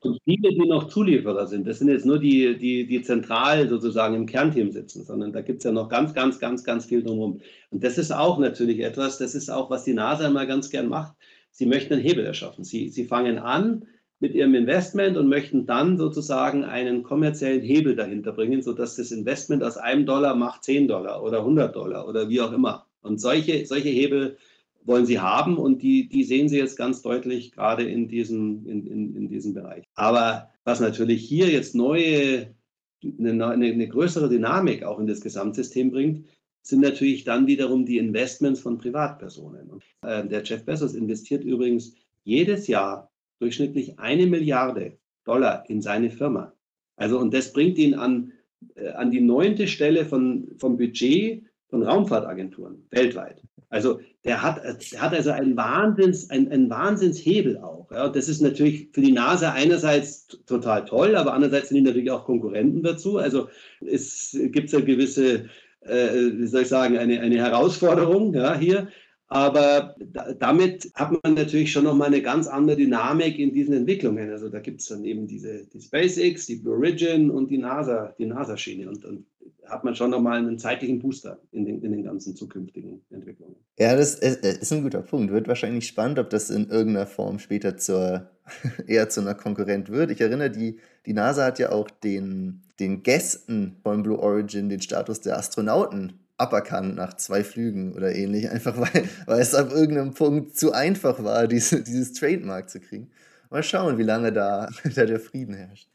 und 0.00 0.20
viele, 0.24 0.50
die 0.50 0.68
noch 0.68 0.88
Zulieferer 0.88 1.46
sind, 1.46 1.66
das 1.66 1.78
sind 1.78 1.88
jetzt 1.88 2.04
nur 2.04 2.18
die, 2.18 2.58
die, 2.58 2.86
die 2.86 3.02
zentral 3.02 3.68
sozusagen 3.68 4.14
im 4.14 4.26
Kernteam 4.26 4.70
sitzen, 4.70 5.02
sondern 5.04 5.32
da 5.32 5.40
gibt 5.40 5.58
es 5.58 5.64
ja 5.64 5.72
noch 5.72 5.88
ganz, 5.88 6.12
ganz, 6.12 6.38
ganz, 6.38 6.62
ganz 6.62 6.84
viel 6.84 7.02
drumherum. 7.02 7.40
Und 7.70 7.82
das 7.82 7.96
ist 7.96 8.12
auch 8.12 8.38
natürlich 8.38 8.80
etwas, 8.80 9.18
das 9.18 9.34
ist 9.34 9.48
auch, 9.48 9.70
was 9.70 9.84
die 9.84 9.94
NASA 9.94 10.26
immer 10.26 10.44
ganz 10.46 10.68
gern 10.68 10.88
macht. 10.88 11.14
Sie 11.50 11.66
möchten 11.66 11.94
einen 11.94 12.02
Hebel 12.02 12.24
erschaffen. 12.24 12.64
Sie, 12.64 12.90
sie 12.90 13.04
fangen 13.04 13.38
an, 13.38 13.86
mit 14.20 14.34
ihrem 14.34 14.54
Investment 14.54 15.16
und 15.16 15.28
möchten 15.28 15.66
dann 15.66 15.98
sozusagen 15.98 16.64
einen 16.64 17.02
kommerziellen 17.02 17.62
Hebel 17.62 17.96
dahinter 17.96 18.32
bringen, 18.32 18.62
sodass 18.62 18.96
das 18.96 19.10
Investment 19.10 19.62
aus 19.62 19.76
einem 19.76 20.06
Dollar 20.06 20.34
macht 20.34 20.64
10 20.64 20.88
Dollar 20.88 21.22
oder 21.22 21.40
100 21.40 21.74
Dollar 21.74 22.08
oder 22.08 22.28
wie 22.28 22.40
auch 22.40 22.52
immer. 22.52 22.86
Und 23.02 23.20
solche, 23.20 23.66
solche 23.66 23.90
Hebel 23.90 24.38
wollen 24.84 25.06
sie 25.06 25.18
haben 25.18 25.56
und 25.58 25.82
die, 25.82 26.08
die 26.08 26.24
sehen 26.24 26.48
sie 26.48 26.58
jetzt 26.58 26.76
ganz 26.76 27.02
deutlich 27.02 27.52
gerade 27.52 27.84
in 27.84 28.08
diesem, 28.08 28.66
in, 28.66 28.86
in, 28.86 29.16
in 29.16 29.28
diesem 29.28 29.54
Bereich. 29.54 29.84
Aber 29.94 30.50
was 30.64 30.80
natürlich 30.80 31.26
hier 31.26 31.48
jetzt 31.48 31.74
neue, 31.74 32.54
eine, 33.02 33.46
eine 33.46 33.88
größere 33.88 34.28
Dynamik 34.28 34.84
auch 34.84 34.98
in 34.98 35.06
das 35.06 35.20
Gesamtsystem 35.20 35.90
bringt, 35.90 36.26
sind 36.62 36.80
natürlich 36.80 37.24
dann 37.24 37.46
wiederum 37.46 37.84
die 37.84 37.98
Investments 37.98 38.60
von 38.60 38.78
Privatpersonen. 38.78 39.70
Äh, 40.02 40.26
der 40.26 40.42
Jeff 40.42 40.64
Bezos 40.64 40.94
investiert 40.94 41.44
übrigens 41.44 41.94
jedes 42.24 42.66
Jahr 42.66 43.10
durchschnittlich 43.40 43.98
eine 43.98 44.26
Milliarde 44.26 44.98
Dollar 45.24 45.64
in 45.68 45.80
seine 45.80 46.10
Firma. 46.10 46.52
Also, 46.96 47.18
und 47.18 47.34
das 47.34 47.52
bringt 47.52 47.78
ihn 47.78 47.94
an, 47.94 48.32
äh, 48.76 48.88
an 48.90 49.10
die 49.10 49.20
neunte 49.20 49.66
Stelle 49.66 50.04
von, 50.04 50.48
vom 50.58 50.76
Budget 50.76 51.44
von 51.68 51.82
Raumfahrtagenturen 51.82 52.86
weltweit. 52.90 53.42
Also 53.74 53.98
der 54.24 54.40
hat, 54.40 54.62
der 54.92 55.02
hat 55.02 55.12
also 55.12 55.30
einen, 55.32 55.56
Wahnsinns, 55.56 56.30
einen, 56.30 56.46
einen 56.52 56.70
Wahnsinnshebel 56.70 57.58
auch. 57.58 57.90
Ja. 57.90 58.08
Das 58.08 58.28
ist 58.28 58.40
natürlich 58.40 58.90
für 58.92 59.00
die 59.00 59.10
NASA 59.10 59.52
einerseits 59.52 60.28
total 60.46 60.84
toll, 60.84 61.16
aber 61.16 61.34
andererseits 61.34 61.70
sind 61.70 61.78
die 61.78 61.82
natürlich 61.82 62.12
auch 62.12 62.24
Konkurrenten 62.24 62.84
dazu. 62.84 63.18
Also 63.18 63.48
es 63.80 64.38
gibt 64.52 64.70
ja 64.70 64.78
gewisse, 64.78 65.46
äh, 65.80 66.30
wie 66.34 66.46
soll 66.46 66.62
ich 66.62 66.68
sagen, 66.68 66.96
eine, 66.96 67.20
eine 67.20 67.36
Herausforderung 67.38 68.32
ja, 68.32 68.56
hier. 68.56 68.88
Aber 69.34 69.96
da, 69.98 70.32
damit 70.32 70.92
hat 70.94 71.10
man 71.24 71.34
natürlich 71.34 71.72
schon 71.72 71.82
nochmal 71.82 72.06
eine 72.06 72.22
ganz 72.22 72.46
andere 72.46 72.76
Dynamik 72.76 73.36
in 73.36 73.52
diesen 73.52 73.74
Entwicklungen. 73.74 74.30
Also 74.30 74.48
da 74.48 74.60
gibt 74.60 74.80
es 74.80 74.86
dann 74.86 75.04
eben 75.04 75.26
diese 75.26 75.66
die 75.66 75.80
SpaceX, 75.80 76.46
die 76.46 76.54
Blue 76.54 76.76
Origin 76.76 77.30
und 77.30 77.50
die 77.50 77.58
NASA, 77.58 78.14
die 78.16 78.26
NASA-Schiene. 78.26 78.88
Und, 78.88 79.04
und 79.04 79.26
hat 79.66 79.82
man 79.82 79.96
schon 79.96 80.10
nochmal 80.10 80.38
einen 80.38 80.60
zeitlichen 80.60 81.00
Booster 81.00 81.40
in 81.50 81.64
den, 81.64 81.82
in 81.82 81.90
den 81.90 82.04
ganzen 82.04 82.36
zukünftigen 82.36 83.00
Entwicklungen. 83.10 83.56
Ja, 83.76 83.96
das 83.96 84.14
ist 84.14 84.72
ein 84.72 84.84
guter 84.84 85.02
Punkt. 85.02 85.32
Wird 85.32 85.48
wahrscheinlich 85.48 85.88
spannend, 85.88 86.20
ob 86.20 86.30
das 86.30 86.48
in 86.50 86.68
irgendeiner 86.68 87.08
Form 87.08 87.40
später 87.40 87.76
zur, 87.76 88.30
eher 88.86 89.08
zu 89.08 89.20
einer 89.20 89.34
Konkurrent 89.34 89.90
wird. 89.90 90.12
Ich 90.12 90.20
erinnere, 90.20 90.50
die, 90.50 90.78
die 91.06 91.12
NASA 91.12 91.44
hat 91.44 91.58
ja 91.58 91.72
auch 91.72 91.90
den, 91.90 92.62
den 92.78 93.02
Gästen 93.02 93.78
von 93.82 94.04
Blue 94.04 94.20
Origin 94.20 94.68
den 94.68 94.80
Status 94.80 95.22
der 95.22 95.38
Astronauten 95.38 96.23
aberkannt 96.36 96.96
nach 96.96 97.14
zwei 97.14 97.44
Flügen 97.44 97.94
oder 97.94 98.14
ähnlich, 98.14 98.50
einfach 98.50 98.76
weil, 98.76 99.08
weil 99.26 99.40
es 99.40 99.54
ab 99.54 99.70
irgendeinem 99.72 100.14
Punkt 100.14 100.56
zu 100.56 100.72
einfach 100.72 101.22
war, 101.22 101.46
diese, 101.48 101.82
dieses 101.82 102.12
Trademark 102.12 102.70
zu 102.70 102.80
kriegen. 102.80 103.10
Mal 103.50 103.62
schauen, 103.62 103.98
wie 103.98 104.02
lange 104.02 104.32
da, 104.32 104.68
da 104.94 105.06
der 105.06 105.20
Frieden 105.20 105.54
herrscht. 105.54 105.88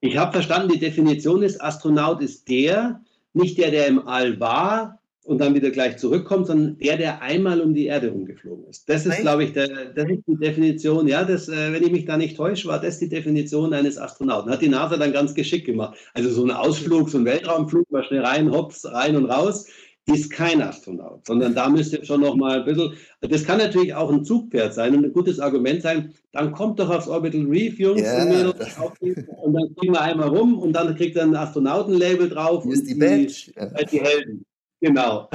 Ich 0.00 0.16
habe 0.16 0.32
verstanden, 0.32 0.72
die 0.72 0.78
Definition 0.78 1.42
ist, 1.42 1.60
Astronaut 1.60 2.20
ist 2.22 2.48
der, 2.48 3.00
nicht 3.32 3.58
der, 3.58 3.72
der 3.72 3.88
im 3.88 4.06
All 4.06 4.38
war 4.38 4.97
und 5.28 5.42
dann 5.42 5.54
wieder 5.54 5.70
gleich 5.70 5.98
zurückkommt, 5.98 6.46
sondern 6.46 6.78
der, 6.78 6.96
der 6.96 7.20
einmal 7.20 7.60
um 7.60 7.74
die 7.74 7.84
Erde 7.84 8.08
rumgeflogen 8.08 8.66
ist. 8.70 8.88
Das 8.88 9.04
ist, 9.04 9.18
glaube 9.18 9.44
ich, 9.44 9.52
der, 9.52 9.92
das 9.92 10.08
ist 10.08 10.22
die 10.26 10.36
Definition, 10.36 11.06
ja, 11.06 11.22
das, 11.22 11.50
äh, 11.50 11.70
wenn 11.70 11.82
ich 11.82 11.92
mich 11.92 12.06
da 12.06 12.16
nicht 12.16 12.34
täusche, 12.34 12.66
war 12.66 12.80
das 12.80 12.98
die 12.98 13.10
Definition 13.10 13.74
eines 13.74 13.98
Astronauten. 13.98 14.50
Hat 14.50 14.62
die 14.62 14.70
NASA 14.70 14.96
dann 14.96 15.12
ganz 15.12 15.34
geschickt 15.34 15.66
gemacht. 15.66 15.98
Also 16.14 16.30
so 16.30 16.44
ein 16.44 16.50
Ausflug, 16.50 17.10
so 17.10 17.18
ein 17.18 17.26
Weltraumflug, 17.26 17.90
mal 17.90 18.04
schnell 18.04 18.24
rein, 18.24 18.50
hops, 18.50 18.86
rein 18.86 19.16
und 19.16 19.26
raus 19.26 19.66
ist 20.06 20.30
kein 20.30 20.62
Astronaut, 20.62 21.26
sondern 21.26 21.54
da 21.54 21.68
müsste 21.68 22.02
schon 22.06 22.22
noch 22.22 22.34
mal 22.34 22.60
ein 22.60 22.64
bisschen, 22.64 22.94
das 23.20 23.44
kann 23.44 23.58
natürlich 23.58 23.92
auch 23.92 24.10
ein 24.10 24.24
Zugpferd 24.24 24.72
sein 24.72 24.96
und 24.96 25.04
ein 25.04 25.12
gutes 25.12 25.38
Argument 25.38 25.82
sein, 25.82 26.14
dann 26.32 26.52
kommt 26.52 26.78
doch 26.80 26.88
aufs 26.88 27.08
Orbital 27.08 27.42
Reef, 27.42 27.78
Jungs 27.78 28.00
yeah. 28.00 28.22
und 28.22 29.52
dann 29.52 29.74
kriegen 29.76 29.92
wir 29.92 30.00
einmal 30.00 30.28
rum 30.28 30.58
und 30.58 30.72
dann 30.72 30.96
kriegt 30.96 31.16
er 31.16 31.24
ein 31.24 31.36
Astronautenlabel 31.36 32.30
drauf 32.30 32.62
Hier 32.62 32.72
und 32.72 32.78
ist 32.78 32.88
die. 32.88 32.98
Die, 32.98 33.86
die 33.90 34.00
Helden. 34.00 34.46
Genau. 34.80 35.28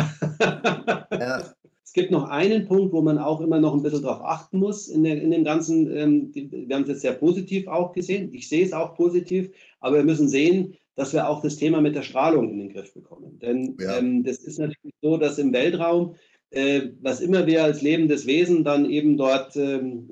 Ja. 1.11 1.53
Es 1.83 1.93
gibt 1.93 2.11
noch 2.11 2.27
einen 2.27 2.65
Punkt, 2.65 2.91
wo 2.91 3.01
man 3.01 3.19
auch 3.19 3.39
immer 3.39 3.59
noch 3.59 3.75
ein 3.75 3.83
bisschen 3.83 4.01
darauf 4.01 4.23
achten 4.23 4.57
muss 4.57 4.87
in, 4.87 5.03
der, 5.03 5.21
in 5.21 5.29
dem 5.29 5.43
Ganzen. 5.43 5.95
Ähm, 5.95 6.31
wir 6.33 6.75
haben 6.75 6.83
es 6.83 6.89
jetzt 6.89 7.01
sehr 7.01 7.13
positiv 7.13 7.67
auch 7.67 7.93
gesehen. 7.93 8.33
Ich 8.33 8.49
sehe 8.49 8.65
es 8.65 8.73
auch 8.73 8.95
positiv, 8.95 9.51
aber 9.79 9.97
wir 9.97 10.03
müssen 10.03 10.27
sehen, 10.27 10.73
dass 10.95 11.13
wir 11.13 11.29
auch 11.29 11.41
das 11.41 11.57
Thema 11.57 11.81
mit 11.81 11.95
der 11.95 12.01
Strahlung 12.01 12.49
in 12.49 12.57
den 12.57 12.69
Griff 12.69 12.93
bekommen. 12.93 13.37
Denn 13.39 13.77
ja. 13.79 13.99
ähm, 13.99 14.23
das 14.23 14.37
ist 14.37 14.57
natürlich 14.57 14.95
so, 15.03 15.17
dass 15.17 15.37
im 15.37 15.53
Weltraum, 15.53 16.15
äh, 16.49 16.89
was 17.01 17.21
immer 17.21 17.45
wir 17.45 17.63
als 17.63 17.83
lebendes 17.83 18.25
Wesen 18.25 18.63
dann 18.63 18.89
eben 18.89 19.15
dort, 19.15 19.55
ähm, 19.55 20.09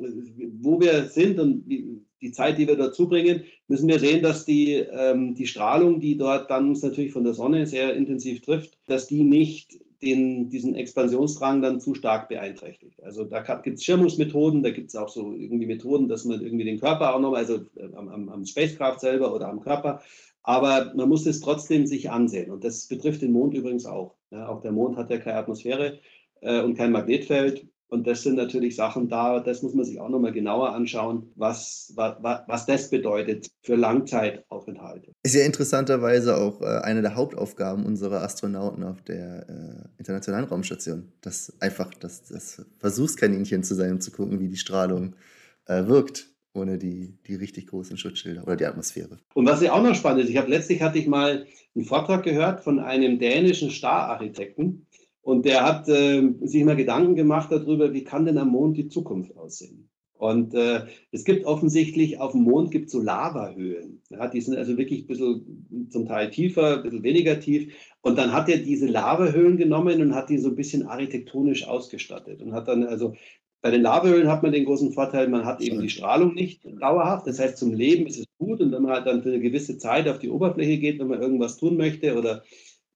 wo 0.62 0.80
wir 0.80 1.06
sind 1.06 1.40
und 1.40 1.66
die, 1.68 2.02
die, 2.22 2.32
Zeit, 2.32 2.58
die 2.58 2.68
wir 2.68 2.76
dort 2.76 2.96
zubringen, 2.96 3.44
müssen 3.68 3.88
wir 3.88 4.00
sehen, 4.00 4.22
dass 4.22 4.46
die, 4.46 4.74
ähm, 4.74 5.36
die 5.36 5.48
Strahlung, 5.48 6.00
die 6.00 6.18
dort 6.18 6.50
dann 6.50 6.70
uns 6.70 6.82
natürlich 6.82 7.12
von 7.12 7.24
der 7.24 7.34
Sonne 7.34 7.66
sehr 7.66 7.96
intensiv 7.96 8.42
trifft, 8.42 8.78
dass 8.88 9.08
die 9.08 9.24
nicht 9.24 9.80
den, 10.02 10.50
diesen 10.50 10.74
Expansionsdrang 10.74 11.62
dann 11.62 11.80
zu 11.80 11.94
stark 11.94 12.28
beeinträchtigt. 12.28 13.04
Also 13.04 13.24
da 13.24 13.42
gibt 13.42 13.78
es 13.78 13.84
Schirmungsmethoden, 13.84 14.64
da 14.64 14.72
gibt 14.72 14.90
es 14.90 14.96
auch 14.96 15.10
so 15.10 15.32
irgendwie 15.34 15.68
Methoden, 15.68 16.08
dass 16.08 16.26
man 16.26 16.42
irgendwie 16.42 16.66
den 16.66 16.80
Körper 16.80 17.14
auch 17.14 17.20
nochmal, 17.20 17.42
also 17.42 17.58
äh, 17.76 17.94
am, 17.96 18.10
am, 18.10 18.30
am 18.30 18.46
Spacecraft 18.46 19.00
selber 19.00 19.34
oder 19.34 19.48
am 19.48 19.62
Körper 19.62 20.02
aber 20.44 20.94
man 20.96 21.10
muss 21.10 21.26
es 21.26 21.40
trotzdem 21.40 21.86
sich 21.86 22.10
ansehen. 22.10 22.52
Und 22.52 22.64
das 22.64 22.88
betrifft 22.88 23.22
den 23.22 23.32
Mond 23.32 23.54
übrigens 23.54 23.86
auch. 23.86 24.16
Ja, 24.32 24.48
auch 24.48 24.62
der 24.62 24.72
Mond 24.72 24.98
hat 24.98 25.10
ja 25.10 25.18
keine 25.18 25.38
Atmosphäre 25.38 26.00
äh, 26.42 26.62
und 26.62 26.76
kein 26.76 26.92
Magnetfeld. 26.92 27.68
Und 27.92 28.08
das 28.08 28.24
sind 28.24 28.36
natürlich 28.36 28.78
Sachen 28.78 29.10
da, 29.10 29.42
das 29.42 29.62
muss 29.64 29.74
man 29.74 29.84
sich 29.84 30.00
auch 30.00 30.08
nochmal 30.08 30.32
genauer 30.32 30.74
anschauen, 30.74 31.30
was, 31.36 31.92
was, 31.96 32.16
was 32.48 32.66
das 32.66 32.90
bedeutet 32.90 33.50
für 33.64 33.76
Langzeitaufenthalte. 33.76 35.12
Ist 35.24 35.36
ja 35.36 35.44
interessanterweise 35.44 36.38
auch 36.38 36.62
äh, 36.62 36.80
eine 36.84 37.02
der 37.02 37.16
Hauptaufgaben 37.16 37.86
unserer 37.86 38.24
Astronauten 38.24 38.86
auf 38.86 39.02
der 39.02 39.46
äh, 39.50 39.90
Internationalen 39.98 40.46
Raumstation. 40.46 41.12
Das 41.20 41.52
einfach 41.60 41.94
das, 41.96 42.24
das 42.24 42.66
Versuchskaninchen 42.80 43.62
zu 43.64 43.76
sein, 43.76 43.92
um 43.92 44.00
zu 44.00 44.12
gucken, 44.12 44.40
wie 44.40 44.48
die 44.48 44.56
Strahlung 44.56 45.18
äh, 45.66 45.86
wirkt 45.86 46.32
ohne 46.54 46.78
die, 46.78 47.18
die 47.28 47.36
richtig 47.36 47.68
großen 47.68 47.98
Schutzschilder 47.98 48.44
oder 48.44 48.56
die 48.56 48.66
Atmosphäre. 48.66 49.18
Und 49.34 49.46
was 49.46 49.62
ja 49.62 49.74
auch 49.74 49.84
noch 49.84 49.96
spannend 49.96 50.24
ist, 50.24 50.30
ich 50.30 50.38
habe 50.38 50.50
letztlich 50.50 50.82
hatte 50.82 50.98
ich 50.98 51.08
mal 51.08 51.46
einen 51.76 51.86
Vortrag 51.86 52.24
gehört 52.24 52.62
von 52.62 52.80
einem 52.80 53.20
dänischen 53.20 53.72
Stararchitekten 53.72 54.86
und 55.22 55.46
der 55.46 55.64
hat 55.64 55.88
äh, 55.88 56.34
sich 56.42 56.64
mal 56.64 56.76
Gedanken 56.76 57.16
gemacht 57.16 57.52
darüber, 57.52 57.94
wie 57.94 58.04
kann 58.04 58.26
denn 58.26 58.38
am 58.38 58.50
Mond 58.50 58.78
die 58.78 58.88
Zukunft 58.88 59.36
aussehen? 59.38 59.90
Und 60.22 60.54
äh, 60.54 60.86
es 61.12 61.24
gibt 61.24 61.46
offensichtlich 61.46 62.20
auf 62.20 62.34
dem 62.34 62.44
Mond 62.44 62.70
gibt 62.70 62.92
so 62.92 63.02
Lavahöhen. 63.02 64.04
Ja, 64.12 64.28
die 64.28 64.40
sind 64.40 64.56
also 64.56 64.78
wirklich 64.78 65.04
ein 65.04 65.08
bisschen 65.08 65.88
zum 65.90 66.06
Teil 66.06 66.30
tiefer, 66.30 66.78
ein 66.78 66.84
bisschen 66.84 67.02
weniger 67.02 67.40
tief. 67.40 67.74
Und 68.02 68.20
dann 68.20 68.32
hat 68.32 68.48
er 68.48 68.60
diese 68.60 68.86
Lavahöhen 68.86 69.58
genommen 69.58 70.00
und 70.00 70.14
hat 70.14 70.30
die 70.30 70.38
so 70.38 70.50
ein 70.50 70.56
bisschen 70.56 70.86
architektonisch 70.86 71.68
ausgestattet 71.68 72.44
und 72.44 72.54
hat 72.54 72.68
dann 72.68 72.84
also 72.84 73.16
bei 73.64 73.72
den 73.72 73.82
Lavahöhlen 73.82 74.28
hat 74.28 74.44
man 74.44 74.52
den 74.52 74.66
großen 74.66 74.92
Vorteil, 74.92 75.28
man 75.28 75.46
hat 75.46 75.60
eben 75.60 75.82
die 75.82 75.90
Strahlung 75.90 76.36
nicht 76.36 76.62
dauerhaft. 76.80 77.26
Das 77.26 77.40
heißt, 77.40 77.58
zum 77.58 77.74
Leben 77.74 78.06
ist 78.06 78.20
es 78.20 78.26
gut 78.38 78.62
und 78.62 78.72
wenn 78.72 78.84
man 78.84 78.92
halt 78.92 79.08
dann 79.08 79.24
für 79.24 79.30
eine 79.30 79.40
gewisse 79.40 79.80
Zeit 79.80 80.08
auf 80.08 80.20
die 80.20 80.30
Oberfläche 80.30 80.78
geht, 80.78 81.00
wenn 81.00 81.08
man 81.08 81.22
irgendwas 81.22 81.58
tun 81.58 81.78
möchte 81.78 82.16
oder 82.16 82.44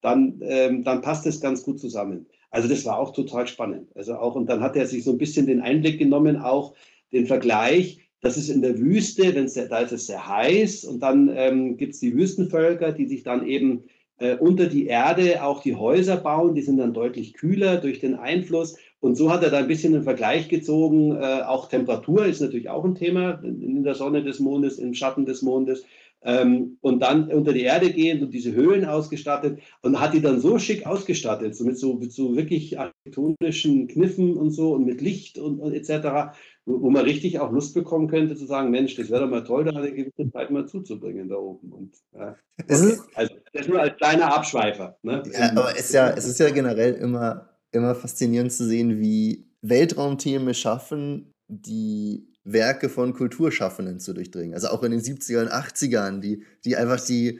dann, 0.05 0.39
ähm, 0.41 0.83
dann 0.83 1.01
passt 1.01 1.25
es 1.25 1.41
ganz 1.41 1.63
gut 1.63 1.79
zusammen. 1.79 2.27
Also 2.51 2.69
das 2.69 2.85
war 2.85 2.99
auch 2.99 3.11
total 3.11 3.47
spannend. 3.47 3.89
Also 3.95 4.15
auch, 4.15 4.35
und 4.35 4.47
dann 4.47 4.61
hat 4.61 4.75
er 4.75 4.85
sich 4.85 5.03
so 5.03 5.11
ein 5.11 5.17
bisschen 5.17 5.47
den 5.47 5.61
Einblick 5.61 5.99
genommen, 5.99 6.37
auch 6.37 6.73
den 7.11 7.25
Vergleich, 7.25 7.99
das 8.21 8.37
ist 8.37 8.49
in 8.49 8.61
der 8.61 8.79
Wüste, 8.79 9.35
wenn's, 9.35 9.53
da 9.53 9.79
ist 9.79 9.91
es 9.91 10.07
sehr 10.07 10.27
heiß 10.27 10.85
und 10.85 11.01
dann 11.01 11.29
ähm, 11.35 11.77
gibt 11.77 11.93
es 11.93 11.99
die 11.99 12.15
Wüstenvölker, 12.15 12.91
die 12.91 13.05
sich 13.07 13.23
dann 13.23 13.45
eben 13.45 13.83
äh, 14.17 14.35
unter 14.35 14.67
die 14.67 14.87
Erde 14.87 15.43
auch 15.43 15.61
die 15.61 15.75
Häuser 15.75 16.17
bauen, 16.17 16.55
die 16.55 16.61
sind 16.61 16.77
dann 16.77 16.93
deutlich 16.93 17.33
kühler 17.33 17.77
durch 17.77 17.99
den 17.99 18.15
Einfluss. 18.15 18.77
Und 18.99 19.15
so 19.15 19.31
hat 19.31 19.43
er 19.43 19.51
da 19.51 19.57
ein 19.57 19.67
bisschen 19.67 19.93
einen 19.93 20.03
Vergleich 20.03 20.47
gezogen. 20.47 21.11
Äh, 21.11 21.41
auch 21.45 21.67
Temperatur 21.67 22.25
ist 22.25 22.41
natürlich 22.41 22.69
auch 22.69 22.85
ein 22.85 22.95
Thema 22.95 23.41
in 23.43 23.83
der 23.83 23.95
Sonne 23.95 24.23
des 24.23 24.39
Mondes, 24.39 24.79
im 24.79 24.93
Schatten 24.93 25.25
des 25.25 25.41
Mondes. 25.41 25.83
Ähm, 26.25 26.77
und 26.81 26.99
dann 27.01 27.31
unter 27.31 27.53
die 27.53 27.61
Erde 27.61 27.91
gehend 27.91 28.23
und 28.23 28.31
diese 28.31 28.53
Höhlen 28.53 28.83
ausgestattet 28.85 29.59
und 29.81 29.99
hat 29.99 30.13
die 30.13 30.21
dann 30.21 30.41
so 30.41 30.57
schick 30.59 30.85
ausgestattet, 30.85 31.55
so 31.55 31.63
mit 31.63 31.77
so, 31.77 31.93
mit 31.93 32.11
so 32.11 32.35
wirklich 32.35 32.79
architektonischen 32.79 33.87
Kniffen 33.87 34.35
und 34.35 34.51
so 34.51 34.73
und 34.73 34.85
mit 34.85 35.01
Licht 35.01 35.37
und, 35.37 35.59
und 35.59 35.73
etc., 35.73 36.35
wo, 36.65 36.81
wo, 36.81 36.89
man 36.89 37.05
richtig 37.05 37.39
auch 37.39 37.51
Lust 37.51 37.75
bekommen 37.75 38.07
könnte 38.07 38.35
zu 38.35 38.45
sagen, 38.45 38.71
Mensch, 38.71 38.95
das 38.95 39.11
wäre 39.11 39.21
doch 39.21 39.29
mal 39.29 39.43
toll, 39.43 39.65
da 39.65 39.71
eine 39.71 39.93
gewisse 39.93 40.31
Zeit 40.31 40.49
mal 40.49 40.67
zuzubringen 40.67 41.29
da 41.29 41.35
oben. 41.35 41.71
Und, 41.71 41.95
ja. 42.13 42.35
okay. 42.63 42.97
Also 43.13 43.35
das 43.53 43.67
nur 43.67 43.79
als 43.79 43.95
kleiner 43.97 44.35
Abschweifer. 44.35 44.97
Ne? 45.03 45.21
Ja, 45.31 45.51
aber 45.51 45.71
es 45.73 45.85
ist 45.85 45.93
ja, 45.93 46.09
es 46.09 46.25
ist 46.25 46.39
ja 46.39 46.49
generell 46.49 46.93
immer 46.95 47.55
immer 47.75 47.93
faszinierend 47.93 48.51
zu 48.51 48.65
sehen, 48.65 48.99
wie 48.99 49.45
Weltraumthemen 49.61 50.53
schaffen, 50.53 51.31
die 51.47 52.27
Werke 52.43 52.89
von 52.89 53.13
Kulturschaffenden 53.13 53.99
zu 53.99 54.13
durchdringen. 54.13 54.53
Also 54.53 54.67
auch 54.67 54.83
in 54.83 54.91
den 54.91 55.01
70er 55.01 55.41
und 55.41 55.51
80ern, 55.51 56.19
die, 56.19 56.43
die 56.63 56.75
einfach 56.75 57.03
die, 57.03 57.39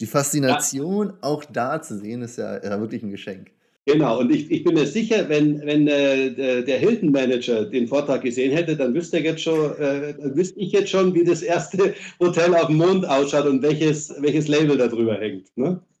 die 0.00 0.06
Faszination 0.06 1.08
ja. 1.08 1.14
auch 1.20 1.44
da 1.44 1.80
zu 1.82 1.98
sehen, 1.98 2.22
ist 2.22 2.38
ja, 2.38 2.62
ja 2.62 2.80
wirklich 2.80 3.02
ein 3.02 3.10
Geschenk. 3.10 3.50
Genau, 3.88 4.18
und 4.18 4.34
ich, 4.34 4.50
ich 4.50 4.64
bin 4.64 4.74
mir 4.74 4.86
sicher, 4.86 5.28
wenn, 5.28 5.64
wenn 5.64 5.86
äh, 5.86 6.64
der 6.64 6.78
Hilton 6.78 7.12
Manager 7.12 7.64
den 7.66 7.86
Vortrag 7.86 8.22
gesehen 8.22 8.50
hätte, 8.50 8.76
dann 8.76 8.92
wüsste, 8.94 9.18
jetzt 9.18 9.42
schon, 9.42 9.78
äh, 9.78 10.12
wüsste 10.34 10.58
ich 10.58 10.72
jetzt 10.72 10.90
schon, 10.90 11.14
wie 11.14 11.22
das 11.22 11.40
erste 11.40 11.94
Hotel 12.18 12.52
auf 12.56 12.66
dem 12.66 12.78
Mond 12.78 13.08
ausschaut 13.08 13.46
und 13.46 13.62
welches, 13.62 14.12
welches 14.20 14.48
Label 14.48 14.76
da 14.76 14.88
drüber 14.88 15.16
hängt. 15.20 15.56
Ne? 15.56 15.80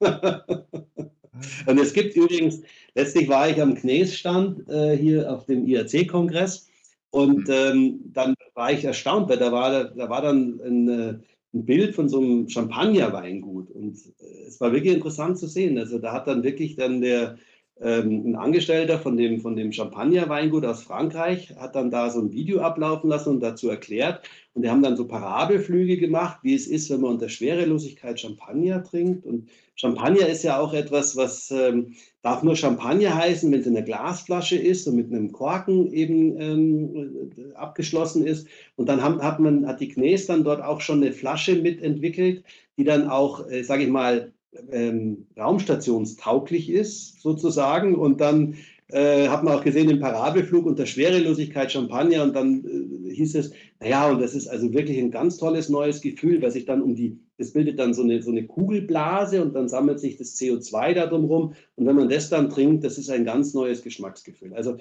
und 1.66 1.78
es 1.78 1.92
gibt 1.92 2.16
übrigens, 2.16 2.60
letztlich 2.96 3.28
war 3.28 3.48
ich 3.48 3.62
am 3.62 3.76
Knes-Stand 3.76 4.68
äh, 4.68 4.96
hier 4.96 5.30
auf 5.32 5.46
dem 5.46 5.64
IAC-Kongress 5.64 6.66
und 7.10 7.48
mhm. 7.48 7.54
ähm, 7.54 8.00
dann 8.12 8.34
war 8.54 8.72
ich 8.72 8.84
erstaunt, 8.84 9.28
weil 9.28 9.38
da 9.38 9.52
war, 9.52 9.84
da 9.84 10.08
war 10.08 10.22
dann 10.22 10.60
ein, 10.64 10.88
äh, 10.88 11.18
ein 11.54 11.64
Bild 11.64 11.94
von 11.94 12.08
so 12.08 12.20
einem 12.20 12.48
Champagner-Weingut 12.48 13.70
und 13.70 13.96
äh, 14.20 14.46
es 14.46 14.60
war 14.60 14.72
wirklich 14.72 14.94
interessant 14.94 15.38
zu 15.38 15.46
sehen. 15.46 15.78
Also 15.78 15.98
da 15.98 16.12
hat 16.12 16.26
dann 16.26 16.42
wirklich 16.42 16.76
dann 16.76 17.00
der, 17.00 17.38
ähm, 17.78 18.22
ein 18.26 18.36
Angestellter 18.36 18.98
von 18.98 19.18
dem, 19.18 19.40
von 19.40 19.54
dem 19.54 19.70
Champagner-Weingut 19.70 20.64
aus 20.64 20.82
Frankreich 20.82 21.54
hat 21.56 21.74
dann 21.74 21.90
da 21.90 22.08
so 22.08 22.20
ein 22.20 22.32
Video 22.32 22.60
ablaufen 22.60 23.10
lassen 23.10 23.30
und 23.30 23.40
dazu 23.40 23.68
erklärt. 23.68 24.22
Und 24.54 24.62
die 24.62 24.70
haben 24.70 24.82
dann 24.82 24.96
so 24.96 25.06
Parabelflüge 25.06 25.98
gemacht, 25.98 26.38
wie 26.42 26.54
es 26.54 26.66
ist, 26.66 26.88
wenn 26.88 27.02
man 27.02 27.12
unter 27.12 27.28
Schwerelosigkeit 27.28 28.18
Champagner 28.18 28.82
trinkt. 28.82 29.26
Und 29.26 29.50
Champagner 29.74 30.26
ist 30.26 30.42
ja 30.42 30.58
auch 30.58 30.72
etwas, 30.72 31.16
was 31.16 31.50
ähm, 31.50 31.92
darf 32.22 32.42
nur 32.42 32.56
Champagner 32.56 33.14
heißen, 33.14 33.52
wenn 33.52 33.60
es 33.60 33.66
in 33.66 33.76
einer 33.76 33.84
Glasflasche 33.84 34.56
ist 34.56 34.86
und 34.88 34.96
mit 34.96 35.12
einem 35.12 35.32
Korken 35.32 35.92
eben 35.92 36.40
ähm, 36.40 37.52
abgeschlossen 37.56 38.26
ist. 38.26 38.48
Und 38.76 38.88
dann 38.88 39.02
haben, 39.02 39.20
hat 39.22 39.38
man, 39.38 39.66
hat 39.66 39.80
die 39.80 39.88
Knes 39.88 40.24
dann 40.24 40.44
dort 40.44 40.62
auch 40.62 40.80
schon 40.80 41.02
eine 41.02 41.12
Flasche 41.12 41.56
mitentwickelt, 41.56 42.42
die 42.78 42.84
dann 42.84 43.10
auch, 43.10 43.46
äh, 43.50 43.62
sage 43.62 43.82
ich 43.82 43.90
mal, 43.90 44.32
ähm, 44.70 45.26
raumstationstauglich 45.36 46.70
ist, 46.70 47.20
sozusagen. 47.20 47.94
Und 47.94 48.20
dann 48.20 48.56
äh, 48.88 49.28
hat 49.28 49.42
man 49.42 49.54
auch 49.54 49.64
gesehen 49.64 49.90
im 49.90 49.98
Parabelflug 49.98 50.64
unter 50.64 50.86
Schwerelosigkeit 50.86 51.72
Champagner 51.72 52.22
und 52.22 52.36
dann 52.36 52.64
äh, 52.64 53.14
hieß 53.14 53.34
es, 53.34 53.52
naja, 53.80 54.08
und 54.08 54.20
das 54.20 54.34
ist 54.34 54.46
also 54.46 54.72
wirklich 54.72 54.98
ein 54.98 55.10
ganz 55.10 55.38
tolles 55.38 55.68
neues 55.68 56.00
Gefühl, 56.00 56.40
weil 56.40 56.52
sich 56.52 56.66
dann 56.66 56.82
um 56.82 56.94
die, 56.94 57.18
das 57.36 57.52
bildet 57.52 57.80
dann 57.80 57.94
so 57.94 58.02
eine, 58.02 58.22
so 58.22 58.30
eine 58.30 58.46
Kugelblase 58.46 59.42
und 59.42 59.54
dann 59.54 59.68
sammelt 59.68 59.98
sich 59.98 60.18
das 60.18 60.36
CO2 60.36 60.94
da 60.94 61.06
drumherum 61.06 61.54
und 61.74 61.86
wenn 61.86 61.96
man 61.96 62.08
das 62.08 62.28
dann 62.28 62.48
trinkt, 62.48 62.84
das 62.84 62.96
ist 62.96 63.10
ein 63.10 63.24
ganz 63.24 63.54
neues 63.54 63.82
Geschmacksgefühl. 63.82 64.54
Also 64.54 64.76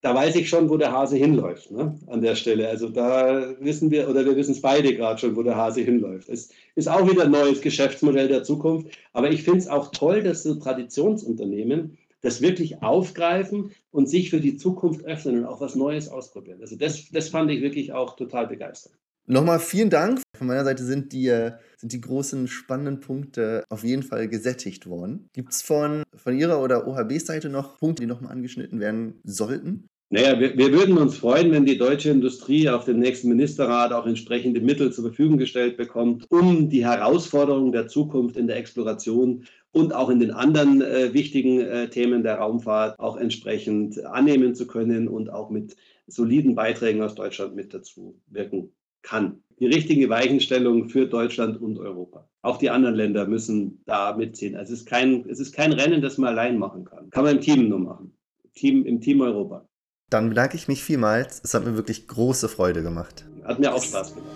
da 0.00 0.14
weiß 0.14 0.36
ich 0.36 0.48
schon, 0.48 0.68
wo 0.70 0.76
der 0.76 0.92
Hase 0.92 1.16
hinläuft, 1.16 1.70
ne? 1.70 1.98
an 2.06 2.22
der 2.22 2.36
Stelle. 2.36 2.68
Also 2.68 2.88
da 2.88 3.54
wissen 3.60 3.90
wir, 3.90 4.08
oder 4.08 4.24
wir 4.24 4.36
wissen 4.36 4.52
es 4.52 4.60
beide 4.60 4.94
gerade 4.94 5.18
schon, 5.18 5.34
wo 5.34 5.42
der 5.42 5.56
Hase 5.56 5.80
hinläuft. 5.80 6.28
Es 6.28 6.50
ist 6.76 6.88
auch 6.88 7.10
wieder 7.10 7.24
ein 7.24 7.32
neues 7.32 7.60
Geschäftsmodell 7.60 8.28
der 8.28 8.44
Zukunft. 8.44 8.88
Aber 9.12 9.30
ich 9.30 9.42
finde 9.42 9.58
es 9.58 9.68
auch 9.68 9.90
toll, 9.90 10.22
dass 10.22 10.44
so 10.44 10.54
Traditionsunternehmen 10.54 11.98
das 12.20 12.40
wirklich 12.40 12.82
aufgreifen 12.82 13.72
und 13.90 14.08
sich 14.08 14.30
für 14.30 14.40
die 14.40 14.56
Zukunft 14.56 15.04
öffnen 15.04 15.40
und 15.40 15.46
auch 15.46 15.60
was 15.60 15.74
Neues 15.74 16.08
ausprobieren. 16.08 16.60
Also 16.60 16.76
das, 16.76 17.08
das 17.10 17.28
fand 17.28 17.50
ich 17.50 17.60
wirklich 17.60 17.92
auch 17.92 18.16
total 18.16 18.46
begeisternd. 18.46 18.96
Nochmal 19.30 19.60
vielen 19.60 19.90
Dank. 19.90 20.22
Von 20.34 20.46
meiner 20.46 20.64
Seite 20.64 20.82
sind 20.82 21.12
die, 21.12 21.26
äh, 21.26 21.52
sind 21.76 21.92
die 21.92 22.00
großen 22.00 22.48
spannenden 22.48 23.00
Punkte 23.00 23.62
auf 23.68 23.84
jeden 23.84 24.02
Fall 24.02 24.26
gesättigt 24.26 24.86
worden. 24.86 25.28
Gibt 25.34 25.52
es 25.52 25.60
von, 25.60 26.02
von 26.16 26.38
Ihrer 26.38 26.62
oder 26.62 26.88
OHB-Seite 26.88 27.50
noch 27.50 27.76
Punkte, 27.76 28.04
die 28.04 28.06
nochmal 28.06 28.32
angeschnitten 28.32 28.80
werden 28.80 29.20
sollten? 29.24 29.86
Naja, 30.08 30.40
wir, 30.40 30.56
wir, 30.56 30.72
würden 30.72 30.96
uns 30.96 31.18
freuen, 31.18 31.52
wenn 31.52 31.66
die 31.66 31.76
deutsche 31.76 32.08
Industrie 32.08 32.70
auf 32.70 32.86
dem 32.86 33.00
nächsten 33.00 33.28
Ministerrat 33.28 33.92
auch 33.92 34.06
entsprechende 34.06 34.62
Mittel 34.62 34.90
zur 34.94 35.04
Verfügung 35.04 35.36
gestellt 35.36 35.76
bekommt, 35.76 36.24
um 36.30 36.70
die 36.70 36.86
Herausforderungen 36.86 37.72
der 37.72 37.86
Zukunft 37.86 38.38
in 38.38 38.46
der 38.46 38.56
Exploration 38.56 39.44
und 39.72 39.94
auch 39.94 40.08
in 40.08 40.20
den 40.20 40.30
anderen 40.30 40.80
äh, 40.80 41.12
wichtigen 41.12 41.60
äh, 41.60 41.90
Themen 41.90 42.22
der 42.22 42.36
Raumfahrt 42.36 42.98
auch 42.98 43.18
entsprechend 43.18 44.02
annehmen 44.06 44.54
zu 44.54 44.66
können 44.66 45.06
und 45.06 45.28
auch 45.28 45.50
mit 45.50 45.76
soliden 46.06 46.54
Beiträgen 46.54 47.02
aus 47.02 47.14
Deutschland 47.14 47.54
mit 47.54 47.74
dazu 47.74 48.18
wirken 48.28 48.72
kann. 49.02 49.42
Die 49.60 49.66
richtige 49.66 50.08
Weichenstellung 50.08 50.88
für 50.88 51.06
Deutschland 51.06 51.60
und 51.60 51.78
Europa. 51.78 52.28
Auch 52.42 52.58
die 52.58 52.70
anderen 52.70 52.94
Länder 52.94 53.26
müssen 53.26 53.82
da 53.86 54.16
mitziehen. 54.16 54.56
Also 54.56 54.72
es 54.72 54.80
ist 54.80 54.86
kein, 54.86 55.28
es 55.28 55.40
ist 55.40 55.52
kein 55.52 55.72
Rennen, 55.72 56.00
das 56.00 56.18
man 56.18 56.30
allein 56.30 56.58
machen 56.58 56.84
kann. 56.84 57.10
Kann 57.10 57.24
man 57.24 57.36
im 57.36 57.40
Team 57.40 57.68
nur 57.68 57.80
machen. 57.80 58.12
Team, 58.54 58.84
Im 58.86 59.00
Team 59.00 59.20
Europa. 59.20 59.68
Dann 60.10 60.30
bedanke 60.30 60.56
ich 60.56 60.68
mich 60.68 60.82
vielmals. 60.82 61.40
Es 61.44 61.54
hat 61.54 61.64
mir 61.64 61.76
wirklich 61.76 62.08
große 62.08 62.48
Freude 62.48 62.82
gemacht. 62.82 63.26
Hat 63.44 63.58
mir 63.58 63.74
auch 63.74 63.82
Spaß 63.82 64.14
gemacht. 64.14 64.32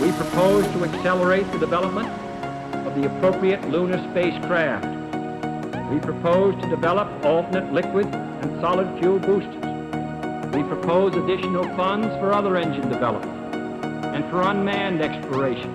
We 0.00 0.08
propose 0.12 0.64
to 0.72 0.84
accelerate 0.84 1.44
the 1.52 1.58
development 1.58 2.08
of 2.86 2.94
the 2.96 3.06
appropriate 3.06 3.62
lunar 3.70 3.98
spacecraft. 4.10 4.84
We 5.92 6.00
propose 6.00 6.54
to 6.62 6.68
develop 6.68 7.08
alternate 7.24 7.72
liquid 7.72 8.06
and 8.42 8.60
solid 8.60 8.88
fuel 8.98 9.18
boosters. 9.20 9.61
We 10.52 10.62
propose 10.64 11.16
additional 11.16 11.64
funds 11.76 12.08
for 12.20 12.34
other 12.34 12.56
engine 12.56 12.90
development 12.90 13.54
and 14.14 14.22
for 14.30 14.42
unmanned 14.42 15.00
exploration. 15.00 15.70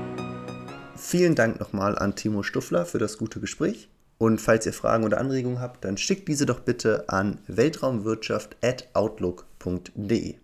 Vielen 0.96 1.34
Dank 1.34 1.60
nochmal 1.60 1.98
an 1.98 2.16
Timo 2.16 2.44
Stuffler 2.44 2.86
für 2.86 3.00
das 3.00 3.18
gute 3.18 3.40
Gespräch. 3.40 3.90
Und 4.20 4.40
falls 4.40 4.68
ihr 4.68 4.74
Fragen 4.74 5.04
oder 5.04 5.20
Anregungen 5.20 5.60
habt, 5.60 5.84
dann 5.84 5.98
schickt 5.98 6.28
diese 6.28 6.46
doch 6.46 6.60
bitte 6.60 7.06
an 7.08 7.40
weltraumwirtschaft.outlook.de. 7.48 10.36